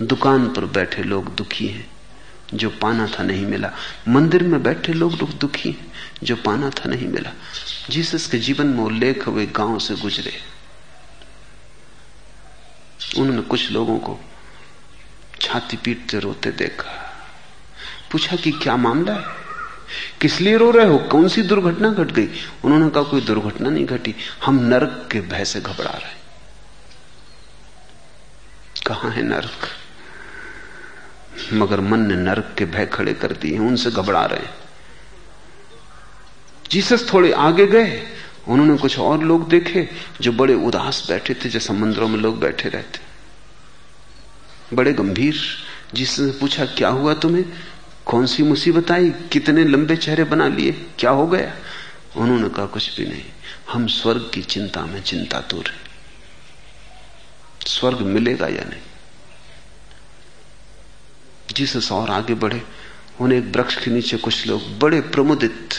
दुकान 0.01 0.49
पर 0.49 0.65
बैठे 0.65 1.03
लोग 1.03 1.35
दुखी 1.35 1.67
हैं, 1.67 1.91
जो 2.53 2.69
पाना 2.69 3.07
था 3.07 3.23
नहीं 3.23 3.45
मिला। 3.45 3.71
मंदिर 4.07 4.43
में 4.43 4.63
बैठे 4.63 4.93
लोग 4.93 5.17
दुख 5.17 5.29
दुखी 5.29 5.71
हैं, 5.71 5.91
जो 6.23 6.35
पाना 6.35 6.69
था 6.69 6.89
नहीं 6.89 7.07
मिला। 7.07 7.31
जीसस 7.89 8.27
के 8.27 8.39
जीवन 8.39 8.67
में 8.67 8.83
उल्लेख 8.83 9.27
हुए 9.27 9.45
गाँव 9.45 9.79
से 9.79 9.95
गुजरे। 9.95 10.52
उन्होंने 13.17 13.41
कुछ 13.41 13.71
लोगों 13.71 13.99
को 13.99 14.19
छाती 15.41 15.77
पीटते 15.77 16.19
रोते 16.19 16.51
देखा। 16.51 16.91
पूछा 18.11 18.35
कि 18.35 18.51
क्या 18.51 18.77
मामला 18.77 19.13
है? 19.13 19.25
किस 20.21 20.41
लिए 20.41 20.57
रो 20.57 20.71
रहे 20.71 20.87
हो? 20.87 20.97
कौन 20.97 21.27
सी 21.27 21.41
दुर्घटना 21.41 21.89
घट 21.89 22.11
गई? 22.11 22.29
उन्होंने 22.63 22.89
कहा, 22.89 23.03
कोई 23.03 23.21
दुर्घटना 23.21 23.69
नहीं 23.69 23.85
घटी। 23.85 24.15
हम 24.45 24.59
नरक 24.59 25.09
के 25.11 25.21
भय 25.21 25.45
से 25.45 25.61
घबरा 25.61 25.91
रहे 25.91 26.23
कहा 28.87 29.09
है 29.09 29.23
नरक? 29.23 29.69
मगर 31.53 31.79
मन 31.79 31.99
ने 31.99 32.15
नरक 32.15 32.55
के 32.57 32.65
भय 32.65 32.85
खड़े 32.85 33.13
कर 33.13 33.31
दिए 33.31 33.57
उनसे 33.57 33.91
घबरा 33.91 34.25
रहे 34.25 34.47
जीसस 36.71 37.13
थोड़े 37.13 37.31
आगे 37.31 37.67
गए 37.67 38.07
उन्होंने 38.47 38.77
कुछ 38.77 38.99
और 38.99 39.23
लोग 39.23 39.49
देखे 39.49 39.89
जो 40.21 40.31
बड़े 40.31 40.53
उदास 40.53 41.05
बैठे 41.09 41.33
थे, 41.33 41.49
जैसे 41.49 41.73
मंदिरों 41.73 42.07
में 42.07 42.19
लोग 42.19 42.39
बैठे 42.39 42.69
रहते। 42.69 42.99
बड़े 44.75 44.93
गंभीर। 44.93 45.41
जिसने 45.93 46.31
पूछा, 46.31 46.65
क्या 46.65 46.89
हुआ 46.89 47.13
तुम्हें? 47.13 47.45
कौन 48.05 48.25
सी 48.25 48.43
मुसीबत 48.43 48.91
आई? 48.91 49.09
कितने 49.09 49.63
लंबे 49.63 49.95
चेहरे 49.95 50.23
बना 50.23 50.47
लिए? 50.47 50.71
क्या 50.99 51.11
हो 51.11 51.27
गया? 51.27 51.55
उन्होंने 52.15 52.49
कहा, 52.49 52.65
कुछ 52.65 52.99
भी 52.99 53.05
नहीं। 53.05 53.23
हम 53.69 53.87
स्वर्ग 53.87 54.31
की 54.33 54.41
चिंता 54.41 54.85
में 54.85 55.03
चिंता 55.03 55.39
दूर 55.39 55.67
है। 55.67 55.79
स्वर्ग 57.67 57.99
मिलेगा 57.99 58.47
या 58.47 58.63
नहीं? 58.69 58.81
जिसस 61.55 61.91
और 61.91 62.09
आगे 62.09 62.33
बढ़े, 62.33 62.63
उन्हें 63.21 63.39
एक 63.39 63.55
वृक्ष 63.55 63.85
के 63.85 63.91
नीचे 63.91 64.17
कुछ 64.17 64.47
लोग 64.47 64.79
बड़े 64.79 65.01
प्रमुदित 65.01 65.69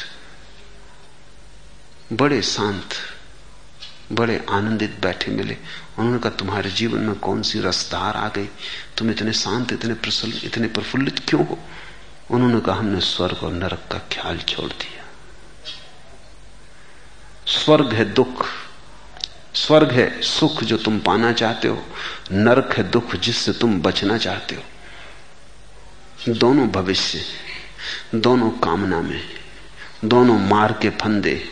बड़े 2.17 2.43
शांत, 2.43 2.89
बड़े 4.12 4.47
आनंदित 4.51 4.99
बैठे 5.03 5.33
मिले। 5.33 5.57
उन्होंने 5.99 6.19
कहा, 6.19 6.31
तुम्हारे 6.31 6.71
जीवन 6.71 7.01
में 7.01 7.15
कौन 7.15 7.43
सी 7.43 7.61
रसधार 7.61 8.17
आ 8.17 8.29
गई? 8.29 8.49
तुम 8.99 9.11
इतने 9.11 9.33
शांत, 9.33 9.73
इतने 9.73 9.95
प्रसन्न, 9.95 10.33
इतने 10.45 10.69
प्रफुल्लित 10.69 11.19
क्यों 11.29 11.47
हो? 11.47 11.59
उन्होंने 12.31 12.61
कहा, 12.61 12.77
हमने 12.77 13.01
स्वर्ग 13.01 13.37
और 13.43 13.53
नरक 13.53 13.89
का 13.93 13.99
ख्याल 13.99 14.39
छोड़ 14.39 14.73
दिया। 14.73 15.05
स्वर्ग 17.47 17.93
है 17.93 18.05
दुख। 18.12 18.47
स्वर्ग 19.55 19.91
है 19.91 20.23
सुख 20.23 20.65
जो 20.65 20.77
तुम 20.77 21.01
पाना 21.01 21.33
चाहते 21.33 21.69
हो। 21.69 21.87
नरक 22.33 22.75
है 22.77 22.91
दुख 22.91 23.17
जिससे 23.17 23.53
तुम 23.53 23.83
बचना 23.83 24.19
चाहते 24.19 24.55
हो। 24.55 24.62
दोनों 26.29 26.69
भविष्य, 26.69 27.25
दोनों 28.15 28.51
कामना 28.51 29.01
में, 29.01 29.29
दोनों 30.05 30.39
मार 30.39 30.73
के 30.73 30.91
फंदे 30.91 31.51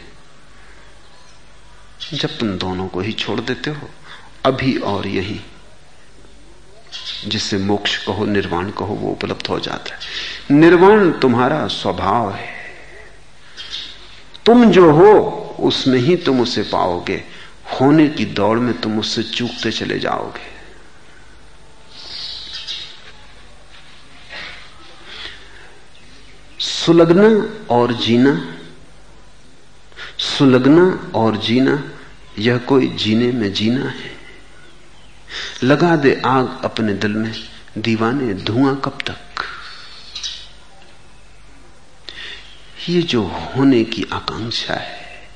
जब 2.14 2.38
तुम 2.38 2.48
दोनों 2.48 2.88
को 2.88 3.00
ही 3.00 3.12
छोड़ 3.12 3.40
देते 3.40 3.70
हो, 3.70 3.90
अभी 4.44 4.76
और 4.78 5.06
यही 5.06 5.40
जिसे 7.26 7.58
मोक्ष 7.58 8.06
कहो, 8.06 8.24
निर्वाण 8.24 8.70
कहो, 8.70 8.86
वो 8.86 9.10
उपलब्ध 9.10 9.46
हो 9.46 9.60
जाता 9.60 9.94
है। 9.94 10.00
निर्वाण 10.50 11.10
तुम्हारा 11.10 11.66
स्वभाव 11.66 12.32
है। 12.32 12.54
तुम 14.46 14.70
जो 14.70 14.90
हो, 14.90 15.18
उसमें 15.60 15.98
ही 15.98 16.16
तुम 16.16 16.40
उसे 16.40 16.62
पाओगे। 16.62 17.24
होने 17.80 18.08
की 18.08 18.24
दौड़ 18.24 18.58
में 18.58 18.80
तुम 18.80 18.98
उससे 18.98 19.22
चूकते 19.22 19.70
चले 19.70 19.98
जाओगे। 19.98 20.52
सुलगना 26.58 27.58
और 27.74 27.92
जीना 27.92 28.54
सुलगना 30.22 31.12
और 31.14 31.36
जीना, 31.36 31.92
यह 32.38 32.58
कोई 32.58 32.88
जीने 32.88 33.32
में 33.32 33.52
जीना 33.52 33.88
है। 33.88 34.12
लगा 35.62 35.96
दे 35.96 36.22
आग 36.26 36.60
अपने 36.64 36.94
दिल 36.94 37.12
में, 37.12 37.32
दीवाने 37.78 38.34
धुआँ 38.34 38.80
कब 38.84 38.98
तक? 39.06 39.18
ये 42.88 43.02
जो 43.02 43.22
होने 43.22 43.84
की 43.84 44.06
आकांक्षा 44.12 44.74
है, 44.74 45.28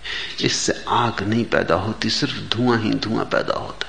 इससे 0.44 0.84
आग 0.88 1.22
नहीं 1.22 1.44
पैदा 1.44 1.74
होती, 1.74 2.10
सिर्फ़ 2.10 2.40
धुआँ 2.40 2.78
ही 2.78 2.90
धुआँ 2.90 3.24
पैदा 3.24 3.54
होता 3.54 3.86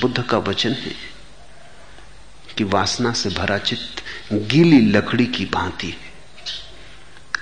बुद्ध 0.00 0.22
का 0.22 0.38
वचन 0.38 0.70
है 0.70 0.94
कि 2.56 2.64
वासना 2.64 3.12
से 3.12 3.30
भरा 3.30 3.58
चित्त 3.58 4.02
गीली 4.32 4.80
लकड़ी 4.80 5.26
की 5.26 5.44
भांति 5.44 5.86
है। 5.86 6.13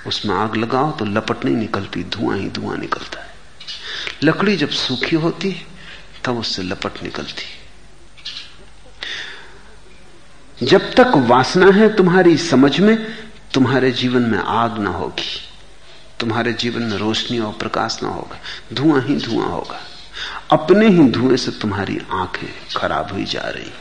उसमें 0.07 0.35
आग 0.35 0.57
लगाओ 0.57 0.93
तो 0.93 1.05
लपट 1.05 1.45
नहीं 1.45 1.57
निकलती, 1.57 2.05
धुआँ 2.05 2.39
ही 2.39 2.49
धुआँ 2.49 2.77
निकलता 2.77 3.21
है। 3.21 3.35
लकड़ी 4.23 4.57
जब 4.57 4.69
सूखी 4.69 5.17
होती 5.17 5.51
है, 5.51 5.67
तब 6.25 6.39
उससे 6.39 6.63
लपट 6.63 7.03
निकलती 7.03 7.43
है। 7.43 7.63
जब 10.67 10.95
तक 10.95 11.13
वासना 11.17 11.67
है 11.67 11.97
तुम्हारी 11.97 12.37
समझ 12.37 12.81
में, 12.81 13.07
तुम्हारे 13.55 13.91
जीवन 13.91 14.23
में 14.23 14.39
आग 14.39 14.79
ना 14.79 14.91
होगी। 14.91 15.49
तुम्हारे 16.21 16.53
जीवन 16.53 16.83
में 16.83 16.97
रोशनी 16.97 17.39
और 17.39 17.53
प्रकाश 17.53 18.01
ना 18.03 18.09
होगा, 18.09 18.39
धुआँ 18.73 19.03
ही 19.03 19.17
धुआँ 19.17 19.49
होगा। 19.49 19.81
अपने 20.51 20.89
ही 20.89 21.11
धुएँ 21.11 21.37
से 21.37 21.51
तुम्हारी 21.51 22.01
आँखें 22.11 22.49
खराब 22.77 23.13
हुई 23.13 23.25
जा 23.25 23.41
रही 23.41 23.73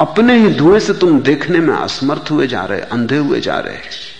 अपने 0.00 0.38
ही 0.38 0.54
धुएँ 0.54 0.80
से 0.80 0.94
तुम 0.94 1.20
देखने 1.20 1.58
में 1.58 1.74
असमर्थ 1.74 2.30
हुए 2.30 2.46
जा 2.46 2.64
रहे, 2.64 2.80
अंधे 2.80 3.16
हुए 3.16 3.40
जा 3.40 3.58
रहे 3.58 4.15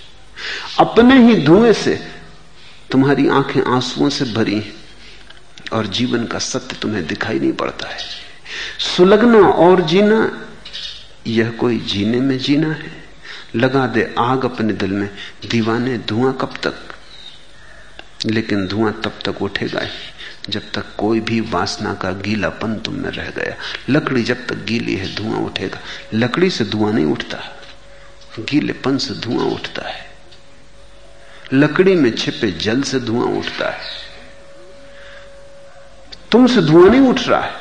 अपने 0.78 1.26
ही 1.26 1.44
धुएँ 1.44 1.72
से 1.72 2.06
तुम्हारी 2.90 3.28
आँखें 3.28 3.60
आंसुओं 3.60 4.08
से 4.08 4.24
भरी 4.24 4.72
और 5.72 5.86
जीवन 5.86 6.24
का 6.24 6.38
सत्य 6.38 6.76
तुम्हें 6.82 7.06
दिखाई 7.06 7.38
नहीं 7.38 7.52
पड़ता 7.52 7.88
है। 7.88 7.98
सुलगना 8.78 9.38
और 9.38 9.80
जीना, 9.80 10.48
यह 11.26 11.50
कोई 11.50 11.78
जीने 11.78 12.20
में 12.20 12.38
जीना 12.38 12.68
है। 12.68 13.04
लगा 13.56 13.86
दे 13.86 14.14
आग 14.18 14.44
अपने 14.44 14.72
दिल 14.72 14.90
में, 14.90 15.10
दीवाने 15.50 15.98
धुआँ 15.98 16.38
कब 16.40 16.54
तक? 16.62 16.74
लेकिन 18.26 18.66
धुआँ 18.66 19.00
तब 19.04 19.18
तक 19.24 19.42
उठेगा 19.42 19.80
ही, 19.80 19.90
जब 20.48 20.70
तक 20.72 20.84
कोई 20.98 21.20
भी 21.20 21.40
वासना 21.40 21.94
का 21.94 22.10
गीलापन 22.10 22.74
तुम 22.74 22.94
में 22.94 23.10
रह 23.10 23.30
गया। 23.30 23.56
लकड़ी 23.88 24.22
जब 24.22 24.46
तक 24.46 24.64
गीली 24.64 24.94
है, 24.94 25.14
धुआँ 25.14 25.38
उठेगा। 25.40 25.78
लकड़ी 26.14 26.50
से 26.50 26.64
धुआँ 26.64 26.92
नहीं 26.92 27.04
उठता, 27.04 27.38
गीलेपन 28.40 28.98
से 28.98 29.14
धुआँ 29.14 29.44
उठता 29.44 29.88
है। 29.88 30.05
लकड़ी 31.52 31.94
में 31.94 32.16
छिपे 32.16 32.52
जल 32.52 32.82
से 32.82 33.00
धुआँ 33.00 33.26
उठता 33.26 33.70
है। 33.70 33.80
तुमसे 36.32 36.62
धुआँ 36.62 36.90
नहीं 36.90 37.00
उठ 37.00 37.20
रहा 37.20 37.40
है। 37.40 37.52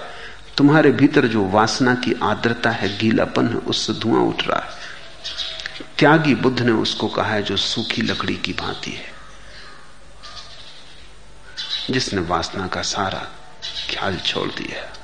तुम्हारे 0.57 0.91
भीतर 0.91 1.27
जो 1.27 1.45
वासना 1.45 1.95
की 1.95 2.15
आर्द्रता 2.23 2.69
है, 2.69 2.97
गीलापन 2.97 3.47
है, 3.47 3.55
उससे 3.55 3.93
धुआँ 3.93 4.21
उठ 4.21 4.47
रहा 4.47 4.59
है। 4.59 4.69
त्यागी 5.99 6.35
बुद्ध 6.35 6.61
ने 6.61 6.71
उसको 6.71 7.07
कहा 7.07 7.33
है, 7.33 7.43
जो 7.43 7.57
सूखी 7.57 8.01
लकड़ी 8.01 8.35
की 8.35 8.53
भांति 8.53 8.91
है, 8.91 9.13
जिसने 11.91 12.21
वासना 12.21 12.67
का 12.67 12.81
सारा 12.81 13.27
ख्याल 13.89 14.17
छोड़ 14.17 14.49
दिया 14.49 14.81
है। 14.81 14.95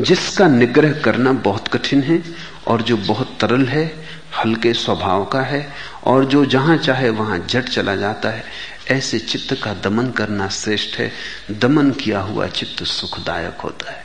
जिसका 0.00 0.48
निग्रह 0.48 1.00
करना 1.00 1.32
बहुत 1.32 1.68
कठिन 1.68 2.02
है 2.02 2.24
और 2.66 2.82
जो 2.82 2.96
बहुत 2.96 3.38
तरल 3.40 3.66
है 3.66 4.03
हल्के 4.38 4.74
स्वभाव 4.74 5.24
का 5.24 5.40
है 5.40 5.72
और 6.04 6.24
जो 6.24 6.46
जहाँ 6.46 6.76
चाहे 6.76 7.10
वहाँ 7.10 7.38
जट 7.38 7.68
चला 7.68 7.96
जाता 7.96 8.28
है। 8.28 8.44
ऐसे 8.90 9.18
चित्त 9.18 9.60
का 9.64 9.74
दमन 9.74 10.10
करना 10.10 10.48
श्रेष्ठ 10.48 10.96
है। 10.96 11.12
दमन 11.50 11.90
किया 11.90 12.20
हुआ 12.20 12.46
चित्त 12.46 12.84
सुखदायक 12.84 13.60
होता 13.60 13.92
है। 13.92 14.04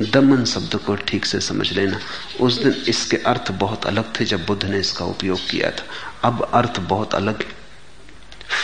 दमन 0.00 0.44
शब्द 0.44 0.76
को 0.76 0.94
ठीक 0.96 1.26
से 1.26 1.40
समझ 1.40 1.72
लेना। 1.72 2.00
उस 2.40 2.62
दिन 2.62 2.84
इसके 2.88 3.16
अर्थ 3.16 3.50
बहुत 3.50 3.86
अलग 3.86 4.20
थे 4.20 4.24
जब 4.24 4.46
बुद्ध 4.46 4.64
ने 4.64 4.78
इसका 4.78 5.04
उपयोग 5.04 5.48
किया 5.50 5.70
था। 5.70 5.84
अब 6.24 6.50
अर्थ 6.54 6.80
बहुत 6.80 7.14
अलग 7.14 7.42
है। 7.42 7.48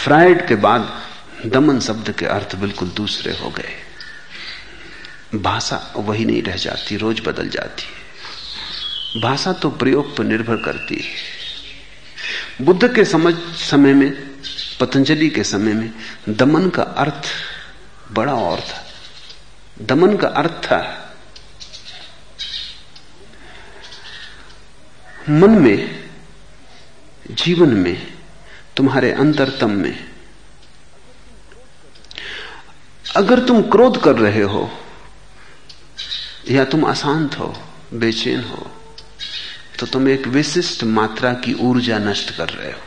फ्राइड 0.04 0.48
के 0.48 0.54
बाद 0.54 1.02
दमन 1.46 1.80
शब्द 1.80 2.10
के 2.10 2.26
अर्थ 2.26 2.56
बिल्कुल 2.56 2.88
दूसरे 2.88 3.32
हो 3.32 3.50
गए। 3.50 3.74
भाषा 5.34 5.92
वही 5.96 6.24
नहीं 6.24 6.42
रह 6.42 6.56
जाती, 6.56 6.96
रोज 6.96 7.20
बदल 7.20 7.48
जाती 7.48 7.82
है। 7.82 8.03
भाषा 9.22 9.52
तो 9.52 9.70
प्रयोग 9.70 10.16
पर 10.16 10.24
निर्भर 10.24 10.56
करती 10.56 10.94
है। 10.94 12.64
बुद्ध 12.64 12.94
के 12.94 13.04
समझ 13.04 13.34
समय 13.56 13.94
में, 13.94 14.10
पतंजलि 14.80 15.28
के 15.30 15.44
समय 15.44 15.72
में, 15.72 15.92
दमन 16.28 16.68
का 16.70 16.82
अर्थ 16.82 17.22
बड़ा 18.12 18.34
और 18.34 18.60
था। 18.60 18.86
दमन 19.82 20.16
का 20.16 20.28
अर्थ 20.28 20.50
था, 20.50 21.00
मन 25.30 25.50
में, 25.50 26.08
जीवन 27.30 27.68
में, 27.68 28.12
तुम्हारे 28.76 29.12
अंतरतम 29.12 29.70
में। 29.70 30.10
अगर 33.16 33.38
तुम 33.38 33.62
क्रोध 33.62 34.02
कर 34.02 34.16
रहे 34.16 34.42
हो, 34.42 34.70
या 36.50 36.64
तुम 36.64 36.82
अशांत 36.82 37.38
हो, 37.38 37.64
बेचैन 37.94 38.44
हो 38.44 38.70
तो 39.78 39.86
तुम 39.86 40.08
एक 40.08 40.26
विशिष्ट 40.26 40.84
मात्रा 40.84 41.32
की 41.32 41.54
ऊर्जा 41.54 41.98
नष्ट 41.98 42.36
कर 42.36 42.48
रहे 42.48 42.72
हो। 42.72 42.78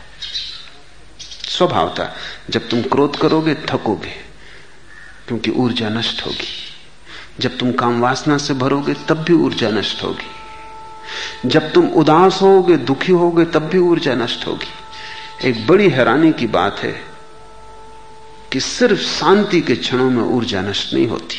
स्वभाव 1.50 1.96
था। 2.00 2.16
जब 2.50 2.70
तुम 2.70 2.82
क्रोध 2.82 3.16
करोगे, 3.16 3.56
थकोगे, 3.56 4.14
क्योंकि 5.28 5.52
ऊर्जा 5.52 5.90
नष्ट 5.90 6.26
होगी। 6.26 6.74
जब 7.40 7.58
तुम 7.58 7.72
काम 7.72 8.00
वासना 8.00 8.38
से 8.38 8.54
भरोगे, 8.54 8.94
तब 8.94 9.18
भी 9.18 9.34
ऊर्जा 9.34 9.70
नष्ट 9.70 10.04
होगी। 10.04 10.32
जब 11.50 11.74
तुम 11.74 11.88
उदास 11.88 12.40
होगे, 12.42 12.78
दुखी 12.78 13.12
होगे, 13.12 13.46
तब 13.46 13.60
भी 13.60 13.78
ऊर्जा 13.78 14.16
नष्ट 14.16 14.48
होगी। 14.48 14.68
एक 15.50 15.68
बड़ी 15.68 15.90
हैरानी 15.90 16.34
की 16.34 16.48
बात 16.48 16.80
है 16.80 17.04
कि 18.54 18.60
सिर्फ़ 18.60 19.00
शांति 19.00 19.62
के 19.62 19.76
क्षणों 19.76 20.10
में 20.10 20.24
ऊर्जा 20.24 20.62
नष्ट 20.62 20.94
नहीं 20.94 21.08
होती 21.08 21.38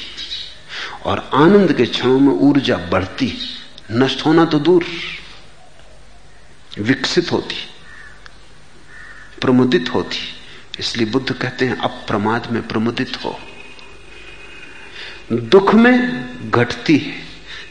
और 1.06 1.30
आनंद 1.34 1.72
के 1.72 1.86
क्षणों 1.86 2.20
में 2.20 2.32
ऊर्जा 2.32 2.76
बढ़ती। 2.76 3.38
नष्ट 3.90 4.26
होना 4.26 4.44
तो 4.44 4.58
दूर। 4.58 4.84
विकसित 6.78 7.32
होती, 7.32 7.56
प्रमुदित 9.40 9.90
होती। 9.94 10.18
इसलिए 10.78 11.06
बुद्ध 11.06 11.32
कहते 11.32 11.66
हैं 11.66 11.76
अप्रमाद 11.76 12.52
में 12.52 12.68
प्रमुदित 12.68 13.24
हो। 13.24 13.40
दुख 15.32 15.74
में 15.74 16.50
घटती 16.50 16.98
है, 16.98 17.22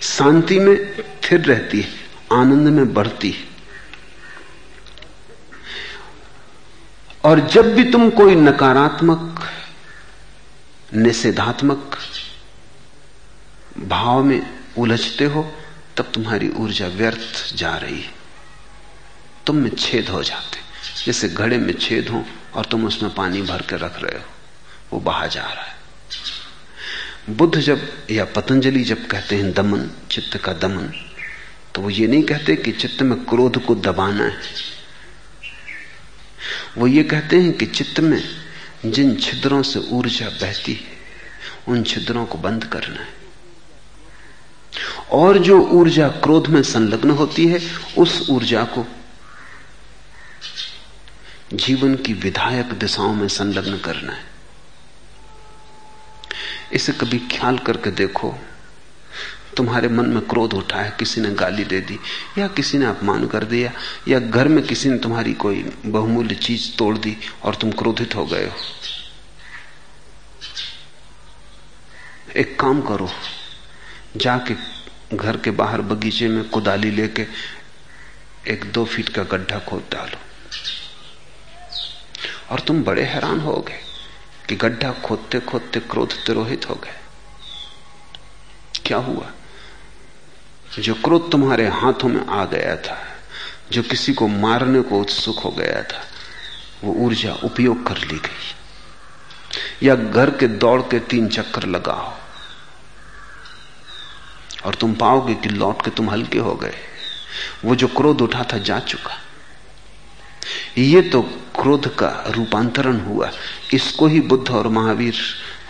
शांति 0.01 0.60
में 0.60 0.97
स्थिर 0.97 1.41
रहती 1.41 1.82
है, 1.82 1.89
आनंद 2.34 2.68
में 2.68 2.93
बढ़ती 2.93 3.32
है। 3.32 3.47
और 7.26 7.39
जब 7.39 7.76
भी 7.76 7.91
तुम 7.91 8.10
कोई 8.10 8.36
नकारात्मक, 8.36 9.51
निषेधात्मक 10.93 11.97
भाव 13.78 14.24
में 14.24 14.60
उलझते 14.78 15.26
हो, 15.26 15.53
तब 15.97 16.12
तुम्हारी 16.14 16.49
ऊर्जा 16.49 16.88
व्यर्थ 16.88 17.55
जा 17.55 17.78
रही 17.78 18.01
है। 18.01 18.16
तुम 19.48 19.56
में 19.56 19.70
छेद 19.70 20.10
हो 20.10 20.24
जाते। 20.24 20.60
जैसे 21.06 21.30
घड़े 21.30 21.58
में 21.58 21.74
छेद 21.74 22.10
हो 22.10 22.24
और 22.54 22.66
तुम 22.66 22.86
उसमें 22.86 23.14
पानी 23.14 23.41
भर 23.41 23.62
के 23.62 23.76
रख 23.76 24.02
रहे 24.04 24.18
हो, 24.18 24.26
वो 24.93 25.00
बहा 25.00 25.28
जा 25.28 25.41
रहा 25.41 25.64
है। 25.64 25.76
बुद्ध 27.30 27.60
जब 27.60 27.82
या 28.12 28.26
पतंजलि 28.26 28.84
जब 28.84 29.06
कहते 29.08 29.36
हैं 29.36 29.52
दमन, 29.54 29.89
चित्त 30.12 30.38
का 30.38 30.54
दमन 30.54 30.91
तो 31.76 31.82
वो 31.82 31.89
ये 31.89 32.08
नहीं 32.08 32.24
कहते 32.24 32.56
कि 32.56 32.72
चित्त 32.72 33.02
में 33.02 33.18
क्रोध 33.26 33.64
को 33.66 33.76
दबाना 33.76 34.24
है। 34.24 34.38
वो 36.78 36.88
ये 36.88 37.04
कहते 37.04 37.39
हैं 37.39 37.52
कि 37.54 37.66
चित्त 37.66 38.00
में 38.00 38.22
जिन 38.86 39.16
छिद्रों 39.16 39.62
से 39.64 39.80
ऊर्जा 39.80 40.30
बहती 40.32 40.74
है, 40.74 40.98
उन 41.68 41.84
छिद्रों 41.84 42.26
को 42.26 42.38
बंद 42.38 42.64
करना 42.64 43.02
है। 43.02 43.16
और 45.12 45.38
जो 45.38 45.60
ऊर्जा 45.62 46.08
क्रोध 46.24 46.48
में 46.48 46.62
संलग्न 46.64 47.10
होती 47.12 47.48
है, 47.48 47.60
उस 47.98 48.30
ऊर्जा 48.30 48.64
को 48.64 48.86
जीवन 51.54 51.95
की 51.95 52.14
विधायक 52.14 52.66
दिशाओं 52.66 53.14
में 53.14 53.28
संलग्न 53.28 53.78
करना 53.78 54.14
है। 54.14 54.26
इसे 56.74 56.91
कभी 56.91 57.20
ख्याल 57.20 57.58
करके 57.58 57.91
देखो, 57.91 58.36
तुम्हारे 59.58 59.88
मन 59.88 60.06
में 60.06 60.22
क्रोध 60.22 60.54
उठा 60.54 60.78
है, 60.78 60.95
किसी 61.00 61.22
ने 61.22 61.30
गाली 61.30 61.64
दे 61.64 61.82
दी, 61.82 62.00
या 62.38 62.48
किसी 62.48 62.78
ने 62.78 62.86
अपमान 62.86 63.28
कर 63.28 63.43
दिया, 63.43 63.72
या 64.08 64.20
घर 64.20 64.48
में 64.48 64.64
किसी 64.64 64.89
ने 64.89 64.98
तुम्हारी 64.98 65.34
कोई 65.34 65.72
बहुमूल्य 65.86 66.36
चीज़ 66.36 66.78
तोड़ 66.78 66.98
दी 66.98 67.18
और 67.43 67.56
तुम 67.56 67.72
क्रोधित 67.72 68.16
हो 68.16 68.26
गए 68.26 68.45
हो। 68.45 68.56
एक 72.36 72.60
काम 72.60 72.82
करो, 72.82 73.10
जाके 74.18 74.56
घर 75.18 75.38
के 75.38 75.52
बाहर 75.52 75.82
बगीचे 75.82 76.28
में 76.28 76.50
कुदाली 76.50 76.91
लेके 76.91 77.28
एक 78.48 78.72
दो 78.72 78.86
फीट 78.86 79.10
का 79.10 79.24
गड्ढा 79.24 79.60
खोद 79.60 79.84
डालो। 79.91 80.27
और 82.50 82.60
तुम 82.60 82.84
बड़े 82.84 83.04
हैरान 83.04 83.39
हो 83.39 83.66
गए 83.68 83.80
कि 84.50 84.56
गड्ढा 84.56 84.91
खोदते 84.91 85.39
खोदते 85.39 85.80
क्रोध 85.80 86.14
तिरोहित 86.14 86.70
हो 86.70 86.76
गए। 86.76 86.93
क्या 88.86 88.98
हुआ? 88.98 89.32
जो 90.80 90.93
क्रोध 90.93 91.32
तुम्हारे 91.32 91.68
हाथों 91.68 92.10
में 92.10 92.28
आ 92.28 92.45
गया 92.45 92.76
था, 92.76 93.06
जो 93.72 93.84
किसी 93.84 94.14
को 94.14 94.28
मारने 94.28 94.82
को 94.82 95.00
उत्सुक 95.00 95.39
हो 95.39 95.52
गया 95.52 95.84
था, 95.84 96.04
वो 96.84 96.93
ऊर्जा 96.93 97.34
उपयोग 97.34 97.88
कर 97.88 97.98
ली 97.98 98.18
गई। 98.18 98.56
या 99.84 99.95
घर 99.95 100.30
के 100.30 100.48
दौड़ 100.48 100.82
के 100.82 101.00
तीन 101.00 101.28
चक्कर 101.28 101.64
लगाओ। 101.64 102.14
और 104.66 104.76
तुम 104.76 104.93
पाओगे 104.93 105.36
कि 105.36 105.50
लौट 105.50 105.86
के 105.86 105.91
तुम 105.91 106.10
हल्के 106.10 106.39
हो 106.39 106.56
गए। 106.56 106.76
वो 107.66 107.76
जो 107.76 107.88
क्रोध 107.88 108.22
उठा 108.22 108.45
था, 108.54 108.58
जा 108.58 108.80
चुका। 108.80 109.27
ये 110.78 111.02
तो 111.02 111.22
क्रोध 111.62 111.95
का 111.95 112.24
रूपांतरण 112.28 113.00
हुआ। 113.00 113.32
इसको 113.74 114.08
ही 114.08 114.20
बुद्ध 114.22 114.50
और 114.50 114.68
महावीर 114.68 115.16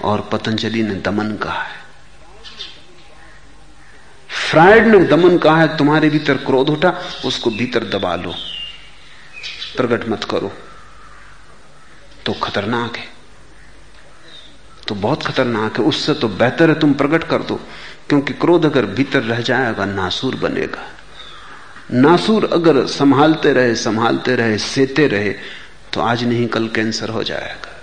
और 0.02 0.30
पतंजलि 0.32 0.84
ने 0.84 0.94
दमन 0.94 1.36
कहा 1.36 1.64
है। 1.64 1.78
फ्राइड 4.50 4.88
ने 4.88 5.00
दमन 5.00 5.38
कहा 5.38 5.62
है, 5.62 5.78
तुम्हारे 5.78 6.10
भीतर 6.10 6.38
क्रोध 6.38 6.70
उठा, 6.70 7.02
उसको 7.26 7.50
भीतर 7.50 7.84
दबा 7.84 8.16
लो। 8.16 8.36
प्रकट 9.78 10.10
मत 10.10 10.24
करो। 10.24 10.54
तो 12.26 12.34
खतरनाक 12.34 12.98
है। 12.98 13.08
तो 14.88 14.96
बहुत 14.96 15.26
खतरनाक 15.26 15.78
है। 15.80 15.86
उससे 15.86 16.14
तो 16.14 16.28
बेहतर 16.28 16.70
है 16.70 16.80
तुम 16.80 16.94
प्रकट 16.94 17.24
कर 17.24 17.44
दो, 17.44 17.56
क्योंकि 18.10 18.34
क्रोध 18.34 18.66
अगर 18.66 18.86
भीतर 18.86 19.24
रह 19.24 19.42
जाएगा, 19.42 19.86
नासूर 19.86 20.36
बनेगा। 20.36 20.97
नासूर 21.92 22.50
अगर 22.54 22.88
संभालते 22.88 23.54
रहे 23.54 23.76
संभालते 23.76 24.36
रहे, 24.36 24.58
सेते 24.58 25.08
रहे 25.08 25.34
तो 25.94 26.02
आज 26.02 26.24
नहीं, 26.24 26.48
कल 26.48 26.68
कैंसर 26.68 27.10
हो 27.10 27.24
जाएगा। 27.24 27.82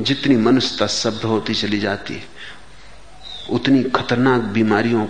जितनी 0.00 0.36
मनुष्यता 0.36 0.86
शब्द 0.86 1.22
होती 1.22 1.54
चली 1.54 1.78
जाती 1.78 2.14
है, 2.14 2.28
उतनी 3.50 3.82
खतरनाक 3.82 4.40
बीमारियों 4.40 5.06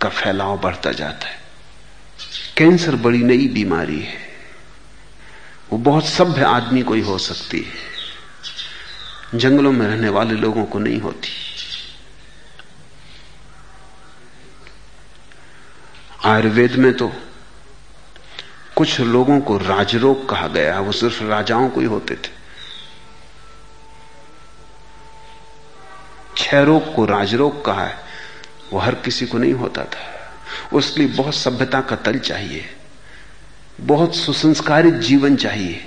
का 0.00 0.08
फैलाव 0.08 0.60
बढ़ता 0.60 0.92
जाता 0.92 1.26
है। 1.26 1.40
कैंसर 2.56 2.96
बड़ी 2.96 3.22
नई 3.22 3.48
बीमारी 3.48 4.00
है। 4.00 4.28
वो 5.72 5.78
बहुत 5.78 6.06
सभ्य 6.06 6.42
आदमी 6.42 6.82
को 6.82 6.94
ही 6.94 7.00
हो 7.00 7.18
सकती 7.18 7.60
है। 7.60 7.88
जंगलों 9.38 9.72
में 9.72 9.86
रहने 9.86 10.08
वाले 10.08 10.34
लोगों 10.34 10.64
को 10.64 10.78
नहीं 10.78 11.00
होती। 11.00 11.47
आयुर्वेद 16.18 16.74
में 16.74 16.92
तो 16.92 17.10
कुछ 18.76 19.00
लोगों 19.00 19.40
को 19.40 19.56
राजरोग 19.58 20.28
कहा 20.28 20.46
गया 20.46 20.78
वो 20.80 20.92
सिर्फ़ 20.92 21.22
राजाओं 21.22 21.68
को 21.68 21.80
ही 21.80 21.86
होते 21.86 22.14
थे। 22.14 22.36
क्षय 26.34 26.64
रोग 26.64 26.94
को 26.94 27.04
राजरोग 27.04 27.64
कहा 27.64 27.84
है, 27.84 27.96
वो 28.72 28.78
हर 28.78 28.94
किसी 28.94 29.26
को 29.26 29.38
नहीं 29.38 29.52
होता 29.52 29.84
था। 29.84 30.06
उसके 30.72 31.00
लिए 31.00 31.16
बहुत 31.16 31.34
सभ्यता 31.34 31.80
का 31.80 31.96
तल 31.96 32.18
चाहिए, 32.18 32.64
बहुत 33.80 34.16
सुसंस्कारित 34.16 34.94
जीवन 34.94 35.36
चाहिए, 35.36 35.84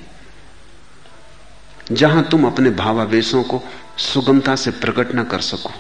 जहाँ 1.92 2.24
तुम 2.24 2.46
अपने 2.48 2.70
भावावेशों 2.70 3.44
को 3.44 3.62
सुगमता 4.00 4.56
से 4.56 4.72
प्रकट 4.72 5.16
न 5.16 5.24
कर 5.24 5.42
सको, 5.42 5.72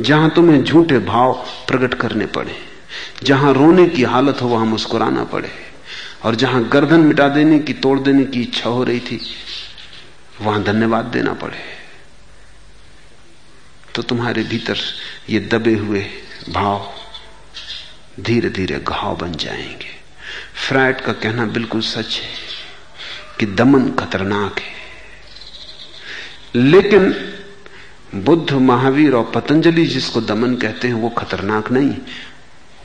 जहाँ 0.00 0.30
तुम्हें 0.30 0.62
झूठे 0.64 0.98
भाव 1.00 1.32
प्रकट 1.68 1.94
करने 1.94 2.26
पड़े। 2.26 2.71
जहाँ 3.22 3.54
रोने 3.54 3.86
की 3.88 4.02
हालत 4.02 4.42
हो 4.42 4.48
वहाँ 4.48 4.66
मुस्कुराना 4.66 5.24
पड़े। 5.24 5.50
और 6.24 6.34
जहाँ 6.34 6.68
गर्दन 6.68 7.00
मिटा 7.00 7.28
देने 7.28 7.58
की, 7.58 7.72
तोड़ 7.72 8.00
देने 8.00 8.24
की 8.24 8.42
इच्छा 8.42 8.70
हो 8.70 8.84
रही 8.84 9.00
थी, 9.00 9.20
वहाँ 10.40 10.62
धन्यवाद 10.62 11.04
देना 11.04 11.32
पड़े। 11.32 11.58
तो 13.94 14.02
तुम्हारे 14.02 14.42
भीतर 14.42 14.76
ये 15.30 15.40
दबे 15.40 15.74
हुए 15.74 16.06
भाव 16.48 16.92
धीरे 18.20 18.50
धीरे 18.50 18.80
घाव 18.88 19.16
बन 19.16 19.32
जाएँगे। 19.32 20.02
फ्राइड 20.68 21.00
का 21.00 21.12
कहना 21.12 21.46
बिल्कुल 21.46 21.80
सच 21.80 22.16
है 22.16 22.28
कि 23.40 23.46
दमन 23.46 23.90
खतरनाक 23.90 24.58
है। 24.58 24.82
लेकिन 26.54 27.32
बुद्ध 28.14 28.52
महावीर 28.52 29.12
और 29.12 29.32
पतंजलि 29.34 29.86
जिसको 29.86 30.20
दमन 30.20 30.54
कहते 30.54 30.88
हैं, 30.88 30.94
वो 30.94 31.08
खतरनाक 31.08 31.70
नहीं 31.70 31.94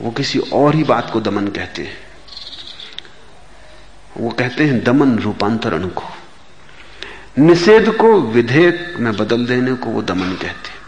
वो 0.00 0.10
किसी 0.10 0.38
और 0.38 0.74
ही 0.74 0.84
बात 0.84 1.10
को 1.12 1.20
दमन 1.20 1.48
कहते 1.48 1.82
हैं। 1.82 1.96
वो 4.18 4.30
कहते 4.30 4.64
हैं, 4.64 4.84
दमन 4.84 5.18
रूपांतरण 5.18 5.88
को। 5.88 6.02
निषेध 7.38 7.96
को, 7.96 8.20
विधेयक 8.20 8.94
में 8.98 9.16
बदल 9.16 9.46
देने 9.46 9.74
को 9.74 9.90
वो 9.90 10.02
दमन 10.02 10.32
कहते 10.32 10.46
हैं। 10.46 10.78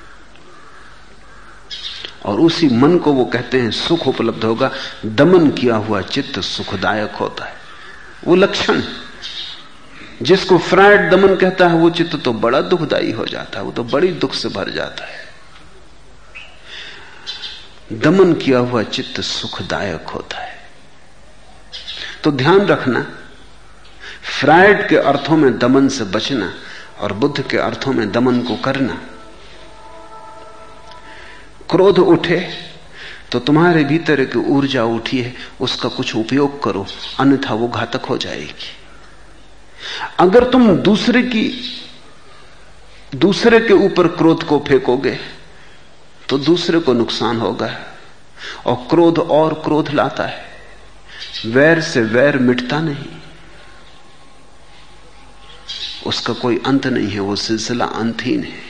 और 2.24 2.40
उसी 2.40 2.68
मन 2.68 2.98
को 2.98 3.12
वो 3.12 3.24
कहते 3.24 3.60
हैं, 3.60 3.70
सुख 3.70 4.08
उपलब्ध 4.08 4.44
होगा। 4.44 4.70
दमन 5.06 5.50
किया 5.50 5.76
हुआ 5.76 6.00
चित्त 6.00 6.40
सुखदायक 6.40 7.12
होता 7.12 7.44
है। 7.44 7.54
वो 8.24 8.34
लक्षण 8.34 8.82
जिसको 10.22 10.58
फ्राइड 10.58 11.10
दमन 11.10 11.36
कहता 11.36 11.68
है, 11.68 11.74
वो 11.74 11.90
चित्त 11.90 12.16
तो 12.16 12.32
बड़ा 12.32 12.60
दुखदाई 12.60 13.12
हो 13.12 13.26
जाता 13.26 13.58
है, 13.58 13.64
वो 13.64 13.72
तो 13.72 13.84
बड़ी 13.84 14.08
दुख 14.08 14.34
से 14.34 14.48
भर 14.48 14.70
जाता 14.70 15.04
है। 15.04 15.19
दमन 17.92 18.32
किया 18.32 18.58
हुआ 18.58 18.82
चित्त 18.82 19.20
सुखदायक 19.20 20.08
होता 20.08 20.38
है। 20.38 20.58
तो 22.24 22.30
ध्यान 22.30 22.66
रखना 22.66 23.06
फ्राइड 24.40 24.88
के 24.88 24.96
अर्थों 24.96 25.36
में 25.36 25.58
दमन 25.58 25.88
से 25.88 26.04
बचना 26.04 26.52
और 27.00 27.12
बुद्ध 27.12 27.48
के 27.48 27.56
अर्थों 27.56 27.92
में 27.92 28.10
दमन 28.12 28.40
को 28.40 28.56
करना। 28.56 29.00
क्रोध 31.70 31.98
उठे 31.98 32.40
तो 33.32 33.38
तुम्हारे 33.38 33.84
भीतर 33.84 34.20
एक 34.20 34.36
ऊर्जा 34.36 34.84
उठी 34.84 35.18
है, 35.18 35.34
उसका 35.60 35.88
कुछ 35.88 36.14
उपयोग 36.16 36.62
करो, 36.62 36.86
अन्यथा 37.18 37.54
वो 37.54 37.68
घातक 37.68 38.04
हो 38.04 38.16
जाएगी। 38.18 38.76
अगर 40.18 40.44
तुम 40.50 40.76
दूसरे 40.76 41.22
की, 41.22 41.44
दूसरे 43.14 43.60
के 43.60 43.72
ऊपर 43.72 44.08
क्रोध 44.08 44.44
को 44.44 44.58
फेंकोगे 44.68 45.18
तो 46.30 46.38
दूसरे 46.38 46.78
को 46.78 46.92
नुकसान 46.92 47.40
होगा। 47.40 47.80
और 48.66 48.74
क्रोध 48.74 49.18
और 49.18 49.54
क्रोध 49.54 49.90
लाता 49.90 50.24
है। 50.24 50.44
वैर 51.46 51.80
से 51.80 52.00
वैर 52.00 52.38
मिटता 52.38 52.80
नहीं। 52.80 53.04
उसका 56.06 56.32
कोई 56.32 56.62
अंत 56.66 56.86
नहीं 56.86 57.08
है, 57.08 57.20
वो 57.20 57.36
सिलसिला 57.36 57.84
अंतहीन 57.84 58.44
है। 58.44 58.60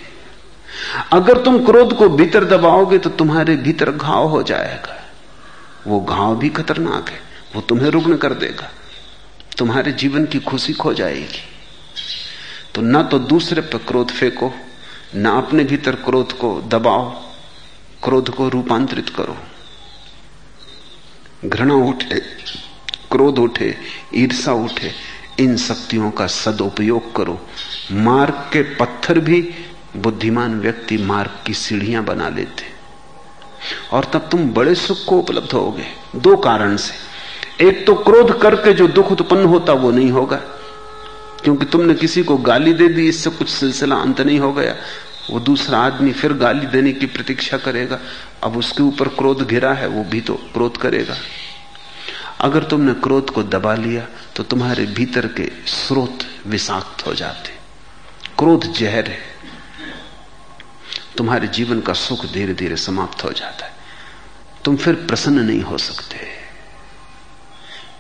अगर 1.13 1.45
तुम 1.45 1.65
क्रोध 1.65 1.97
को 1.97 2.09
भीतर 2.09 2.45
दबाओगे 2.45 2.99
तो 2.99 3.11
तुम्हारे 3.11 3.57
भीतर 3.57 3.91
घाव 3.91 4.29
हो 4.29 4.43
जाएगा। 4.43 5.11
वो 5.87 6.01
घाव 6.01 6.37
भी 6.37 6.49
खतरनाक 6.49 7.09
है। 7.09 7.21
वो 7.55 7.63
तुम्हें 7.63 7.91
रुग्ण 7.91 8.17
कर 8.17 8.35
देगा। 8.35 8.71
तुम्हारे 9.59 9.93
जीवन 9.93 10.27
की 10.27 10.41
खुशी 10.41 10.73
खो 10.73 10.95
जाएगी। 10.95 11.43
तो 12.75 12.83
ना 12.83 13.03
तो 13.03 13.19
दूसरे 13.19 13.61
पर 13.61 13.79
क्रोध 13.79 14.11
फेंको, 14.11 14.53
ना 15.15 15.31
अपने 15.31 15.65
भीतर 15.65 15.95
क्रोध 15.95 16.33
को 16.33 16.61
दबाओ। 16.69 17.30
क्रोध 18.03 18.31
को 18.31 18.49
रूपांतरित 18.49 19.09
करो। 19.09 19.37
घृणा 21.45 21.75
उठे, 21.75 22.21
क्रोध 23.11 23.39
उठे 23.39 23.75
ईर्षा 24.15 24.53
उठे, 24.53 24.91
इन 25.41 25.57
शक्तियों 25.57 26.11
का 26.11 26.27
सदुपयोग 26.27 27.15
करो। 27.17 27.39
मार्ग 27.93 28.35
के 28.53 28.63
पत्थर 28.77 29.19
भी 29.19 29.41
बुद्धिमान 29.97 30.61
व्यक्ति 30.61 30.97
मार्ग 30.97 31.31
की 31.47 31.55
सीढ़ियाँ 31.55 32.05
बना 32.05 32.29
लेते। 32.29 32.65
और 33.93 34.05
तब 34.05 34.29
तुम 34.31 34.49
बड़े 34.51 34.75
सुख 34.75 35.05
को 35.05 35.19
उपलब्ध 35.19 35.53
होगे, 35.53 35.87
दो 36.17 36.37
कारण 36.37 36.77
से। 36.77 37.65
एक 37.67 37.87
तो 37.87 37.95
क्रोध 37.95 38.41
करके 38.41 38.73
जो 38.73 38.89
दुख 38.89 39.13
उत्पन्न 39.13 39.45
होता 39.45 39.73
वो 39.73 39.91
नहीं 39.91 40.11
होगा, 40.11 40.37
क्योंकि 41.45 41.65
तुमने 41.65 41.95
किसी 41.95 42.23
को 42.23 42.37
गाली 42.37 42.73
दे 42.73 42.89
दी, 42.89 43.09
इससे 43.09 43.31
कुछ 43.31 43.49
सिलसिला 43.49 43.97
अंत 43.97 44.21
नहीं 44.21 44.39
हो 44.39 44.53
गया। 44.53 44.75
वो 45.31 45.41
दूसरा 45.41 45.79
आदमी 45.79 46.13
फिर 46.13 46.33
गाली 46.33 46.67
देने 46.67 46.93
की 46.93 47.07
प्रतीक्षा 47.07 47.59
करेगा। 47.59 47.99
अब 48.45 48.57
उसके 48.57 48.83
ऊपर 48.83 49.09
क्रोध 49.09 49.47
घिरा 49.47 49.73
है, 49.73 49.87
वो 49.87 50.05
भी 50.05 50.21
तो 50.21 50.35
क्रोध 50.35 50.77
करेगा। 50.77 51.17
अगर 52.41 52.65
तुमने 52.65 52.95
क्रोध 52.95 53.31
को 53.31 53.43
दबा 53.43 53.75
लिया 53.75 54.07
तो 54.37 54.43
तुम्हारे 54.43 54.87
भीतर 54.87 55.27
के 55.27 55.51
स्रोत 55.67 56.19
विषाक्त 56.47 57.07
हो 57.07 57.15
जाते। 57.15 57.51
क्रोध 58.39 58.73
जहर 58.73 59.07
है। 59.07 59.19
तुम्हारे 61.17 61.49
जीवन 61.49 61.81
का 61.81 61.93
सुख 61.93 62.27
धीरे 62.27 62.55
धीरे 62.55 62.77
समाप्त 62.77 63.25
हो 63.25 63.33
जाता 63.33 63.67
है। 63.67 63.73
तुम 64.65 64.77
फिर 64.77 64.95
प्रसन्न 64.95 65.41
नहीं 65.41 65.61
हो 65.61 65.79
सकते। 65.79 66.17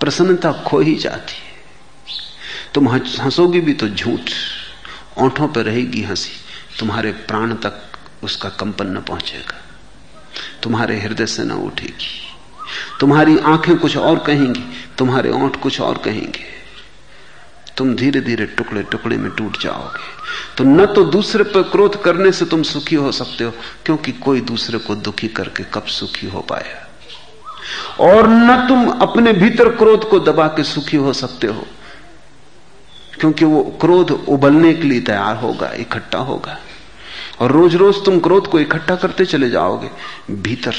प्रसन्नता 0.01 0.53
खो 0.53 0.81
ही 0.81 0.95
जाती 0.95 1.33
है। 1.33 1.51
तुम 2.75 2.89
हंसोगी 2.89 3.61
भी 3.61 3.75
तो 3.75 3.89
झूठ, 3.89 4.31
ओंठों 5.19 5.49
पर 5.49 5.63
रहेगी 5.63 6.03
हँसी। 6.03 6.31
तुम्हारे 6.81 7.13
प्राण 7.13 7.55
तक 7.55 7.83
उसका 8.25 8.49
कंपन 8.49 8.87
न 8.87 9.01
पहुंचेगा। 9.01 9.57
तुम्हारे 10.63 11.01
हृदय 11.01 11.27
से 11.27 11.45
न 11.45 11.51
उठेगी। 11.51 12.21
तुम्हारी 13.01 13.39
आँखें 13.39 13.79
कुछ 13.79 13.97
और 13.97 14.19
कहेंगी, 14.19 14.65
तुम्हारे 14.99 15.31
ओंठ 15.31 15.57
कुछ 15.57 15.81
और 15.81 15.99
कहेंगे। 15.99 16.45
तुम 17.77 17.95
धीरे 17.95 18.21
धीरे 18.21 18.47
टुकड़े 18.47 18.83
टुकड़े 18.83 19.17
में 19.17 19.31
टूट 19.31 19.61
जाओगे। 19.63 20.05
तो 20.59 20.65
न 20.65 20.87
तो 20.87 21.05
दूसरे 21.05 21.45
पर 21.45 21.63
क्रोध 21.63 22.03
करने 22.03 22.33
से 22.33 22.45
तुम 22.45 22.63
सुखी 22.63 22.97
हो 22.97 23.13
सकते 23.13 23.45
हो, 23.45 23.53
क्योंकि 23.85 24.13
कोई 24.13 24.41
दूसरे 24.41 24.79
को 24.79 24.95
दुखी 24.95 25.29
करके 25.29 25.65
कब 25.65 25.85
सुखी 25.85 26.27
हो 26.27 26.41
पाया। 26.41 26.89
और 28.01 28.29
न 28.29 28.69
तुम 28.69 28.91
अपने 28.91 29.33
भीतर 29.33 29.69
क्रोध 29.69 30.09
को 30.09 30.21
दबा 30.21 30.47
के 30.47 30.65
सुखी 30.65 30.97
हो 30.97 31.13
सकते 31.13 31.47
हो, 31.47 31.67
क्योंकि 33.21 33.45
वो 33.45 33.79
क्रोध 33.81 34.11
उबलने 34.11 34.75
के 34.75 34.83
लिए 34.83 35.01
तैयार 35.01 35.37
होगा, 35.37 35.73
इकट्ठा 35.73 36.19
होगा। 36.19 36.59
और 37.41 37.53
रोज 37.53 37.75
रोज 37.75 38.05
तुम 38.05 38.19
क्रोध 38.21 38.47
को 38.47 38.61
इकट्ठा 38.61 38.97
करते 38.97 39.25
चले 39.25 39.51
जाओगे, 39.51 39.91
भीतर 40.31 40.75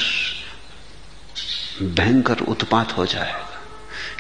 भयंकर 1.82 2.40
उत्पात 2.40 2.98
हो 2.98 3.06
जाएगा। 3.06 3.48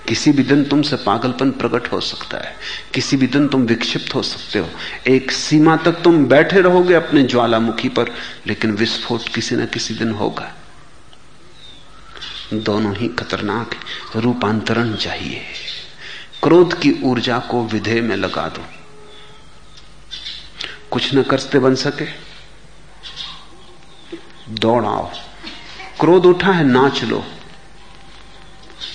किसी 0.08 0.32
भी 0.32 0.44
दिन 0.44 0.64
तुमसे 0.64 0.96
पागलपन 0.96 1.52
प्रकट 1.52 1.92
हो 1.92 2.00
सकता 2.00 2.38
है, 2.38 2.56
किसी 2.94 3.18
भी 3.18 3.28
दिन 3.28 3.48
तुम 3.48 3.62
विक्षिप्त 3.62 4.16
हो 4.16 4.22
सकते 4.22 4.60
हो। 4.60 4.70
एक 5.08 5.32
सीमा 5.32 5.76
तक 5.76 5.92
तुम 5.92 6.26
बैठे 6.26 6.62
रहोगे 6.62 6.94
अपने 6.94 7.24
ज्वालामुखी 7.24 7.89
पर, 7.89 8.12
लेकिन 8.48 8.72
विस्फोट 8.72 9.28
किसी 9.30 9.56
ना 9.56 9.66
किसी 9.66 9.94
दिन 9.94 10.12
होगा। 10.12 10.52
दोनों 12.54 12.96
ही 12.96 13.08
खतरनाक 13.08 13.76
रूपांतरण 14.16 14.96
चाहिए। 14.96 15.42
क्रोध 16.44 16.80
की 16.82 16.92
ऊर्जा 17.04 17.39
को 17.39 17.64
विधेय 17.66 18.02
में 18.02 18.16
लगा 18.16 18.48
दो। 18.48 18.66
कुछ 20.92 21.14
न 21.16 21.24
करते 21.24 21.60
बन 21.60 21.76
सके 21.76 22.30
दौड़ाओ 24.52 25.10
क्रोध 25.99 26.26
उठा 26.26 26.52
है, 26.52 26.64
नाच 26.64 27.04
लो। 27.04 27.24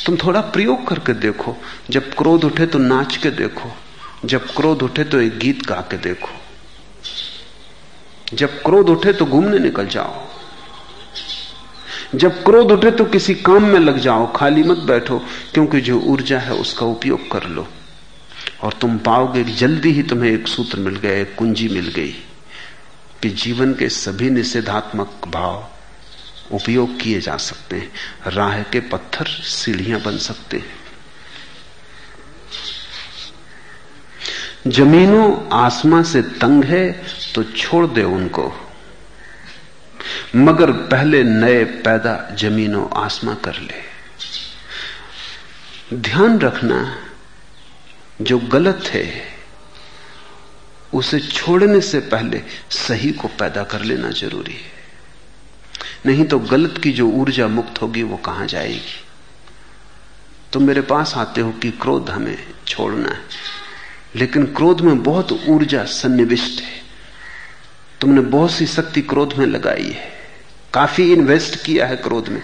तुम 0.06 0.16
थोड़ा 0.16 0.40
प्रयोग 0.40 0.88
करके 0.88 1.12
देखो। 1.12 1.56
जब 1.90 2.14
क्रोध 2.14 2.44
उठे 2.44 2.66
तो 2.66 2.78
नाच 2.78 3.16
के 3.16 3.30
देखो। 3.30 3.70
जब 4.24 4.46
क्रोध 4.46 4.82
उठे 4.82 5.04
तो 5.04 5.20
एक 5.20 5.38
गीत 5.38 5.66
गा 5.66 5.76
के 5.76 5.96
देखो। 5.96 6.28
जब 8.36 8.62
क्रोध 8.62 8.88
उठे 8.88 9.12
तो 9.12 9.26
घूमने 9.26 9.58
निकल 9.58 9.86
जाओ। 9.86 10.26
जब 12.14 12.44
क्रोध 12.44 12.72
उठे 12.72 12.90
तो 12.90 13.04
किसी 13.04 13.34
काम 13.34 13.64
में 13.64 13.80
लग 13.80 13.98
जाओ। 13.98 14.32
खाली 14.32 14.62
मत 14.62 14.78
बैठो, 14.78 15.18
क्योंकि 15.54 15.80
जो 15.80 16.00
ऊर्जा 16.00 16.38
है 16.38 16.52
उसका 16.52 16.86
उपयोग 16.86 17.30
कर 17.30 17.44
लो। 17.44 17.68
और 18.62 18.72
तुम 18.72 18.98
पाओगे 18.98 19.44
जल्दी 19.44 19.90
ही 19.90 20.02
तुम्हें 20.02 20.32
एक 20.32 20.48
सूत्र 20.48 20.78
मिल 20.78 20.96
गया, 20.96 21.12
एक 21.12 21.34
कुंजी 21.34 21.68
मिल 21.68 21.88
गई। 21.88 22.14
कि 23.26 23.30
जीवन 23.32 23.74
के 23.74 23.88
सभी 23.88 24.30
निषेधात्मक 24.30 25.20
भाव 25.26 25.68
उपयोग 26.52 27.00
किए 27.00 27.20
जा 27.20 27.36
सकते 27.36 27.76
हैं। 27.76 27.92
राह 28.26 28.62
के 28.62 28.80
पत्थर 28.80 29.26
सीढ़ियाँ 29.26 30.00
बन 30.00 30.18
सकते 30.18 30.56
हैं। 30.56 30.74
जमीनों 34.66 35.48
आसमां 35.52 36.04
से 36.04 36.22
तंग 36.22 36.64
है 36.64 37.04
तो 37.34 37.44
छोड़ 37.44 37.86
दे 37.86 38.02
उनको। 38.02 38.52
मगर 40.36 40.72
पहले 40.72 41.22
नए 41.22 41.64
पैदा 41.64 42.34
जमीनों 42.34 42.88
आसमां 42.90 43.36
कर 43.36 43.54
ले। 43.54 43.82
ध्यान 45.96 46.38
रखना 46.40 46.98
जो 48.22 48.38
गलत 48.38 48.82
है 48.86 49.35
उसे 50.96 51.18
छोड़ने 51.20 51.80
से 51.80 52.00
पहले 52.02 52.42
सही 52.70 53.10
को 53.12 53.28
पैदा 53.28 53.62
कर 53.64 53.82
लेना 53.82 54.10
ज़रूरी 54.10 54.52
है। 54.52 54.74
नहीं 56.06 56.24
तो 56.24 56.38
गलत 56.38 56.78
की 56.82 56.92
जो 56.92 57.08
ऊर्जा 57.10 57.48
मुक्त 57.48 57.80
होगी 57.82 58.02
वो 58.02 58.16
कहाँ 58.16 58.46
जाएगी? 58.46 59.02
तुम 60.52 60.62
मेरे 60.62 60.80
पास 60.82 61.14
आते 61.16 61.40
हो 61.40 61.52
कि 61.52 61.70
क्रोध 61.72 62.10
हमें 62.10 62.36
छोड़ना 62.68 63.08
है, 63.08 63.18
लेकिन 64.16 64.44
क्रोध 64.46 64.80
में 64.80 65.02
बहुत 65.02 65.32
ऊर्जा 65.48 65.84
सन्निविष्ट 65.84 66.62
है। 66.62 66.74
तुमने 68.00 68.20
बहुत 68.20 68.50
सी 68.50 68.66
शक्ति 68.66 69.02
क्रोध 69.02 69.34
में 69.38 69.46
लगाई 69.46 69.90
है। 69.90 70.12
काफ़ी 70.74 71.12
इन्वेस्ट 71.12 71.62
किया 71.64 71.86
है 71.86 71.96
क्रोध 71.96 72.28
में। 72.28 72.42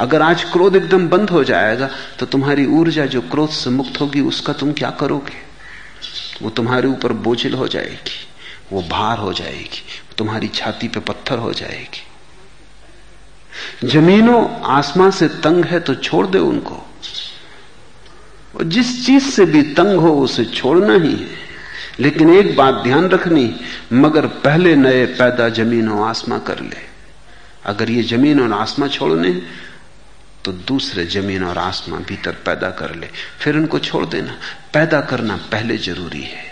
अगर 0.00 0.22
आज 0.22 0.44
क्रोध 0.44 0.76
एकदम 0.76 1.08
बंद 1.08 1.30
हो 1.30 1.42
जाएगा 1.44 1.88
तो 2.18 2.26
तुम्हारी 2.26 2.66
ऊर्जा 2.68 3.06
जो 3.06 3.20
क्रोध 3.22 3.50
से 3.50 3.70
मुक्त 3.70 4.00
होगी, 4.00 4.20
उसका 4.22 4.52
तुम 4.52 4.72
क्या 4.72 4.90
करोगे? 4.90 5.45
वो 6.42 6.50
तुम्हारे 6.50 6.88
ऊपर 6.88 7.12
बोझिल 7.12 7.54
हो 7.54 7.68
जाएगी, 7.68 8.28
वो 8.72 8.82
भार 8.82 9.18
हो 9.18 9.32
जाएगी 9.32 9.82
तुम्हारी 10.18 10.48
छाती 10.48 10.88
पे 10.88 11.00
पत्थर 11.00 11.38
हो 11.38 11.52
जाएगी। 11.52 12.02
जमीनों 13.88 14.60
आसमां 14.60 15.10
से 15.10 15.28
तंग 15.28 15.64
है 15.64 15.80
तो 15.80 15.94
छोड़ 15.94 16.26
दे 16.26 16.38
उनको। 16.38 16.74
और 18.56 18.64
जिस 18.64 19.06
चीज़ 19.06 19.24
से 19.24 19.44
भी 19.44 19.62
तंग 19.62 20.00
हो 20.00 20.20
उसे 20.20 20.44
छोड़ना 20.44 20.94
ही 20.94 21.12
है। 21.12 21.46
लेकिन 22.00 22.34
एक 22.34 22.56
बात 22.56 22.74
ध्यान 22.74 23.08
रखनी, 23.08 23.56
मगर 23.92 24.26
पहले 24.26 24.76
नए 24.76 25.06
पैदा 25.06 25.48
ज़मीन 25.48 25.88
और 25.88 26.08
आसमां 26.08 26.40
कर 26.40 26.60
ले। 26.60 26.86
अगर 27.64 27.90
ये 27.90 28.02
ज़मीन 28.02 28.40
और 28.40 28.52
आसमां 28.52 28.88
छोड़ने 28.88 29.42
तो 30.46 30.52
दूसरे 30.52 31.04
ज़मीन 31.06 31.44
और 31.44 31.58
आसमां 31.58 32.02
भीतर 32.02 32.32
पैदा 32.46 32.70
कर 32.70 32.94
ले। 32.94 33.08
फिर 33.40 33.56
उनको 33.56 33.78
छोड़ 33.78 34.04
देना। 34.06 34.38
पैदा 34.74 35.00
करना 35.00 35.36
पहले 35.52 35.76
ज़रूरी 35.78 36.22
है। 36.22 36.44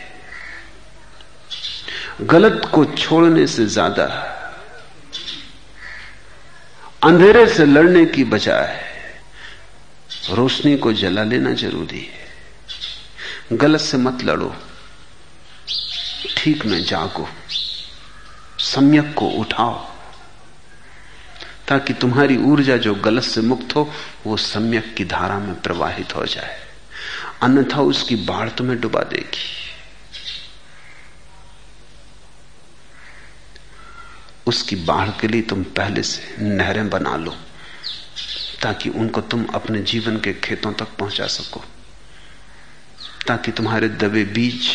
गलत 2.22 2.70
को 2.74 2.84
छोड़ने 2.86 3.46
से 3.46 3.66
ज़्यादा, 3.66 4.04
अंधेरे 7.02 7.46
से 7.46 7.64
लड़ने 7.66 8.04
की 8.06 8.24
बजाय 8.24 8.80
रोशनी 10.30 10.76
को 10.76 10.92
जला 10.92 11.22
लेना 11.22 11.52
ज़रूरी 11.54 12.00
है। 12.00 13.56
गलत 13.56 13.80
से 13.80 13.96
मत 13.98 14.24
लड़ो। 14.24 14.54
ठीक 16.36 16.64
में 16.66 16.84
जागो। 16.84 17.28
सम्यक 18.58 19.14
को 19.14 19.28
उठाओ। 19.30 19.93
ताकि 21.68 21.92
तुम्हारी 21.92 22.36
ऊर्जा 22.36 22.76
जो 22.76 22.94
गलत 22.94 23.22
से 23.22 23.40
मुक्त 23.40 23.74
हो, 23.76 23.92
वो 24.26 24.36
सम्यक 24.36 24.94
की 24.94 25.04
धारा 25.04 25.38
में 25.38 25.60
प्रवाहित 25.62 26.14
हो 26.14 26.24
जाए। 26.26 26.60
अन्यथा 27.42 27.80
उसकी 27.80 28.16
बाढ़ 28.16 28.48
तुम्हें 28.48 28.80
डुबा 28.80 29.00
देगी। 29.00 29.52
उसकी 34.46 34.76
बाढ़ 34.76 35.08
के 35.08 35.28
लिए 35.28 35.42
तुम 35.42 35.62
पहले 35.64 36.02
से 36.02 36.36
नहरें 36.40 36.90
बना 36.90 37.16
लो, 37.16 37.36
ताकि 38.62 38.88
उनको 38.88 39.20
तुम 39.20 39.44
अपने 39.44 39.80
जीवन 39.82 40.16
के 40.16 40.32
खेतों 40.34 40.72
तक 40.72 40.88
पहुँचा 40.98 41.26
सको, 41.26 41.64
ताकि 43.26 43.52
तुम्हारे 43.52 43.88
दबे 43.88 44.24
बीज 44.24 44.68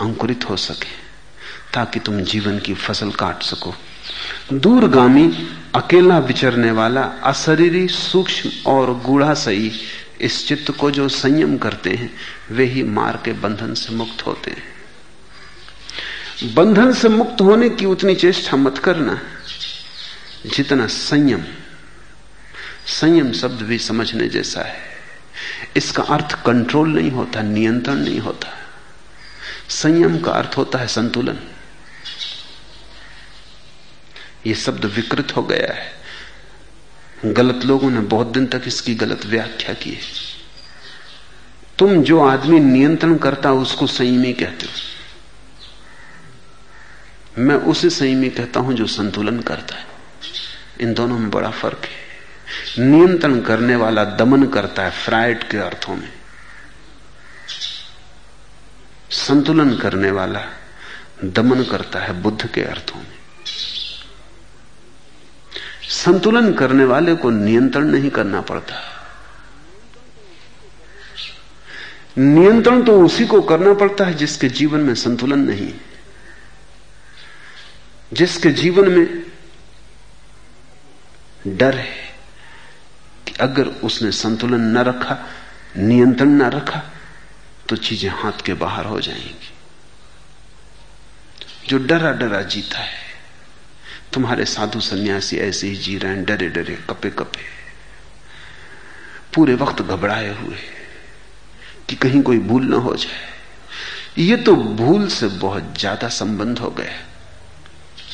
अंकुरित 0.00 0.48
हो 0.50 0.56
सके, 0.56 0.92
ताकि 1.72 2.00
तुम 2.00 2.20
जीवन 2.20 2.58
की 2.58 2.74
फ़सल 2.74 3.10
काट 3.10 3.42
सको। 3.42 3.74
दूरगामी, 4.52 5.48
अकेला 5.74 6.18
विचरने 6.18 6.70
वाला, 6.70 7.02
अशरीरी, 7.02 7.88
सूक्ष्म 7.88 8.50
और 8.66 9.00
गूढ़ा 9.00 9.34
सही 9.34 9.72
इस 10.20 10.48
चित्त 10.48 10.70
को 10.70 10.90
जो 10.90 11.08
संयम 11.08 11.56
करते 11.58 11.90
हैं, 11.90 12.14
वे 12.50 12.64
ही 12.64 12.82
मार 12.82 13.22
के 13.24 13.32
बंधन 13.32 13.74
से 13.74 13.94
मुक्त 13.94 14.26
होते 14.26 14.50
हैं। 14.50 14.74
बंधन 16.54 16.92
से 16.92 17.08
मुक्त 17.08 17.40
होने 17.40 17.70
की 17.70 17.84
उतनी 17.84 18.14
चेष्टा 18.14 18.56
मत 18.56 18.78
करना। 18.78 19.20
जितना 20.46 20.86
संयम 20.86 21.42
संयम 22.86 23.32
शब्द 23.32 23.62
भी 23.62 23.78
समझने 23.78 24.28
जैसा 24.28 24.60
है। 24.60 24.78
इसका 25.76 26.02
अर्थ 26.02 26.44
कंट्रोल 26.44 26.88
नहीं 26.88 27.10
होता, 27.10 27.42
नियंत्रण 27.42 27.94
नहीं 27.94 28.20
होता। 28.20 28.48
संयम 29.68 30.18
का 30.18 30.32
अर्थ 30.32 30.56
होता 30.56 30.78
है 30.78 30.86
संतुलन। 30.86 31.38
यह 34.46 34.54
शब्द 34.54 34.84
विकृत 34.84 35.36
हो 35.36 35.42
गया 35.42 35.74
है। 35.74 36.04
गलत 37.26 37.64
लोगों 37.64 37.90
ने 37.90 38.00
बहुत 38.00 38.26
दिन 38.26 38.46
तक 38.46 38.62
इसकी 38.66 38.94
गलत 38.94 39.26
व्याख्या 39.26 39.74
की 39.74 39.90
है। 39.90 40.34
तुम 41.78 42.02
जो 42.02 42.20
आदमी 42.20 42.60
नियंत्रण 42.60 43.16
करता 43.16 43.52
उसको 43.52 43.86
संयमी 43.86 44.32
कहते 44.32 44.66
हो। 44.66 44.72
मैं 47.38 47.54
उसे 47.54 47.90
संयमी 47.90 48.30
कहता 48.30 48.60
हूँ 48.60 48.74
जो 48.74 48.86
संतुलन 48.86 49.40
करता 49.40 49.76
है। 49.76 49.86
इन 50.80 50.94
दोनों 50.94 51.18
में 51.18 51.30
बड़ा 51.30 51.50
फ़र्क 51.50 51.82
है। 51.84 52.04
नियंत्रण 52.90 53.40
करने 53.40 53.76
वाला 53.76 54.04
दमन 54.04 54.46
करता 54.46 54.82
है 54.82 54.90
फ्राइड 54.90 55.48
के 55.48 55.58
अर्थों 55.58 55.96
में। 55.96 56.12
संतुलन 59.10 59.76
करने 59.76 60.10
वाला 60.10 60.40
दमन 61.24 61.64
करता 61.64 61.98
है 61.98 62.22
बुद्ध 62.22 62.46
के 62.46 62.62
अर्थों 62.62 63.00
में। 63.00 63.23
संतुलन 65.88 66.52
करने 66.54 66.84
वाले 66.84 67.14
को 67.14 67.30
नियंत्रण 67.30 67.84
नहीं 67.84 68.10
करना 68.10 68.40
पड़ता। 68.40 68.74
नियंत्रण 72.18 72.82
तो 72.82 73.00
उसी 73.02 73.26
को 73.26 73.40
करना 73.42 73.72
पड़ता 73.74 74.04
है 74.04 74.14
जिसके 74.14 74.48
जीवन 74.48 74.80
में 74.80 74.94
संतुलन 74.94 75.38
नहीं 75.38 75.72
जिसके 78.12 78.50
जीवन 78.50 78.88
में 78.88 79.06
डर 81.46 81.74
है 81.74 82.14
कि 83.26 83.34
अगर 83.40 83.66
उसने 83.84 84.10
संतुलन 84.12 84.60
न 84.76 84.78
रखा, 84.78 85.16
नियंत्रण 85.76 86.28
न 86.28 86.50
रखा 86.50 86.82
तो 87.68 87.76
चीज़ें 87.76 88.10
हाथ 88.10 88.44
के 88.44 88.54
बाहर 88.54 88.86
हो 88.86 89.00
जाएँगी। 89.00 89.52
जो 91.68 91.78
डरा 91.78 92.12
डरा 92.12 92.42
जीता 92.42 92.78
है 92.78 93.03
तुम्हारे 94.14 94.44
साधु 94.44 94.80
सन्यासी 94.80 95.36
ऐसे 95.36 95.66
ही 95.66 95.76
जी 95.76 95.98
रहे 95.98 96.12
हैं, 96.12 96.24
डरे 96.24 96.48
डरे, 96.48 96.74
कपे 96.90 97.10
कपे। 97.10 97.42
पूरे 99.34 99.54
वक्त 99.54 99.82
घबराए 99.82 100.28
हुए 100.34 100.56
कि 101.88 101.96
कहीं 101.96 102.22
कोई 102.22 102.38
भूल 102.38 102.64
ना 102.64 102.76
हो 102.76 102.94
जाए। 102.96 103.32
ये 104.18 104.36
तो 104.36 104.54
भूल 104.56 105.08
से 105.08 105.28
बहुत 105.28 105.74
ज़्यादा 105.78 106.08
संबंध 106.08 106.58
हो 106.58 106.70
गया। 106.70 106.92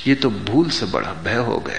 ये 0.07 0.15
तो 0.15 0.31
भूल 0.31 0.71
से 0.71 0.87
बड़ा 0.87 1.13
भय 1.25 1.37
हो 1.37 1.57
गया, 1.59 1.79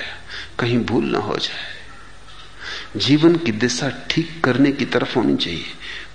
कहीं 0.60 0.78
भूल 0.86 1.06
ना 1.06 1.20
हो 1.20 1.36
जाए। 1.36 3.00
जीवन 3.00 3.36
की 3.36 3.52
दिशा 3.52 3.90
ठीक 4.10 4.44
करने 4.44 4.72
की 4.72 4.86
तरफ़ 4.86 5.16
होनी 5.16 5.36
चाहिए, 5.36 5.66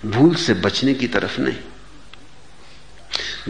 भूल 0.06 0.34
से 0.34 0.54
बचने 0.54 0.94
की 0.94 1.06
तरफ़ 1.06 1.40
नहीं। 1.40 1.58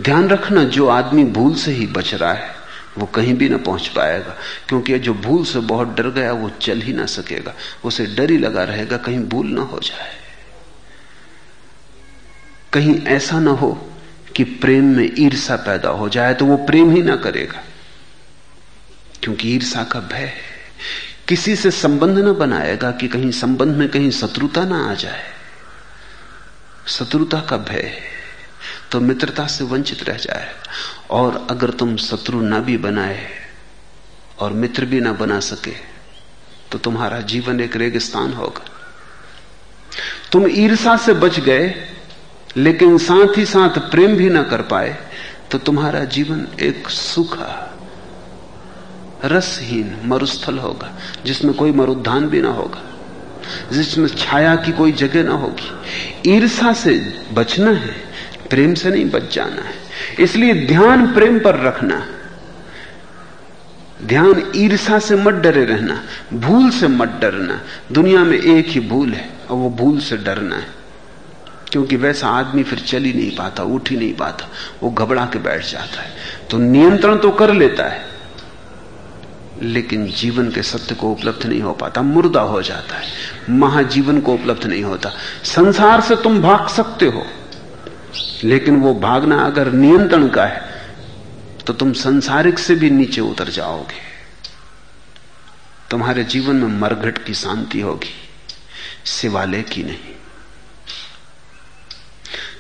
ध्यान 0.01 0.29
रखना, 0.29 0.65
जो 0.65 0.89
आदमी 0.89 1.25
भूल 1.25 1.55
से 1.55 1.73
ही 1.73 1.87
बच 1.87 2.15
रहा 2.15 2.33
है 2.33 2.66
वो 2.99 3.07
कहीं 3.07 3.35
भी 3.35 3.49
ना 3.49 3.57
पहुँच 3.57 3.89
पाएगा। 3.89 4.37
क्योंकि 4.69 4.99
जो 4.99 5.15
भूल 5.15 5.45
से 5.45 5.59
बहुत 5.59 5.97
डर 5.97 6.11
गया, 6.11 6.33
वो 6.33 6.51
चल 6.51 6.81
ही 6.81 6.93
ना 6.93 7.07
सकेगा। 7.07 7.55
उसे 7.85 8.07
डर 8.07 8.31
ही 8.31 8.39
लगा 8.39 8.65
रहेगा, 8.65 8.97
कहीं 8.97 9.19
भूल 9.19 9.47
ना 9.47 9.63
हो 9.63 9.79
जाए। 9.79 10.15
कहीं 12.73 13.03
ऐसा 13.07 13.41
ना 13.41 13.51
हो 13.51 13.93
कि 14.37 14.45
प्रेम 14.45 14.97
में 14.97 15.11
ईर्षा 15.19 15.57
पैदा 15.57 15.89
हो 15.89 16.09
जाए 16.09 16.35
तो 16.35 16.47
वो 16.47 16.57
प्रेम 16.57 16.91
ही 16.91 17.03
ना 17.03 17.17
करेगा। 17.17 17.63
क्योंकि 19.23 19.55
ईर्षा 19.55 19.85
का 19.85 20.01
भय 20.01 20.17
है। 20.17 20.35
किसी 21.29 21.57
से 21.57 21.71
संबंध 21.71 22.19
ना 22.19 22.33
बनाएगा 22.33 22.91
कि 22.91 23.09
कहीं 23.09 23.31
संबंध 23.31 23.77
में 23.77 23.89
कहीं 23.89 24.11
शत्रुता 24.11 24.65
ना 24.65 24.91
आ 24.91 24.95
जाए। 24.95 25.23
शत्रुता 26.87 27.41
का 27.41 27.57
भय 27.57 28.16
तो 28.93 29.01
मित्रता 29.01 29.47
से 29.47 29.65
वंचित 29.65 30.03
रह 30.03 30.17
जाए। 30.19 30.49
और 31.11 31.47
अगर 31.51 31.71
तुम 31.73 31.97
शत्रु 31.99 32.41
ना 32.43 32.59
भी 32.61 32.77
बनाए 32.79 33.27
और 34.39 34.53
मित्र 34.55 34.85
भी 34.85 35.01
ना 35.01 35.13
बना 35.15 35.41
सके 35.43 35.75
तो 36.73 36.79
तुम्हारा 36.79 37.21
जीवन 37.23 37.61
एक 37.61 37.77
रेगिस्तान 37.77 38.33
होगा। 38.33 38.65
तुम 40.33 40.47
ईर्षा 40.49 40.97
से 40.97 41.13
बच 41.15 41.39
गए, 41.41 41.75
लेकिन 42.57 42.97
साथ 42.99 43.37
ही 43.39 43.45
साथ 43.47 43.79
प्रेम 43.91 44.17
भी 44.17 44.29
ना 44.31 44.43
कर 44.43 44.63
पाए 44.63 44.97
तो 45.51 45.59
तुम्हारा 45.59 46.05
जीवन 46.07 46.47
एक 46.61 46.89
सूखा, 46.89 47.53
रसहीन 49.25 49.97
मरुस्थल 50.05 50.59
होगा, 50.59 50.91
जिसमें 51.25 51.55
कोई 51.55 51.73
मरुद्धान 51.73 52.27
भी 52.29 52.41
ना 52.41 52.51
होगा, 52.51 52.83
जिसमें 53.73 54.09
छाया 54.09 54.55
की 54.57 54.73
कोई 54.73 54.93
जगह 54.95 55.23
ना 55.23 55.35
होगी। 55.35 56.33
ईर्षा 56.35 56.73
से 56.75 56.95
बचना 57.33 57.71
है 57.73 57.95
प्रेम 58.51 58.75
से 58.75 58.91
नहीं 58.91 59.11
बच 59.11 59.35
जाना 59.35 59.63
है। 59.63 59.75
इसलिए 60.21 60.67
ध्यान 60.67 61.13
प्रेम 61.13 61.39
पर 61.39 61.61
रखना। 61.61 62.07
ध्यान 64.03 64.53
ईर्षा 64.57 64.99
से 64.99 65.17
मत 65.17 65.35
डरे 65.35 65.65
रहना, 65.65 66.05
भूल 66.33 66.71
से 66.71 66.89
मत 66.89 67.09
डरना। 67.09 67.61
दुनिया 67.93 68.25
में 68.25 68.39
एक 68.39 68.69
ही 68.69 68.81
भूल 68.81 69.13
है 69.13 69.29
और 69.51 69.57
वो 69.57 69.71
भूल 69.71 69.99
से 69.99 70.17
डरना 70.17 70.57
है। 70.57 70.77
क्योंकि 71.73 71.97
वैसा 71.97 72.29
आदमी 72.29 72.63
फिर 72.63 72.79
चल 72.79 73.03
ही 73.03 73.13
नहीं 73.13 73.37
पाता, 73.37 73.63
उठ 73.63 73.91
ही 73.91 73.97
नहीं 73.97 74.15
पाता, 74.15 74.49
वो 74.83 74.91
घबरा 74.91 75.25
के 75.25 75.39
बैठ 75.39 75.73
जाता 75.73 76.03
है। 76.03 76.13
तो 76.51 76.59
नियंत्रण 76.59 77.17
तो 77.17 77.31
कर 77.31 77.53
लेता 77.53 77.85
है, 77.85 78.07
लेकिन 79.63 80.07
जीवन 80.07 80.51
के 80.51 80.63
सत्य 80.63 80.95
को 80.95 81.13
उपलब्ध 81.13 81.47
नहीं 81.47 81.61
हो 81.61 81.73
पाता, 81.73 82.03
मुर्दा 82.03 82.41
हो 82.41 82.63
जाता 82.63 82.97
है। 82.97 83.07
महाजीवन 83.51 84.21
को 84.21 84.35
उपलब्ध 84.35 84.67
नहीं 84.67 84.85
होता। 84.85 85.11
संसार 85.45 86.01
से 86.01 86.17
तुम 86.17 86.43
भाग 86.43 86.69
सकते 86.69 87.07
हो। 87.07 87.27
लेकिन 88.45 88.77
वो 88.77 88.95
भागना 88.95 89.37
अगर 89.43 89.71
नियंत्रण 89.73 90.29
का 90.29 90.45
है 90.45 90.75
तो 91.67 91.73
तुम 91.73 91.93
संसारिक 91.93 92.59
से 92.59 92.75
भी 92.75 92.91
नीचे 92.91 93.21
उतर 93.21 93.49
जाओगे। 93.49 94.01
तुम्हारे 95.91 96.25
जीवन 96.25 96.57
में 96.57 96.79
मरघट 96.81 97.25
की 97.25 97.35
शांति 97.35 97.81
होगी, 97.81 98.15
शिवालय 99.07 99.63
की 99.63 99.83
नहीं। 99.83 100.15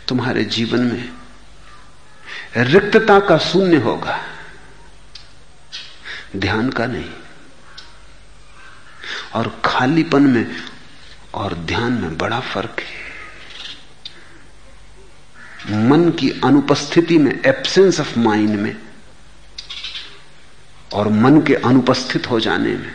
तुम्हारे 0.09 0.44
जीवन 0.47 0.81
में 0.82 1.09
रिक्तता 2.65 3.19
का 3.20 3.39
शून्य 3.39 3.77
होगा, 3.77 4.19
ध्यान 6.36 6.70
का 6.70 6.86
नहीं। 6.86 7.11
और 9.35 9.48
खालीपन 9.65 10.23
में 10.23 10.47
और 11.35 11.55
ध्यान 11.55 11.93
में 11.93 12.16
बड़ा 12.19 12.40
फ़र्क 12.40 12.81
है। 12.81 13.05
मन 15.66 16.10
की 16.10 16.30
अनुपस्थिति 16.44 17.18
में 17.18 17.32
एब्सेंस 17.32 18.01
ऑफ़ 18.01 18.18
माइंड 18.18 18.51
में, 18.51 18.76
और 20.94 21.09
मन 21.09 21.40
के 21.40 21.55
अनुपस्थित 21.55 22.30
हो 22.30 22.38
जाने 22.40 22.70
में 22.70 22.94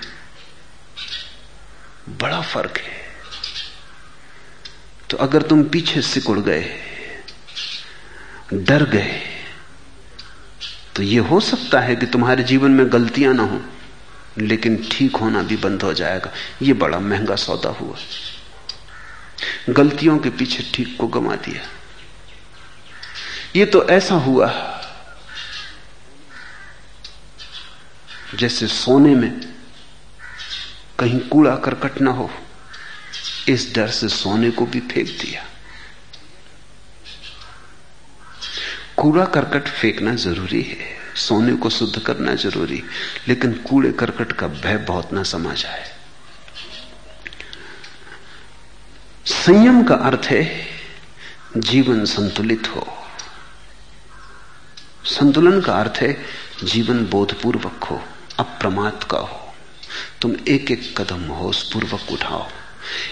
बड़ा 2.12 2.42
फ़र्क 2.42 2.78
है। 2.78 3.00
तो 5.10 5.18
अगर 5.18 5.42
तुम 5.42 5.64
पीछे 5.64 6.02
सिकुड़ 6.02 6.40
गए, 6.40 6.64
डर 8.54 8.84
गए 8.86 9.20
तो 10.96 11.04
यह 11.04 11.28
हो 11.28 11.40
सकता 11.40 11.80
है 11.80 11.96
कि 11.96 12.06
तुम्हारे 12.06 12.44
जीवन 12.44 12.72
में 12.72 12.92
गलतियाँ 12.94 13.34
ना 13.34 13.44
हो, 13.44 13.62
लेकिन 14.38 14.78
ठीक 14.92 15.16
होना 15.16 15.42
भी 15.44 15.58
बंद 15.58 15.84
हो 15.84 15.94
जाएगा। 15.94 16.32
यह 16.62 16.74
बड़ा 16.74 17.00
महँगा 17.00 17.36
सौदा 17.36 17.70
हुआ। 17.72 17.98
गलतियों 19.70 20.18
के 20.18 20.30
पीछे 20.30 20.64
ठीक 20.74 20.98
को 21.00 21.08
गमा 21.08 21.36
दिया। 21.36 21.62
यह 23.56 23.66
तो 23.66 23.90
ऐसा 23.90 24.16
हुआ 24.16 24.48
जैसे 28.36 28.68
सोने 28.68 29.16
में 29.16 29.54
कहीं 31.00 31.20
कूड़ा 31.20 31.56
करकट 31.56 32.02
ना 32.02 32.12
हो। 32.12 32.30
इस 33.48 33.74
डर 33.76 33.88
से 33.88 34.08
सोने 34.10 34.52
को 34.52 34.66
भी 34.66 34.80
फेंक 34.80 35.08
दिया। 35.08 35.44
कूड़ा 38.98 39.26
करकट 39.26 39.68
फेंकना 39.68 40.16
ज़रूरी 40.16 40.62
है, 40.62 40.98
सोने 41.16 41.56
को 41.56 41.70
शुद्ध 41.70 42.00
करना 42.00 42.36
ज़रूरी, 42.36 42.84
लेकिन 43.28 43.54
कूड़े 43.54 43.92
करकट 43.92 44.32
का 44.32 44.48
भय 44.48 44.78
बहुत 44.78 45.14
ना 45.14 45.24
समा 45.24 45.54
जाए। 45.54 45.86
संयम 49.26 49.84
का 49.84 49.96
अर्थ 49.96 50.26
है 50.26 50.68
जीवन 51.58 52.06
संतुलित 52.06 52.68
हो। 52.68 53.01
संतुलन 55.06 55.62
का 55.62 55.74
अर्थ 55.74 55.98
है, 56.02 56.18
जीवन 56.64 57.06
बोधपूर्वक 57.06 57.84
हो, 57.84 58.02
अप्रमाद 58.40 59.04
का 59.04 59.18
हो। 59.18 59.54
तुम 60.22 60.36
एक 60.48 60.72
एक 60.72 61.02
कदम 61.02 61.22
होशपूर्वक 61.22 62.12
उठाओ। 62.12 62.48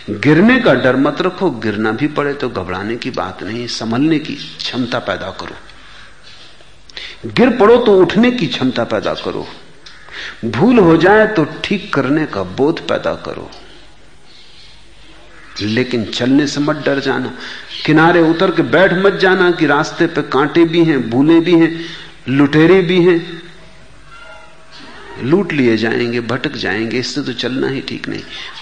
गिरने 0.10 0.60
का 0.60 0.74
डर 0.74 0.96
मत 0.96 1.22
रखो, 1.22 1.50
गिरना 1.50 1.92
भी 1.92 2.08
पड़े 2.08 2.34
तो 2.34 2.50
घबराने 2.50 2.96
की 2.96 3.12
बात 3.12 3.44
नहीं, 3.44 3.68
संभलने 3.68 4.20
की 4.20 4.36
क्षमता 4.36 5.00
पैदा 5.00 5.30
करो। 5.32 5.56
गिर 7.26 7.50
पड़ो 7.50 7.78
तो 7.78 8.00
उठने 8.00 8.32
की 8.32 8.48
क्षमता 8.48 8.84
पैदा 8.84 9.14
करो। 9.14 9.48
भूल 10.46 10.80
हो 10.80 10.98
जाए 10.98 11.28
तो 11.28 11.46
ठीक 11.64 11.94
करने 11.94 12.26
का 12.26 12.44
बोध 12.44 12.88
पैदा 12.88 13.14
करो। 13.16 13.52
लेकिन 15.62 16.06
चलने 16.06 16.48
से 16.48 16.60
मत 16.60 16.76
डर 16.76 17.00
जाना। 17.00 17.38
किनारे 17.86 18.22
उतर 18.22 18.52
के 18.52 18.62
बैठ 18.62 18.94
मत 18.94 19.14
जाना 19.14 19.52
कि 19.52 19.66
रास्ते 19.66 20.08
पे 20.08 20.22
कांटे 20.22 20.66
भी 20.66 20.84
हैं, 20.84 21.10
भूले 21.10 21.40
भी 21.40 21.60
हैं, 21.60 21.86
लुटेरे 22.30 22.82
भी 22.82 23.04
हैं। 23.04 23.44
लूट 25.24 25.54
लिए 25.54 25.78
जाएँगे, 25.78 26.20
भटक 26.20 26.52
जाएँगे, 26.52 27.00
इससे 27.00 27.22
तो 27.22 27.34
चलना 27.34 27.68
ही 27.68 27.82
ठीक 27.82 28.08
नहीं। 28.08 28.22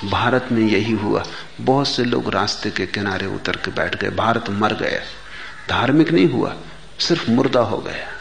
भारत 0.10 0.48
में 0.52 0.68
यही 0.68 0.92
हुआ। 0.92 1.24
बहुत 1.62 1.88
से 1.88 2.04
लोग 2.04 2.34
रास्ते 2.34 2.70
के 2.70 2.86
किनारे 2.86 3.26
उतर 3.26 3.56
के 3.56 3.72
बैठ 3.72 4.02
गए। 4.02 4.10
भारत 4.10 4.46
मर 4.50 4.74
गया। 4.74 5.00
धार्मिक 5.70 6.12
नहीं 6.12 6.30
हुआ, 6.30 6.56
सिर्फ़ 7.00 7.32
मुर्दा 7.32 7.60
हो 7.60 7.78
गया। 7.78 8.14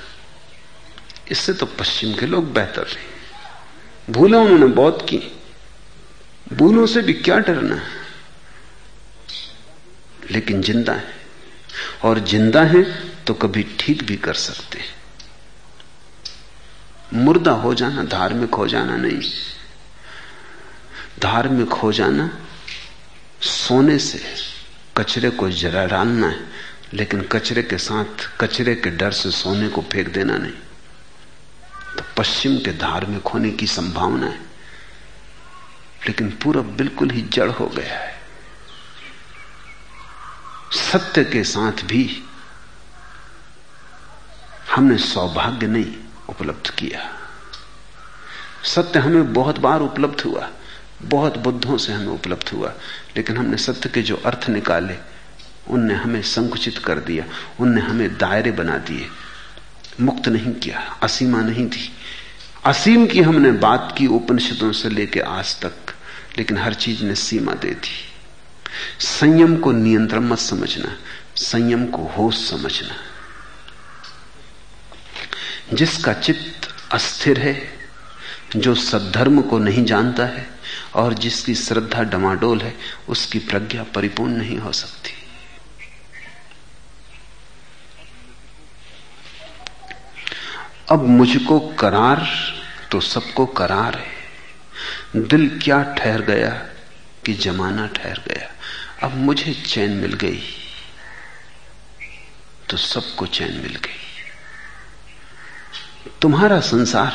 इससे 1.30 1.52
तो 1.52 1.66
पश्चिम 1.66 2.12
के 2.12 2.26
लोग 2.26 2.52
बेहतर 2.52 2.82
थे। 2.82 3.16
भूलें 4.12 4.38
उन्होंने 4.38 4.66
बहुत 4.66 5.06
की। 5.10 5.32
भूलों 6.52 6.86
से 6.86 7.02
भी 7.02 7.12
क्या 7.12 7.38
डरना? 7.38 7.80
लेकिन 10.30 10.62
ज़िंदा 10.62 10.92
है। 10.92 11.14
और 12.04 12.18
ज़िंदा 12.18 12.62
है 12.62 12.82
तो 13.24 13.34
कभी 13.34 13.62
ठीक 13.80 14.02
भी 14.02 14.16
कर 14.16 14.34
सकते 14.34 14.78
हैं। 14.78 14.94
मुर्दा 17.14 17.52
हो 17.52 17.74
जाना, 17.74 18.04
धार्मिक 18.04 18.54
हो 18.54 18.66
जाना 18.68 18.96
नहीं। 18.96 19.20
धार्मिक 21.20 21.72
हो 21.72 21.92
जाना, 21.92 22.38
सोने 23.40 23.98
से 23.98 24.20
कचरे 24.96 25.30
को 25.30 25.50
जरा 25.50 25.86
डालना 25.86 26.28
है, 26.28 26.40
लेकिन 26.94 27.20
कचरे 27.22 27.62
के 27.62 27.78
साथ, 27.78 28.28
कचरे 28.40 28.74
के 28.74 28.90
डर 28.90 29.12
से 29.12 29.30
सोने 29.30 29.68
को 29.68 29.82
फेंक 29.82 30.08
देना 30.08 30.36
नहीं। 30.36 30.52
तो 31.98 32.04
पश्चिम 32.16 32.58
के 32.58 32.72
धार्मिक 32.72 33.28
होने 33.28 33.50
की 33.50 33.66
संभावना 33.66 34.26
है। 34.26 34.40
लेकिन 36.06 36.30
पूरा 36.30 36.60
बिल्कुल 36.60 37.10
ही 37.10 37.22
जड़ 37.22 37.50
हो 37.50 37.66
गया 37.66 37.94
है। 37.94 38.15
सत्य 40.72 41.24
के 41.24 41.44
साथ 41.44 41.72
भी 41.72 42.22
हमने 44.74 44.98
सौभाग्य 44.98 45.66
नहीं 45.66 45.94
उपलब्ध 46.28 46.70
किया। 46.70 47.20
सत्य 48.64 48.98
हमें 48.98 49.32
बहुत 49.32 49.58
बार 49.58 49.80
उपलब्ध 49.80 50.20
हुआ, 50.20 50.50
बहुत 51.02 51.38
बुद्धों 51.38 51.76
से 51.76 51.92
हमें 51.92 52.06
उपलब्ध 52.06 52.48
हुआ, 52.48 52.72
लेकिन 53.16 53.36
हमने 53.36 53.56
सत्य 53.56 53.88
के 53.88 54.02
जो 54.02 54.16
अर्थ 54.16 54.48
निकाले, 54.48 54.94
उनने 55.68 55.94
हमें 55.94 56.22
संकुचित 56.22 56.78
कर 56.78 56.98
दिया, 56.98 57.24
उनने 57.60 57.80
हमें 57.80 58.18
दायरे 58.18 58.50
बना 58.50 58.78
दिए। 58.78 59.08
मुक्त 60.00 60.28
नहीं 60.28 60.52
किया, 60.52 60.98
असीमा 61.02 61.40
नहीं 61.40 61.68
थी। 61.68 61.92
असीम 62.64 63.06
की 63.06 63.22
हमने 63.22 63.52
बात 63.52 63.94
की 63.98 64.06
उपनिषदों 64.06 64.72
से 64.72 64.88
लेकर 64.88 65.20
आज 65.20 65.60
तक, 65.60 65.74
लेकिन 66.38 66.58
हर 66.58 66.74
चीज़ 66.74 67.04
ने 67.04 67.14
सीमा 67.14 67.52
दे 67.52 67.70
दी। 67.70 68.05
संयम 69.00 69.56
को 69.56 69.72
नियंत्रण 69.72 70.20
मत 70.20 70.38
समझना, 70.38 70.96
संयम 71.36 71.86
को 71.86 72.02
होश 72.02 72.50
समझना। 72.50 72.96
जिसका 75.74 76.12
चित्त 76.12 76.74
अस्थिर 76.92 77.38
है, 77.38 77.78
जो 78.56 78.74
सद्धर्म 78.74 79.42
को 79.42 79.58
नहीं 79.58 79.84
जानता 79.84 80.26
है, 80.26 80.50
और 80.94 81.14
जिसकी 81.14 81.54
श्रद्धा 81.54 82.02
डमाडोल 82.02 82.60
है, 82.60 82.76
उसकी 83.08 83.38
प्रज्ञा 83.38 83.82
परिपूर्ण 83.82 84.32
नहीं 84.32 84.58
हो 84.58 84.72
सकती। 84.72 85.10
अब 90.90 91.06
मुझको 91.06 91.60
करार 91.60 92.28
तो 92.92 93.00
सबको 93.00 93.46
करार 93.46 93.94
है। 93.94 94.16
दिल 95.16 95.60
क्या 95.64 95.82
ठहर 95.82 96.20
गया 96.20 96.50
कि 97.24 97.34
जमाना 97.34 97.86
ठहर 97.86 98.22
गया। 98.28 98.55
अब 99.06 99.14
मुझे 99.14 99.52
चैन 99.54 99.90
मिल 99.90 100.12
गई। 100.12 100.40
तो 102.70 102.76
सबको 102.76 103.26
चैन 103.26 103.52
मिल 103.52 103.74
गई। 103.76 104.00
तुम्हारा 106.22 106.58
संसार, 106.60 107.12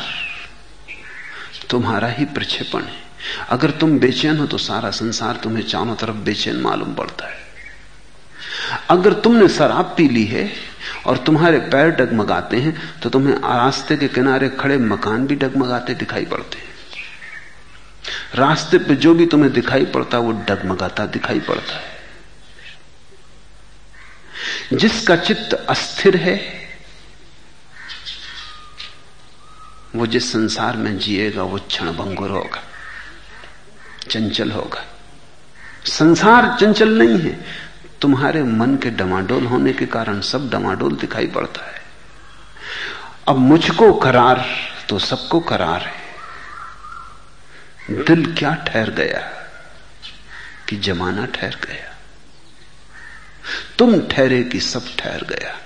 तुम्हारा 1.69 2.07
ही 2.07 2.25
प्रक्षेपण 2.25 2.83
है। 2.83 3.01
अगर 3.49 3.71
तुम 3.71 3.99
बेचैन 3.99 4.37
हो 4.37 4.45
तो 4.45 4.57
सारा 4.57 4.91
संसार 4.91 5.35
तुम्हें 5.35 5.63
चारों 5.63 5.95
तरफ़ 5.95 6.15
बेचैन 6.23 6.61
मालूम 6.61 6.93
पड़ता 6.93 7.27
है। 7.27 7.39
अगर 8.89 9.13
तुमने 9.13 9.47
शराब 9.49 9.93
पी 9.97 10.07
ली 10.09 10.25
है 10.25 10.49
और 11.05 11.17
तुम्हारे 11.17 11.59
पैर 11.59 11.89
डगमगाते 11.89 12.57
हैं 12.57 12.99
तो 12.99 13.09
तुम्हें 13.09 13.35
रास्ते 13.35 13.97
के 13.97 14.07
किनारे 14.07 14.49
खड़े 14.49 14.77
मकान 14.77 15.27
भी 15.27 15.35
डगमगाते 15.35 15.93
दिखाई 15.93 16.25
पड़ते 16.25 16.57
हैं। 16.57 16.70
रास्ते 18.35 18.77
पे 18.77 18.95
जो 18.95 19.13
भी 19.13 19.25
तुम्हें 19.25 19.53
दिखाई 19.53 19.85
पड़ता 19.85 20.17
है, 20.17 20.23
वो 20.23 20.31
डगमगाता 20.31 21.05
दिखाई 21.05 21.39
पड़ता 21.39 21.75
है। 21.75 21.91
जिसका 24.73 25.15
चित्त 25.15 25.53
अस्थिर 25.53 26.15
है, 26.15 26.61
वो 29.95 30.07
जिस 30.07 30.31
संसार 30.31 30.77
में 30.77 30.99
जिएगा, 30.99 31.43
वो 31.43 31.57
क्षणभंगुर 31.57 32.29
होगा, 32.29 32.63
चंचल 34.09 34.51
होगा। 34.51 34.85
संसार 35.85 36.57
चंचल 36.59 36.89
नहीं 36.89 37.19
है। 37.19 37.45
तुम्हारे 38.01 38.43
मन 38.43 38.75
के 38.75 38.89
डमाडोल 38.89 39.45
होने 39.45 39.73
के 39.73 39.85
कारण 39.85 40.21
सब 40.21 40.49
डमाडोल 40.49 40.95
दिखाई 40.95 41.27
पड़ता 41.27 41.65
है। 41.65 41.81
अब 43.27 43.35
मुझको 43.35 43.93
करार 43.93 44.45
तो 44.89 44.99
सबको 44.99 45.39
करार 45.39 45.81
है। 45.81 46.00
दिल 47.91 48.35
क्या 48.35 48.53
ठहर 48.53 48.89
गया 48.89 49.19
कि 50.69 50.75
जमाना 50.75 51.25
ठहर 51.25 51.55
गया? 51.55 51.95
तुम 53.77 54.07
ठहरे 54.07 54.43
कि 54.43 54.59
सब 54.59 54.95
ठहर 54.99 55.23
गया? 55.23 55.59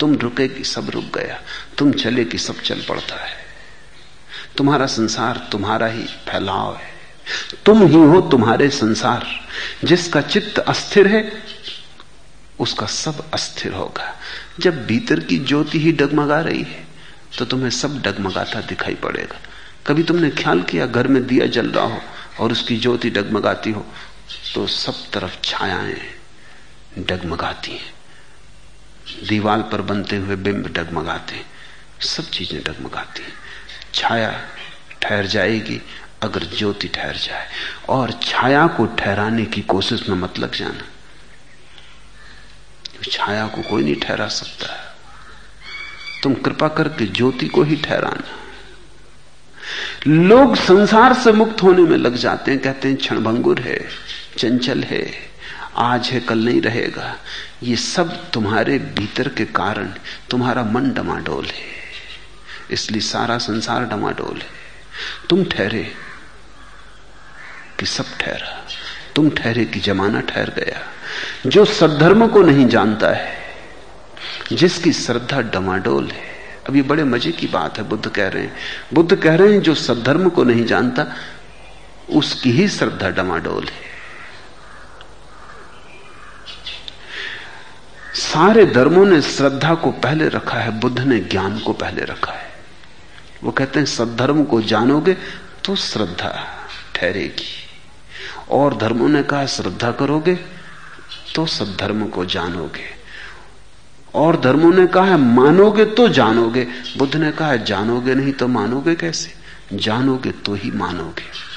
तुम 0.00 0.16
रुके 0.16 0.48
कि 0.48 0.64
सब 0.64 0.90
रुक 0.90 1.18
गया? 1.18 1.42
तुम 1.78 1.92
चले 1.92 2.24
कि 2.24 2.38
सब 2.38 2.60
चल 2.60 2.82
पड़ता 2.88 3.24
है? 3.24 3.36
तुम्हारा 4.56 4.86
संसार 4.86 5.48
तुम्हारा 5.52 5.86
ही 5.86 6.02
फैलाव 6.02 6.76
है। 6.76 6.92
तुम 7.66 7.86
ही 7.86 7.94
हो 7.94 8.20
तुम्हारे 8.20 8.68
संसार। 8.70 9.26
जिसका 9.84 10.20
चित्त 10.20 10.58
अस्थिर 10.58 11.06
है, 11.06 11.42
उसका 12.60 12.86
सब 12.86 13.30
अस्थिर 13.30 13.72
होगा। 13.72 14.20
जब 14.60 14.86
भीतर 14.86 15.20
की 15.20 15.38
ज्योति 15.38 15.78
ही 15.78 15.92
डगमगा 15.92 16.40
रही 16.40 16.62
है 16.62 16.86
तो 17.38 17.44
तुम्हें 17.44 17.70
सब 17.70 18.02
डगमगाता 18.02 18.60
दिखाई 18.60 18.94
पड़ेगा। 18.94 19.38
कभी 19.88 20.02
तुमने 20.02 20.30
ख्याल 20.30 20.62
किया, 20.62 20.86
घर 20.86 21.08
में 21.08 21.26
दिया 21.26 21.46
जल 21.46 21.68
रहा 21.68 21.84
हो 21.84 22.00
और 22.40 22.52
उसकी 22.52 22.76
ज्योति 22.76 23.10
डगमगाती 23.10 23.70
हो 23.70 23.86
तो 24.54 24.66
सब 24.66 24.94
तरफ़ 25.12 25.40
छायाएँ 25.44 26.00
डगमगाती 26.98 27.72
हैं। 27.72 27.92
दीवाल 29.28 29.62
पर 29.62 29.82
बनते 29.82 30.16
हुए 30.16 30.36
बिंब 30.36 30.66
डगमगाते 30.66 31.34
हैं। 31.34 31.46
सब 32.00 32.30
चीज़ें 32.30 32.62
डगमगाती 32.62 33.22
हैं। 33.22 33.32
छाया 33.94 34.48
ठहर 35.02 35.26
जाएगी 35.26 35.80
अगर 36.22 36.44
ज्योति 36.44 36.88
ठहर 36.88 37.16
जाए। 37.16 37.48
और 37.88 38.12
छाया 38.22 38.66
को 38.66 38.86
ठहराने 38.86 39.44
की 39.44 39.62
कोशिश 39.62 40.08
में 40.08 40.16
मत 40.16 40.38
लग 40.38 40.54
जाना। 40.54 40.84
छाया 43.10 43.46
को 43.46 43.62
कोई 43.62 43.84
नहीं 43.84 43.96
ठहरा 43.96 44.28
सकता। 44.28 44.96
तुम 46.22 46.34
कृपा 46.34 46.68
करके 46.68 47.06
ज्योति 47.06 47.48
को 47.48 47.62
ही 47.62 47.76
ठहराना। 47.76 48.37
लोग 50.06 50.56
संसार 50.56 51.14
से 51.14 51.32
मुक्त 51.32 51.62
होने 51.62 51.82
में 51.82 51.96
लग 51.96 52.14
जाते 52.14 52.50
हैं, 52.50 52.60
कहते 52.60 52.88
हैं 52.88 52.96
क्षणभंगुर 52.96 53.60
है, 53.60 53.88
चंचल 54.38 54.82
है, 54.82 55.12
आज 55.76 56.08
है, 56.08 56.20
कल 56.20 56.38
नहीं 56.38 56.62
रहेगा। 56.62 57.16
ये 57.62 57.76
सब 57.76 58.30
तुम्हारे 58.30 58.78
भीतर 58.78 59.28
के 59.28 59.44
कारण, 59.44 59.86
तुम्हारा 60.30 60.64
मन 60.64 60.90
डमाडोल 60.90 61.44
है। 61.44 61.78
इसलिए 62.70 63.00
सारा 63.00 63.38
संसार 63.38 63.84
डमाडोल 63.84 64.38
है। 64.38 64.46
तुम 65.30 65.44
ठहरे 65.44 65.94
कि 67.80 67.86
सब 67.86 68.04
ठहरा। 68.20 68.66
तुम 69.16 69.30
ठहरे 69.30 69.64
कि 69.64 69.80
जमाना 69.80 70.20
ठहर 70.20 70.50
गया। 70.50 70.92
जो 71.46 71.64
सद्धर्म 71.64 72.26
को 72.26 72.42
नहीं 72.42 72.66
जानता 72.66 73.08
है, 73.08 73.34
जिसकी 74.52 74.92
श्रद्धा 74.92 75.40
डमाडोल 75.40 76.06
है 76.06 76.37
अब 76.68 76.76
ये 76.76 76.82
बड़े 76.82 77.04
मज़े 77.04 77.32
की 77.32 77.46
बात 77.46 77.78
है, 77.78 77.84
बुद्ध 77.84 78.08
कह 78.08 78.28
रहे 78.28 78.42
हैं। 78.42 78.56
बुद्ध 78.94 79.16
कह 79.16 79.34
रहे 79.34 79.52
हैं, 79.52 79.62
जो 79.62 79.74
सद्धर्म 79.74 80.28
को 80.28 80.44
नहीं 80.44 80.64
जानता, 80.64 81.16
उसकी 82.10 82.52
ही 82.52 82.68
श्रद्धा 82.68 83.10
डमाडोल 83.10 83.64
है। 83.64 83.88
सारे 88.14 88.66
धर्मों 88.66 89.06
ने 89.06 89.22
श्रद्धा 89.22 89.74
को 89.74 89.90
पहले 89.90 90.28
रखा 90.28 90.58
है, 90.58 90.80
बुद्ध 90.80 90.98
ने 90.98 91.18
ज्ञान 91.18 91.58
को 91.58 91.72
पहले 91.72 92.02
रखा 92.02 92.32
है। 92.32 92.50
वो 93.44 93.50
कहते 93.50 93.78
हैं, 93.78 93.86
सद्धर्म 93.86 94.44
को 94.44 94.62
जानोगे 94.62 95.16
तो 95.64 95.76
श्रद्धा 95.76 96.46
ठहरेगी। 96.94 97.66
और 98.50 98.76
धर्मों 98.76 99.08
ने 99.08 99.22
कहा, 99.22 99.46
श्रद्धा 99.46 99.92
करोगे 99.92 100.34
तो 101.34 101.46
सद्धर्म 101.46 102.06
को 102.06 102.24
जानोगे। 102.24 102.97
और 104.14 104.40
धर्मों 104.40 104.72
ने 104.72 104.86
कहा 104.86 105.04
है, 105.04 105.16
मानोगे 105.16 105.84
तो 105.84 106.08
जानोगे। 106.08 106.68
बुद्ध 106.98 107.16
ने 107.16 107.32
कहा 107.32 107.48
है, 107.48 107.64
जानोगे 107.64 108.14
नहीं 108.14 108.32
तो 108.32 108.48
मानोगे 108.48 108.94
कैसे? 108.94 109.34
जानोगे 109.72 110.32
तो 110.32 110.54
ही 110.54 110.70
मानोगे। 110.70 111.48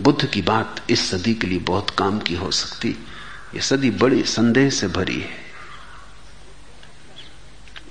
बुद्ध 0.00 0.26
की 0.26 0.42
बात 0.42 0.80
इस 0.90 1.10
सदी 1.10 1.34
के 1.34 1.46
लिए 1.46 1.58
बहुत 1.58 1.90
काम 1.90 2.18
की 2.18 2.34
हो 2.34 2.50
सकती। 2.50 2.88
ये 3.54 3.60
सदी 3.60 3.90
बड़ी 3.90 4.22
संदेह 4.22 4.70
से 4.70 4.88
भरी 4.88 5.20
है। 5.20 5.44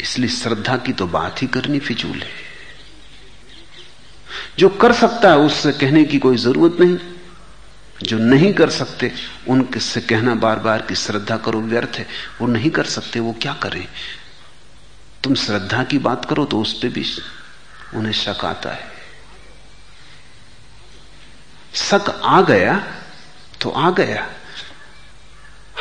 इसलिए 0.02 0.30
श्रद्धा 0.30 0.78
की 0.78 0.94
तो 0.94 1.08
बात 1.08 1.42
ही 1.42 1.48
करनी 1.48 1.80
फिजूल 1.80 2.18
है। 2.18 2.54
जो 4.60 4.70
कर 4.70 4.94
सकता 4.94 5.30
है, 5.30 5.38
उससे 5.38 5.72
कहने 5.72 6.04
की 6.04 6.20
कोई 6.20 6.38
ज़रूरत 6.38 6.78
नहीं। 6.80 6.98
जो 8.04 8.18
नहीं 8.18 8.54
कर 8.54 8.70
सकते 8.70 9.12
उनके 9.48 9.80
से 9.80 10.02
कहना 10.02 10.36
बार 10.36 10.60
बार 10.60 10.82
कि 10.82 10.96
श्रद्धा 10.96 11.38
करो, 11.38 11.62
व्यर्थ 11.62 11.96
है, 11.96 12.08
वो 12.42 12.48
नहीं 12.48 12.70
कर 12.72 12.86
सकते, 12.86 13.20
वो 13.20 13.34
क्या 13.42 13.54
करें? 13.54 13.88
तुम 15.24 15.36
श्रद्धा 15.36 15.84
की 15.84 15.98
बात 16.00 16.26
करो 16.26 16.46
तो 16.46 16.60
उस 16.62 16.74
पर 16.74 16.90
भी 16.90 17.06
उन्हें 17.96 18.14
शक 18.14 18.46
आता 18.46 18.72
है। 18.72 18.92
शक 21.74 22.10
आ 22.24 22.42
गया 22.42 22.78
तो 23.62 23.70
आ 23.70 23.90
गया, 23.92 24.28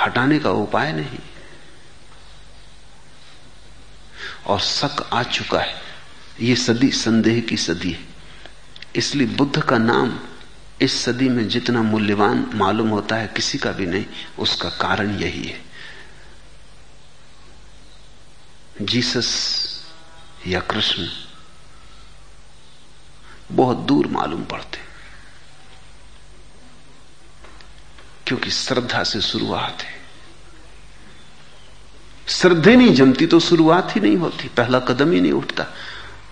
हटाने 0.01 0.39
का 0.39 0.51
उपाय 0.51 0.93
नहीं। 0.93 1.19
और 4.47 4.61
शक 4.61 5.09
आ 5.12 5.23
चुका 5.23 5.61
है, 5.61 5.81
ये 6.40 6.57
सदी 6.57 6.90
संदेह 6.90 7.40
की 7.40 7.57
सदी 7.57 7.90
है, 7.90 8.01
इसलिए 8.97 9.27
बुद्ध 9.28 9.62
का 9.62 9.78
नाम 9.78 10.19
इस 10.83 11.01
सदी 11.03 11.29
में 11.29 11.47
जितना 11.49 11.83
मूल्यवान 11.83 12.51
मालूम 12.55 12.89
होता 12.89 13.17
है, 13.17 13.27
किसी 13.27 13.59
का 13.59 13.73
भी 13.73 13.87
नहीं, 13.87 14.05
उसका 14.39 14.69
कारण 14.81 15.11
यही 15.19 15.43
है। 15.43 15.61
जीसस 18.83 19.31
या 20.47 20.61
कृष्ण 20.61 21.07
बहुत 23.53 23.77
दूर 23.79 24.07
मालूम 24.07 24.45
पड़ते, 24.45 24.79
क्योंकि 28.27 28.51
श्रद्धा 28.51 29.03
से 29.05 29.21
शुरुआत 29.21 29.83
है। 29.83 30.01
श्रद्धे 32.29 32.77
नहीं 32.77 32.95
जमती 32.95 33.27
तो 33.27 33.41
शुरुआत 33.41 33.95
ही 33.97 34.01
नहीं 34.01 34.17
होती, 34.17 34.49
पहला 34.49 34.79
कदम 34.81 35.13
ही 35.13 35.21
नहीं 35.21 35.33
उठता। 35.33 35.67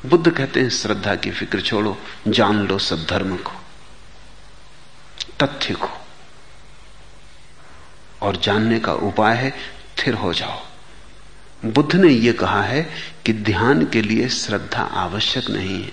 बुद्ध 0.07 0.31
कहते 0.31 0.61
हैं, 0.61 0.71
श्रद्धा 0.71 1.15
की 1.15 1.31
फ़िक्र 1.31 1.61
छोड़ो, 1.61 1.97
जान 2.29 2.67
लो 2.67 2.79
सब 2.81 3.07
धर्म 3.07 3.37
को। 3.37 3.60
तथ्य 5.43 5.75
को। 5.75 5.89
और 8.23 8.37
जानने 8.37 8.81
का 8.81 8.93
उपाय 8.93 9.37
है 9.37 9.51
स्थिर 9.51 10.15
हो 10.15 10.35
जाओ। 10.35 10.67
बुद्ध 11.65 11.97
ने 11.97 12.09
यह 12.09 12.33
कहा 12.33 12.62
है 12.62 12.91
कि 13.27 13.33
ध्यान 13.33 13.87
के 13.87 14.03
लिए 14.03 14.29
श्रद्धा 14.29 14.83
आवश्यक 14.83 15.51
नहीं 15.51 15.85
है। 15.85 15.93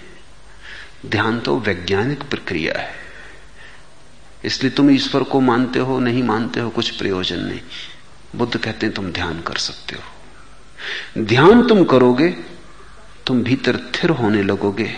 ध्यान 1.06 1.40
तो 1.40 1.60
वैज्ञानिक 1.60 2.24
प्रक्रिया 2.24 2.82
है। 2.82 2.94
इसलिए 4.45 4.72
तुम 4.72 4.91
ईश्वर 4.91 5.24
को 5.24 5.40
मानते 5.40 5.80
हो, 5.80 5.99
नहीं 5.99 6.24
मानते 6.24 6.60
हो, 6.60 6.69
कुछ 6.69 6.90
प्रयोजन 6.90 7.40
नहीं। 7.40 7.60
बुद्ध 8.36 8.57
कहते 8.57 8.86
हैं, 8.86 8.95
तुम 8.95 9.11
ध्यान 9.11 9.41
कर 9.41 9.57
सकते 9.57 9.95
हो। 9.95 10.03
ध्यान 11.26 11.68
तुम 11.68 11.84
करोगे, 11.84 12.30
तुम 13.26 13.44
भीतर 13.44 13.76
स्थिर 13.76 14.10
होने 14.10 14.44
लगोगे। 14.44 14.94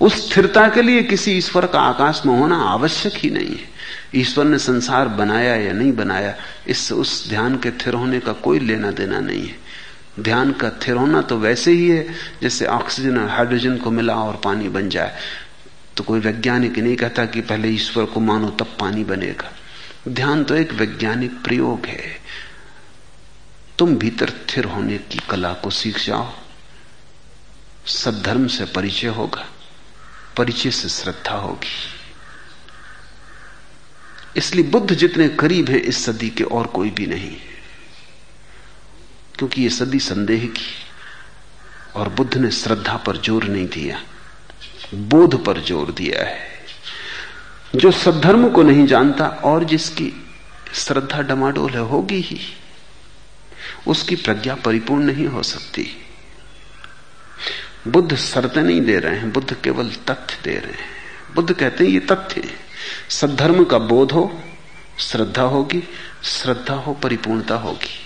उस 0.00 0.32
स्थिरता 0.32 0.68
के 0.68 0.82
लिए 0.82 1.02
किसी 1.02 1.32
ईश्वर 1.32 1.66
का 1.66 1.80
आकाश 1.80 2.22
में 2.26 2.38
होना 2.38 2.56
आवश्यक 2.56 3.12
ही 3.16 3.30
नहीं 3.30 3.56
है। 3.56 3.77
ईश्वर 4.14 4.44
ने 4.44 4.58
संसार 4.58 5.08
बनाया 5.08 5.56
या 5.56 5.72
नहीं 5.72 5.92
बनाया, 5.92 6.34
इससे 6.68 6.94
उस 6.94 7.28
ध्यान 7.28 7.58
के 7.58 7.70
थिर 7.70 7.94
होने 7.94 8.20
का 8.20 8.32
कोई 8.32 8.58
लेना 8.58 8.90
देना 8.90 9.20
नहीं 9.20 9.48
है। 9.48 9.58
ध्यान 10.20 10.52
का 10.52 10.68
स्थिर 10.68 10.96
होना 10.96 11.20
तो 11.22 11.38
वैसे 11.38 11.70
ही 11.70 11.88
है, 11.90 12.14
जैसे 12.42 12.66
ऑक्सीजन 12.66 13.18
और 13.18 13.28
हाइड्रोजन 13.28 13.76
को 13.76 13.90
मिला 13.90 14.14
और 14.14 14.40
पानी 14.44 14.68
बन 14.68 14.88
जाए। 14.88 15.16
तो 15.96 16.04
कोई 16.04 16.20
वैज्ञानिक 16.20 16.78
नहीं 16.78 16.96
कहता 16.96 17.26
कि 17.26 17.40
पहले 17.40 17.68
ईश्वर 17.68 18.04
को 18.04 18.20
मानो 18.20 18.50
तब 18.50 18.76
पानी 18.80 19.04
बनेगा। 19.04 19.52
ध्यान 20.08 20.44
तो 20.44 20.54
एक 20.54 20.72
वैज्ञानिक 20.72 21.42
प्रयोग 21.44 21.86
है। 21.86 22.16
तुम 23.78 23.96
भीतर 23.96 24.30
थिर 24.30 24.64
होने 24.64 24.98
की 24.98 25.18
कला 25.30 25.52
को 25.52 25.70
सीख 25.70 26.06
जाओ। 26.06 26.32
सद्धर्म 27.86 28.46
से 28.46 28.64
परिचय 28.64 29.08
होगा, 29.08 29.46
परिचय 30.36 30.70
से 30.70 30.88
श्रद्धा 30.88 31.34
होगी। 31.34 31.97
इसलिए 34.36 34.64
बुद्ध 34.64 34.94
जितने 34.94 35.28
करीब 35.28 35.70
हैं 35.70 35.80
इस 35.80 36.04
सदी 36.04 36.30
के 36.30 36.44
और 36.44 36.66
कोई 36.66 36.90
भी 36.90 37.06
नहीं। 37.06 37.36
क्योंकि 39.38 39.62
यह 39.62 39.68
सदी 39.68 39.98
संदेह 39.98 40.46
की 40.46 40.74
और 41.96 42.08
बुद्ध 42.08 42.36
ने 42.36 42.50
श्रद्धा 42.50 42.96
पर 42.96 43.16
ज़ोर 43.16 43.44
नहीं 43.44 43.68
दिया, 43.68 44.02
बोध 44.94 45.44
पर 45.44 45.60
ज़ोर 45.60 45.90
दिया 45.90 46.24
है। 46.24 46.38
जो 47.76 47.90
सद्धर्म 47.90 48.50
को 48.50 48.62
नहीं 48.62 48.86
जानता 48.86 49.26
और 49.26 49.64
जिसकी 49.64 50.12
श्रद्धा 50.74 51.20
डमाडोल 51.22 51.70
है, 51.70 51.80
होगी 51.80 52.20
ही। 52.20 52.40
उसकी 53.86 54.16
प्रज्ञा 54.16 54.54
परिपूर्ण 54.54 55.02
नहीं 55.02 55.26
हो 55.26 55.42
सकती। 55.42 56.04
बुद्ध 57.88 58.16
शर्तें 58.16 58.62
नहीं 58.62 58.80
दे 58.80 58.98
रहे 58.98 59.16
हैं, 59.16 59.32
बुद्ध 59.32 59.56
केवल 59.64 59.88
तथ्य 59.88 60.38
दे 60.44 60.58
रहे 60.58 60.72
हैं। 60.72 60.90
बुद्ध 61.34 61.52
कहते 61.52 61.84
हैं, 61.84 61.90
ये 61.90 62.00
तथ्य 62.00 62.40
है। 62.40 62.67
सद्धर्म 63.10 63.64
का 63.64 63.78
बोध 63.78 64.12
हो, 64.12 64.42
श्रद्धा 64.98 65.42
होगी, 65.42 65.82
श्रद्धा 66.24 66.74
हो, 66.74 66.94
परिपूर्णता 66.94 67.54
होगी, 67.54 67.98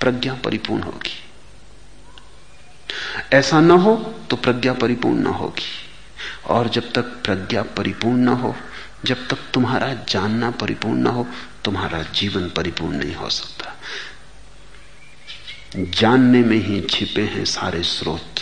प्रज्ञा 0.00 0.34
परिपूर्ण 0.34 0.82
होगी। 0.82 1.20
ऐसा 3.32 3.60
न 3.60 3.70
हो 3.70 3.96
तो 4.30 4.36
प्रज्ञा 4.36 4.72
परिपूर्ण 4.72 5.18
न 5.18 5.26
होगी। 5.26 5.70
और 6.46 6.68
जब 6.68 6.92
तक 6.92 7.02
प्रज्ञा 7.02 7.62
परिपूर्ण 7.62 8.16
न 8.16 8.28
हो, 8.28 8.56
जब 9.04 9.28
तक 9.28 9.38
तुम्हारा 9.54 9.94
जानना 10.08 10.50
परिपूर्ण 10.50 10.98
न 10.98 11.06
हो, 11.06 11.26
तुम्हारा 11.64 12.02
जीवन 12.02 12.48
परिपूर्ण 12.48 12.96
नहीं 12.96 13.14
हो 13.14 13.28
सकता। 13.28 13.72
जानने 15.76 16.40
में 16.40 16.56
ही 16.56 16.80
छिपे 16.80 17.22
हैं 17.22 17.44
सारे 17.44 17.82
स्रोत, 17.82 18.34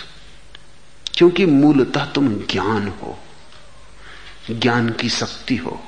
क्योंकि 1.15 1.47
मूलतः 1.47 2.05
तुम 2.05 2.29
ज्ञान 2.29 2.89
हो। 2.89 3.19
ज्ञान 4.51 4.91
की 4.91 5.09
शक्ति 5.09 5.57
हो। 5.57 5.83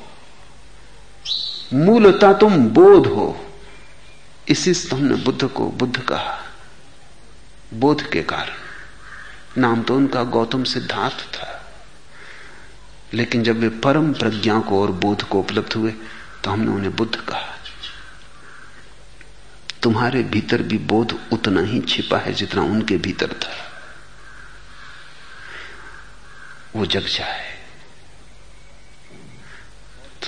मूलतः 1.72 2.32
तुम 2.32 2.66
बोध 2.66 3.06
हो। 3.06 3.60
इसी 4.48 4.74
से 4.74 4.97
हमने 4.97 5.14
बुद्ध 5.14 5.48
को 5.48 5.70
बुद्ध 5.70 6.01
कहा। 6.01 6.44
बोध 7.74 8.10
के 8.10 8.22
कारण। 8.22 8.55
नाम 9.60 9.82
तो 9.82 9.97
उनका 9.97 10.24
गौतम 10.24 10.64
सिद्धार्थ 10.64 11.14
था। 11.14 11.72
लेकिन 13.14 13.43
जब 13.43 13.59
वे 13.59 13.68
परम 13.68 14.12
प्रज्ञा 14.12 14.59
को 14.59 14.82
और 14.82 14.93
बोध 14.93 15.22
को 15.22 15.40
उपलब्ध 15.40 15.72
हुए 15.72 15.94
तो 16.44 16.51
हमने 16.51 16.70
उन्हें 16.70 16.97
बुद्ध 16.97 17.16
कहा। 17.16 17.59
तुम्हारे 19.82 20.22
भीतर 20.22 20.62
भी 20.62 20.78
बोध 20.78 21.18
उतना 21.32 21.60
ही 21.60 21.81
छिपा 21.81 22.18
है 22.18 22.32
जितना 22.32 22.62
उनके 22.62 22.97
भीतर 22.97 23.32
था। 23.32 23.52
वो 26.76 26.86
जग 26.86 27.06
जाए। 27.06 27.53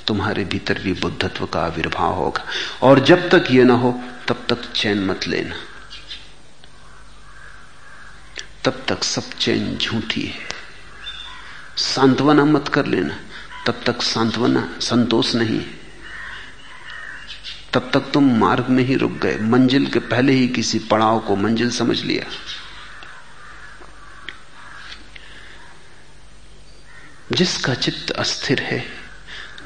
तुम्हारे 0.07 0.45
भीतर 0.45 0.79
भी 0.79 0.93
बुद्धत्व 0.93 1.47
का 1.47 1.61
आविर्भाव 1.61 2.15
होगा। 2.15 2.45
और 2.83 3.01
जब 3.01 3.31
तक 3.31 3.45
ये 3.51 3.65
ना 3.65 3.75
हो, 3.75 4.01
तब 4.29 4.47
तक 4.49 4.73
चैन 4.73 5.05
मत 5.05 5.27
लेना। 5.29 5.57
तब 8.65 8.85
तक 8.89 9.05
सब 9.05 9.31
चैन 9.31 9.77
झूठी 9.77 10.23
है। 10.23 10.39
सांत्वना 11.77 12.45
मत 12.45 12.69
कर 12.69 12.87
लेना। 12.87 13.21
तब 13.67 13.81
तक 13.87 14.03
सांत्वना, 14.03 14.75
संतोष 14.81 15.35
नहीं 15.35 15.59
है। 15.59 15.81
तब 17.73 17.91
तक 17.95 18.01
तुम 18.01 18.39
मार्ग 18.39 18.67
में 18.69 18.85
ही 18.85 18.95
रुक 18.95 19.13
गए। 19.13 19.39
मंजिल 19.39 19.87
के 19.87 19.99
पहले 19.99 20.33
ही 20.33 20.49
किसी 20.49 20.79
पड़ाव 20.79 21.21
को 21.21 21.37
मंजिल 21.37 21.71
समझ 21.71 22.01
लिया। 22.01 22.31
जिसका 27.33 27.75
चित्त 27.75 28.11
अस्थिर 28.11 28.61
है 28.61 28.96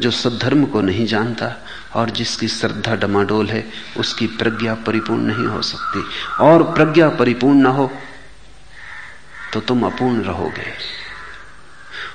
जो 0.01 0.11
सद्धर्म 0.11 0.65
को 0.67 0.81
नहीं 0.81 1.07
जानता 1.07 1.67
और 1.95 2.11
जिसकी 2.11 2.49
श्रद्धा 2.49 2.95
डमाडोल 2.95 3.47
है, 3.47 3.71
उसकी 3.97 4.27
प्रज्ञा 4.27 4.75
परिपूर्ण 4.75 5.21
नहीं 5.21 5.47
हो 5.47 5.63
सकती। 5.63 6.05
और 6.41 6.63
प्रज्ञा 6.63 7.09
परिपूर्ण 7.09 7.59
ना 7.59 7.71
हो 7.71 7.93
तो 9.53 9.61
तुम 9.61 9.87
अपूर्ण 9.87 10.23
रहोगे। 10.23 10.73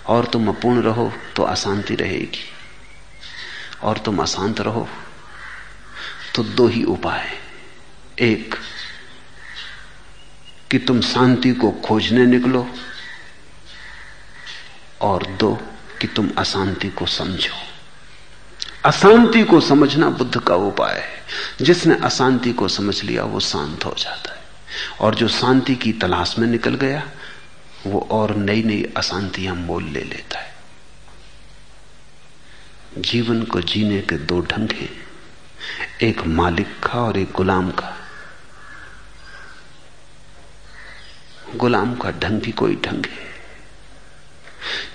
और 0.08 0.26
तुम 0.26 0.48
अपूर्ण 0.48 0.82
रहो 0.82 1.14
तो 1.36 1.44
अशांति 1.44 1.96
रहेगी। 1.96 2.52
और 3.84 3.98
तुम 3.98 4.20
अशांत 4.20 4.62
रहो 4.62 4.90
तो 6.36 6.44
दो 6.44 6.68
ही 6.68 6.84
उपाय। 6.84 7.32
एक, 8.20 8.56
कि 10.72 10.80
तुम 10.80 11.02
शांति 11.02 11.52
को 11.52 11.72
खोजने 11.72 12.26
निकलो। 12.26 12.70
और 15.02 15.26
दो, 15.28 15.62
कि 16.02 16.08
तुम 16.08 16.30
अशांति 16.38 16.90
को 16.90 17.06
समझो। 17.06 17.75
अशांति 18.86 19.44
को 19.44 19.62
समझना 19.62 20.10
बुद्ध 20.10 20.40
का 20.40 20.56
उपाय 20.56 20.94
है। 20.94 21.26
जिसने 21.62 21.96
अशांति 21.96 22.54
को 22.54 22.68
समझ 22.68 23.04
लिया, 23.04 23.24
वो 23.24 23.40
शांत 23.40 23.86
हो 23.86 23.96
जाता 23.98 24.36
है। 24.36 24.44
और 25.00 25.16
जो 25.16 25.28
शांति 25.28 25.76
की 25.76 25.94
तलाश 25.94 26.36
में 26.40 26.48
निकल 26.48 26.76
गया, 26.76 27.12
वो 27.88 28.08
और 28.12 28.36
नई 28.36 28.64
नई 28.64 28.94
अशांतियाँ 28.98 29.56
मोल 29.56 29.84
ले 29.84 30.04
लेता 30.04 30.40
है। 30.40 30.56
जीवन 32.98 33.44
को 33.44 33.62
जीने 33.62 34.02
के 34.02 34.18
दो 34.18 34.42
ढंग 34.42 34.70
हैं। 34.72 35.08
एक 36.02 36.22
मालिक 36.26 36.80
का 36.80 37.00
और 37.00 37.18
एक 37.18 37.32
गुलाम 37.32 37.72
का। 37.72 37.98
गुलाम 41.56 41.96
का 41.96 42.12
ढंग 42.12 42.42
भी 42.42 42.52
कोई 42.52 42.76
ढंग 42.76 43.06
है। 43.06 43.26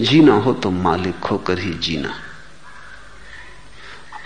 जीना 0.06 0.34
हो 0.34 0.52
तो 0.52 0.70
मालिक 0.70 1.24
होकर 1.24 1.58
ही 1.58 1.74
जीना। 1.74 2.29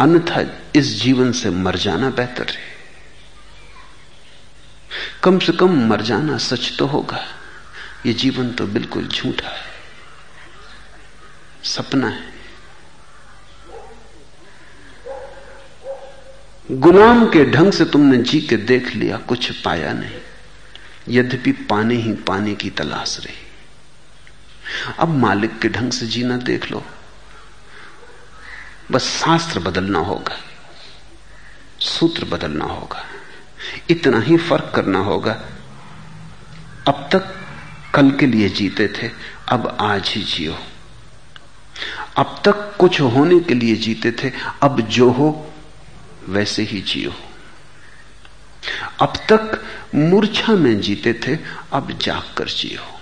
अन्यथा 0.00 0.62
इस 0.76 1.02
जीवन 1.02 1.32
से 1.32 1.50
मर 1.50 1.76
जाना 1.76 2.10
बेहतर 2.10 2.46
है। 2.50 2.74
कम 5.22 5.38
से 5.38 5.52
कम 5.52 5.88
मर 5.88 6.00
जाना 6.00 6.38
सच 6.38 6.76
तो 6.78 6.86
होगा। 6.86 7.26
ये 8.06 8.12
जीवन 8.12 8.50
तो 8.50 8.66
बिल्कुल 8.66 9.08
झूठा 9.08 9.48
है। 9.48 9.74
सपना 11.64 12.08
है। 12.08 12.34
गुलाम 16.70 17.26
के 17.26 17.44
ढंग 17.44 17.72
से 17.72 17.84
तुमने 17.84 18.18
जी 18.18 18.40
के 18.40 18.56
देख 18.56 18.88
लिया, 18.88 19.16
कुछ 19.16 19.62
पाया 19.62 19.92
नहीं। 19.92 20.20
यद्यपि 21.08 21.52
पाने 21.52 21.94
ही 21.94 22.12
पाने 22.12 22.54
की 22.54 22.70
तलाश 22.70 23.20
रही। 23.24 23.36
अब 24.98 25.08
मालिक 25.08 25.58
के 25.58 25.68
ढंग 25.68 25.92
से 25.92 26.06
जीना 26.06 26.36
देख 26.36 26.70
लो। 26.70 26.84
बस 28.90 29.02
शास्त्र 29.02 29.60
बदलना 29.60 29.98
होगा, 29.98 30.36
सूत्र 31.80 32.24
बदलना 32.24 32.64
होगा, 32.64 33.04
इतना 33.90 34.20
ही 34.20 34.36
फ़र्क 34.36 34.72
करना 34.74 34.98
होगा। 34.98 35.32
अब 36.88 37.08
तक 37.12 37.34
कल 37.94 38.10
के 38.10 38.26
लिए 38.26 38.48
जीते 38.48 38.88
थे, 38.88 39.10
अब 39.48 39.76
आज 39.80 40.08
ही 40.08 40.22
जियो। 40.22 40.58
अब 42.16 42.42
तक 42.44 42.76
कुछ 42.76 43.00
होने 43.00 43.40
के 43.40 43.54
लिए 43.54 43.76
जीते 43.76 44.12
थे, 44.12 44.32
अब 44.62 44.80
जो 44.80 45.10
हो, 45.10 45.52
वैसे 46.28 46.62
ही 46.62 46.80
जियो। 46.80 47.12
अब 49.00 49.12
तक 49.32 49.64
मूर्छा 49.94 50.52
में 50.52 50.80
जीते 50.80 51.12
थे, 51.12 51.38
अब 51.72 51.98
जाग 51.98 52.34
कर 52.36 52.48
जियो, 52.48 53.00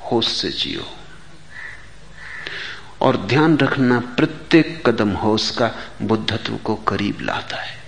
होश 0.00 0.28
से 0.28 0.50
जियो। 0.50 0.86
और 3.02 3.16
ध्यान 3.16 3.58
रखना 3.58 4.00
प्रत्येक 4.00 4.88
कदम 4.88 5.10
होश 5.10 5.50
का 5.50 5.70
बुद्धत्व 6.02 6.56
को 6.56 6.74
करीब 6.74 7.18
लाता 7.20 7.56
है। 7.56 7.82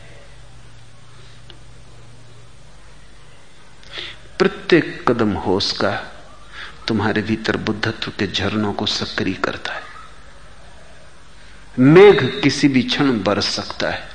प्रत्येक 4.38 5.10
कदम 5.10 5.32
होश 5.32 5.72
का 5.72 5.90
तुम्हारे 6.88 7.22
भीतर 7.22 7.56
बुद्धत्व 7.56 8.12
के 8.18 8.26
झरनों 8.26 8.72
को 8.72 8.86
सक्रिय 8.86 9.34
करता 9.34 9.72
है। 9.72 9.82
मेघ 11.78 12.40
किसी 12.42 12.68
भी 12.68 12.82
क्षण 12.82 13.22
बरस 13.22 13.46
सकता 13.46 13.90
है। 13.90 14.08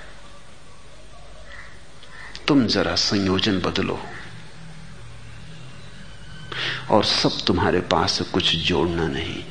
तुम 2.48 2.68
जरा 2.68 2.96
संयोजन 2.96 3.60
बदलो। 3.60 4.04
और 6.90 7.06
सब 7.06 7.32
तुम्हारे 7.48 7.82
पास 7.82 8.22
कुछ 8.22 8.56
जोड़ना 8.56 9.08
नहीं। 9.08 9.46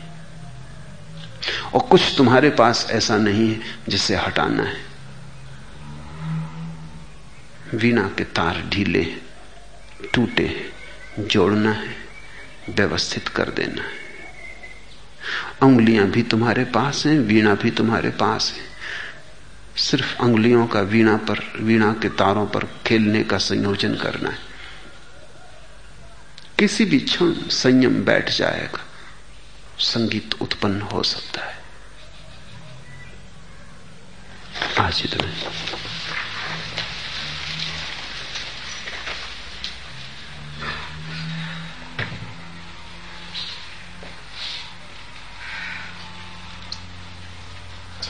और 1.75 1.81
कुछ 1.81 2.15
तुम्हारे 2.17 2.51
पास 2.51 2.89
ऐसा 2.91 3.17
नहीं 3.17 3.55
है 3.55 3.61
जिसे 3.89 4.17
हटाना 4.17 4.63
है। 4.63 4.89
वीणा 7.75 8.03
के 8.03 8.25
तार 8.25 8.65
ढीले, 8.69 9.05
टूटे, 10.15 10.73
जोड़ना 11.19 11.73
है, 11.73 11.97
व्यवस्थित 12.71 13.29
कर 13.29 13.51
देना 13.51 13.83
है। 13.83 13.99
उंगलियाँ 15.63 16.07
भी 16.07 16.23
तुम्हारे 16.23 16.65
पास 16.65 17.07
हैं, 17.07 17.19
वीणा 17.19 17.55
भी 17.55 17.71
तुम्हारे 17.71 18.11
पास 18.11 18.55
है। 18.57 18.79
सिर्फ़ 19.77 20.23
उंगलियों 20.23 20.67
का 20.67 20.81
वीणा 20.81 21.17
पर, 21.17 21.53
वीणा 21.61 21.93
के 21.93 22.09
तारों 22.09 22.47
पर 22.47 22.69
खेलने 22.87 23.23
का 23.23 23.39
संयोजन 23.39 23.95
करना 23.95 24.29
है। 24.31 24.39
किसी 26.59 26.85
भी 26.85 27.01
क्षण 27.01 27.33
संयम 27.33 28.05
बैठ 28.05 28.31
जाएगा। 28.31 28.88
संगीत 29.81 30.35
उत्पन्न 30.43 30.81
हो 30.81 31.03
सकता 31.03 31.41
है। 31.41 31.57
आज 34.79 35.03
इतना 35.05 35.27